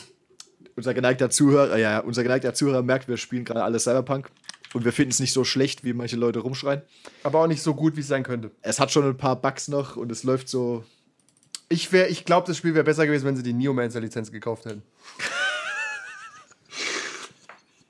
[0.77, 4.31] unser geneigter Zuhörer, ja, unser geneigter Zuhörer merkt, wir spielen gerade alle Cyberpunk
[4.73, 6.81] und wir finden es nicht so schlecht, wie manche Leute rumschreien.
[7.25, 8.51] Aber auch nicht so gut, wie es sein könnte.
[8.63, 10.85] Es hat schon ein paar Bugs noch und es läuft so.
[11.69, 14.83] Ich, wär- ich glaube, das Spiel wäre besser gewesen, wenn sie die Neomancer-Lizenz gekauft hätten.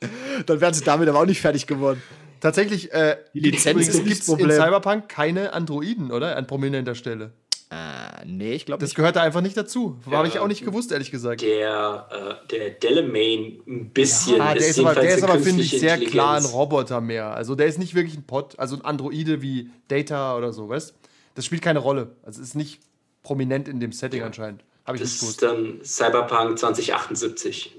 [0.46, 2.02] Dann wären sie damit aber auch nicht fertig geworden.
[2.40, 4.50] Tatsächlich, äh, Die Lizenz gibt es in.
[4.50, 6.36] Cyberpunk keine Androiden, oder?
[6.36, 7.32] An prominenter Stelle.
[7.72, 8.96] Äh, nee, ich glaube Das nicht.
[8.96, 9.96] gehört da einfach nicht dazu.
[10.10, 10.40] Habe ich Ja.
[10.42, 11.40] auch nicht gewusst, ehrlich gesagt.
[11.42, 12.08] der,
[12.42, 14.40] äh, der Delamain ein bisschen.
[14.40, 16.44] Ah, der ist aber, jedenfalls der ist aber finde ich, sehr klar ein.
[16.44, 17.32] Roboter mehr.
[17.34, 20.94] Also der ist nicht wirklich ein Pod, also ein Androide wie Data oder so, weißt
[21.36, 22.16] Das spielt keine Rolle.
[22.24, 22.80] Also ist nicht
[23.22, 24.64] prominent in dem Setting anscheinend.
[24.84, 25.42] Habe ich Das nicht ist gewusst.
[25.42, 27.76] dann Cyberpunk 2078.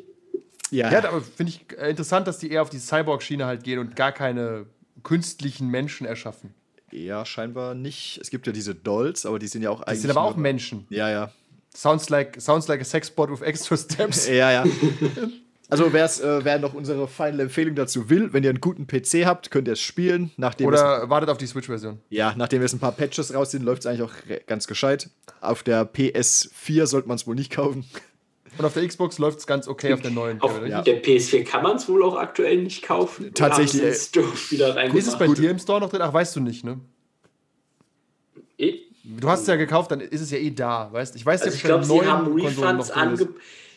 [0.69, 3.79] Ja, Ja, aber finde ich äh, interessant, dass die eher auf die Cyborg-Schiene halt gehen
[3.79, 4.67] und gar keine
[5.03, 6.53] künstlichen Menschen erschaffen.
[6.91, 8.19] Ja, scheinbar nicht.
[8.21, 9.99] Es gibt ja diese Dolls, aber die sind ja auch eigentlich.
[9.99, 10.85] Die sind aber auch Menschen.
[10.89, 11.31] Ja, ja.
[11.75, 14.27] Sounds like, sounds like a sexbot with extra steps.
[14.27, 14.65] Ja, ja.
[15.71, 19.25] Also wer's, äh, wer noch unsere feine Empfehlung dazu will, wenn ihr einen guten PC
[19.25, 20.29] habt, könnt ihr es spielen.
[20.35, 21.99] Nachdem Oder wartet auf die Switch-Version.
[22.09, 24.11] ja, nachdem jetzt ein paar Patches raus sind, läuft es eigentlich auch
[24.47, 25.09] ganz gescheit.
[25.39, 27.85] Auf der PS4 sollte man es wohl nicht kaufen.
[28.61, 30.39] Und auf der Xbox läuft es ganz okay auf der neuen.
[30.39, 30.83] Auf ja.
[30.83, 33.33] der PS4 kann man es wohl auch aktuell nicht kaufen.
[33.33, 34.95] Tatsächlich, reingemacht.
[34.95, 36.01] Ist es bei dir im Store noch drin?
[36.03, 36.79] Ach, weißt du nicht, ne?
[38.57, 41.41] Ich, Du hast es ja gekauft, dann ist es ja eh da, weißt Ich weiß
[41.41, 43.21] also ja, ich glaube, sie haben Refunds noch drin ist.
[43.21, 43.29] ange...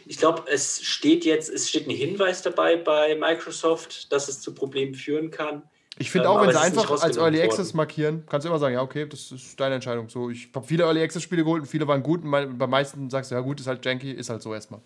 [0.07, 4.53] Ich glaube, es steht jetzt, es steht ein Hinweis dabei bei Microsoft, dass es zu
[4.53, 5.62] Problemen führen kann.
[5.99, 7.51] Ich finde Ähm, auch, wenn sie einfach als Early worden.
[7.51, 10.09] Access markieren, kannst du immer sagen, ja, okay, das ist deine Entscheidung.
[10.09, 13.11] So, ich habe viele Early Access Spiele geholt und viele waren gut und bei meisten
[13.11, 14.80] sagst du, ja gut, ist halt janky, ist halt so erstmal.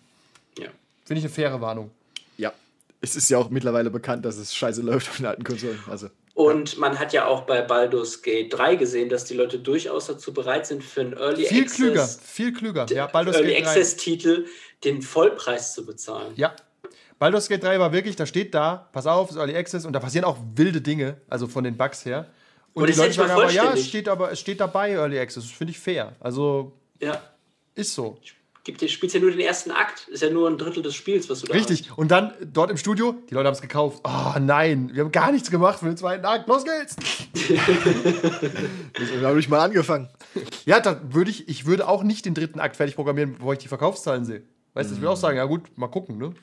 [0.57, 0.69] Ja.
[1.05, 1.89] Finde ich eine faire Warnung.
[2.37, 2.53] Ja.
[3.01, 5.79] Es ist ja auch mittlerweile bekannt, dass es scheiße läuft auf den alten Konsolen.
[5.89, 10.07] Also, Und man hat ja auch bei Baldur's Gate 3 gesehen, dass die Leute durchaus
[10.07, 12.85] dazu bereit sind, für einen Early Viel Access, klüger, viel klüger.
[12.89, 13.69] Ja, Baldur's Early Gate 3.
[13.69, 14.45] Access Titel
[14.83, 16.33] den Vollpreis zu bezahlen.
[16.35, 16.53] Ja.
[17.19, 19.99] Baldur's Gate 3 war wirklich, da steht da, pass auf, ist Early Access und da
[19.99, 22.27] passieren auch wilde Dinge, also von den Bugs her.
[22.73, 25.43] Und, Und die Leute sagen aber, ja, es steht aber, es steht dabei Early Access.
[25.43, 26.13] Das finde ich fair.
[26.19, 27.21] Also Ja.
[27.75, 28.17] ist so.
[28.63, 31.29] Gibt, du spielst ja nur den ersten Akt, ist ja nur ein Drittel des Spiels,
[31.29, 31.89] was du da Richtig.
[31.97, 34.01] Und dann dort im Studio, die Leute haben es gekauft.
[34.03, 36.47] Oh nein, wir haben gar nichts gemacht für den zweiten Akt.
[36.47, 36.95] Los geht's.
[38.99, 40.09] deswegen habe ich mal angefangen.
[40.65, 43.59] Ja, da würde ich, ich würde auch nicht den dritten Akt fertig programmieren, bevor ich
[43.59, 44.43] die Verkaufszahlen sehe.
[44.73, 46.33] Weißt du, ich würde auch sagen, ja gut, mal gucken, ne?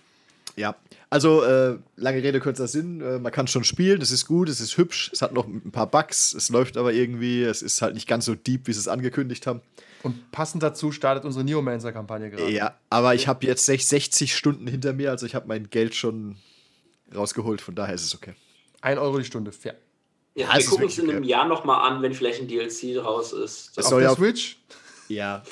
[0.58, 0.74] Ja,
[1.10, 3.00] also äh, lange Rede, kurzer Sinn.
[3.02, 5.70] Äh, man kann schon spielen, es ist gut, es ist hübsch, es hat noch ein
[5.70, 8.78] paar Bugs, es läuft aber irgendwie, es ist halt nicht ganz so deep, wie sie
[8.80, 9.60] es angekündigt haben.
[10.02, 12.50] Und passend dazu startet unsere Neomancer-Kampagne gerade.
[12.50, 15.94] Ja, aber ich habe jetzt sech- 60 Stunden hinter mir, also ich habe mein Geld
[15.94, 16.36] schon
[17.14, 18.34] rausgeholt, von daher ist es okay.
[18.80, 19.76] Ein Euro die Stunde, fair.
[20.34, 21.28] Ja, Ja, wir gucken uns in einem okay.
[21.28, 23.76] Jahr nochmal an, wenn vielleicht ein DLC raus ist.
[23.76, 24.58] Das Auf soll der ja auch, Switch?
[25.08, 25.42] ja.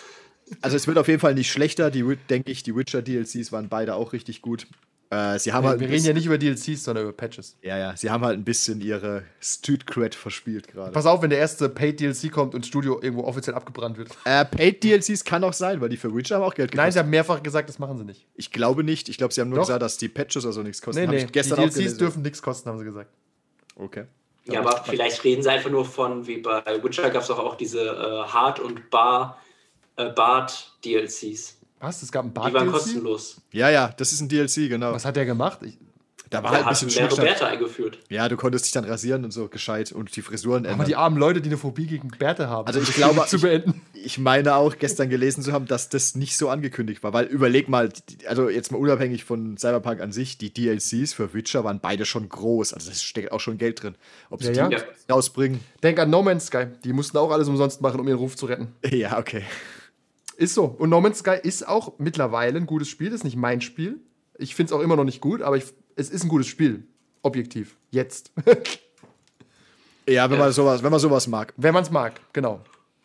[0.61, 3.69] Also es wird auf jeden Fall nicht schlechter, die, denke ich, die Witcher DLCs waren
[3.71, 4.67] beide auch richtig gut.
[5.15, 7.57] Äh, sie haben Wir, halt wir reden ja nicht über DLCs, sondern über Patches.
[7.63, 10.91] ja, ja, sie haben halt ein bisschen ihre Street Cred verspielt gerade.
[10.93, 14.11] Pass auf, wenn der erste Paid DLC kommt und Studio irgendwo offiziell abgebrannt wird.
[14.25, 16.93] Äh, Paid DLCs kann auch sein, weil die für Witcher haben auch Geld Nein, gekostet.
[16.95, 18.27] sie haben mehrfach gesagt, das machen sie nicht.
[18.35, 19.09] Ich glaube nicht.
[19.09, 19.67] Ich glaube, sie haben nur Doch.
[19.67, 21.03] gesagt, dass die Patches oder so nichts kosten.
[21.03, 23.11] Nee, nee, ich gestern die auch DLCs dürfen nichts kosten, haben sie gesagt.
[23.77, 24.05] Okay.
[24.47, 27.55] Ja, aber vielleicht reden sie einfach nur von, wie bei Witcher gab es doch auch
[27.57, 29.41] diese äh, Hard- und Bar,
[29.97, 31.54] äh, Bart-DLCs.
[31.81, 32.03] Was?
[32.03, 32.73] Es gab ein Die waren Bart-DLC?
[32.73, 33.41] kostenlos.
[33.53, 34.93] Ja, ja, das ist ein DLC, genau.
[34.93, 35.59] Was hat der gemacht?
[35.63, 35.77] Ich,
[36.31, 37.27] Da war Da halt ein bisschen Schnickschnack.
[37.27, 37.99] Werte eingeführt.
[38.09, 40.87] Ja, du konntest dich dann rasieren und so gescheit und die Frisuren aber ändern.
[40.89, 42.67] die armen Leute, die eine Phobie gegen Bärte haben.
[42.67, 43.83] Also um ich glaube, zu beenden.
[43.93, 47.69] Ich meine auch gestern gelesen zu haben, dass das nicht so angekündigt war, weil überleg
[47.69, 47.91] mal,
[48.27, 52.29] also jetzt mal unabhängig von Cyberpunk an sich, die DLCs für Witcher waren beide schon
[52.29, 53.95] groß, also das steckt auch schon Geld drin.
[54.31, 54.83] Ob sie Ja, die ja.
[55.11, 55.61] rausbringen?
[55.83, 56.67] Denk an No Man's Sky.
[56.85, 58.69] Die mussten auch alles umsonst machen, um ihren Ruf zu retten.
[58.91, 59.43] Ja, okay.
[60.37, 60.65] Ist so.
[60.65, 63.11] Und No Man's Sky ist auch mittlerweile ein gutes Spiel.
[63.11, 64.01] Das ist nicht mein Spiel.
[64.39, 65.65] Ich finde es auch immer noch nicht gut, aber ich,
[65.97, 66.87] es ist ein gutes Spiel.
[67.23, 67.77] Objektiv.
[67.91, 68.33] Jetzt.
[70.07, 71.55] Ja, wenn man sowas, wenn man sowas mag.
[71.57, 72.61] Wenn man es mag, genau.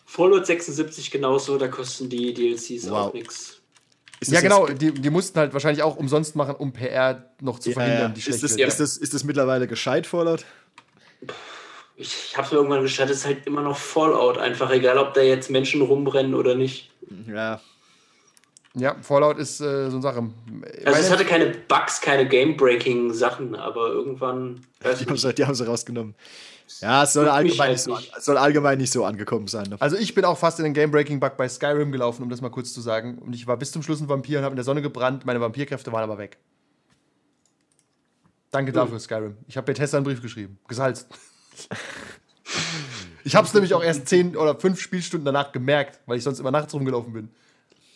[0.05, 2.97] Fallout 76 genauso, da kosten die DLCs Wow.
[2.97, 3.61] auch nichts.
[4.19, 4.67] Ist Ja, genau.
[4.67, 8.09] Die, die mussten halt wahrscheinlich auch umsonst machen, um PR noch zu ja, verhindern, ja.
[8.09, 10.45] die Ist, das, ist, das, ist das mittlerweile gescheit, Fallout?
[12.00, 14.38] Ich, ich habe mir irgendwann geschaut, es ist halt immer noch Fallout.
[14.38, 16.89] Einfach egal, ob da jetzt Menschen rumrennen oder nicht.
[17.28, 17.60] Ja.
[18.74, 20.20] Ja, Fallout ist äh, so eine Sache.
[20.20, 20.32] Also
[20.86, 24.62] es Meine- hatte keine Bugs, keine Game-Breaking-Sachen, aber irgendwann.
[24.84, 26.16] Die haben, sie, die haben sie rausgenommen.
[26.80, 28.14] Ja, es soll allgemein, halt nicht so, nicht.
[28.16, 29.68] es soll allgemein nicht so angekommen sein.
[29.70, 29.78] Ne?
[29.80, 32.74] Also ich bin auch fast in den Game-Breaking-Bug bei Skyrim gelaufen, um das mal kurz
[32.74, 33.18] zu sagen.
[33.18, 35.26] Und ich war bis zum Schluss ein Vampir und habe in der Sonne gebrannt.
[35.26, 36.38] Meine Vampirkräfte waren aber weg.
[38.52, 39.36] Danke dafür, Skyrim.
[39.47, 40.58] Ich habe Bethesda einen Brief geschrieben.
[40.68, 41.08] Gesalzt.
[43.26, 46.39] Ich habe es nämlich auch erst zehn oder fünf Spielstunden danach gemerkt, weil ich sonst
[46.39, 47.30] immer nachts rumgelaufen bin.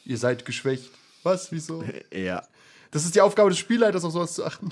[0.06, 0.92] Ihr seid geschwächt.
[1.24, 1.52] Was?
[1.52, 1.84] Wieso?
[2.14, 2.44] Ja.
[2.92, 4.70] Das ist die Aufgabe des Spielleiters, auf sowas zu achten.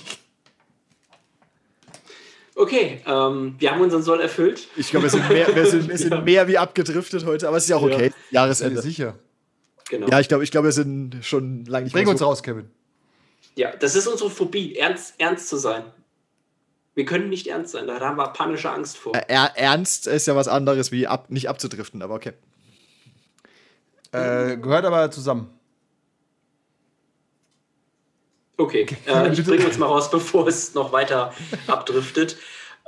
[2.55, 4.67] Okay, ähm, wir haben unseren Soll erfüllt.
[4.75, 7.63] Ich glaube, wir sind, mehr, wir, sind, wir sind mehr wie abgedriftet heute, aber es
[7.63, 7.95] ist ja auch Ja.
[7.95, 8.11] okay.
[8.29, 8.81] Jahresende.
[8.81, 9.15] Sicher.
[9.89, 10.07] Genau.
[10.09, 12.25] Ja, ich glaube, ich glaub, wir sind schon lange nicht Bring mehr uns so.
[12.25, 12.69] raus, Kevin.
[13.55, 15.83] Ja, das ist unsere Phobie, ernst, ernst zu sein.
[16.93, 19.15] Wir können nicht ernst sein, da haben wir panische Angst vor.
[19.15, 22.33] Er, ernst ist ja was anderes, wie ab, nicht abzudriften, aber okay.
[24.11, 25.49] Äh, gehört aber zusammen.
[28.57, 31.33] Okay, äh, ich bringe uns mal raus, bevor es noch weiter
[31.67, 32.37] abdriftet.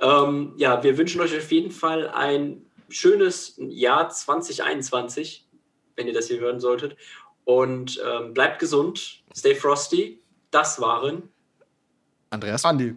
[0.01, 5.47] Ähm, ja, wir wünschen euch auf jeden Fall ein schönes Jahr 2021,
[5.95, 6.97] wenn ihr das hier hören solltet.
[7.45, 10.21] Und ähm, bleibt gesund, stay frosty.
[10.51, 11.29] Das waren
[12.33, 12.65] Andreas?
[12.65, 12.95] Andi.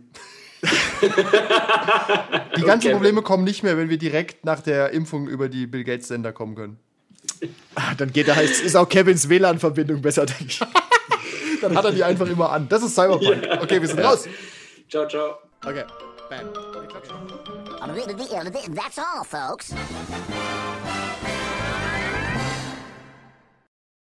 [1.02, 2.92] Die ganzen Okay.
[2.92, 6.32] Probleme kommen nicht mehr, wenn wir direkt nach der Impfung über die Bill Gates Sender
[6.32, 6.78] kommen können.
[7.74, 10.60] Ah, Dann geht da heißt, ist auch Kevins WLAN-Verbindung besser, denke ich.
[11.60, 12.68] Dann hat er die einfach immer an.
[12.68, 13.42] Das ist Cyberpunk.
[13.62, 14.28] Okay, wir sind raus.
[14.88, 15.38] Ciao, ciao.
[15.64, 15.84] Okay.
[16.28, 16.48] Bam.
[18.74, 19.72] That's all, folks.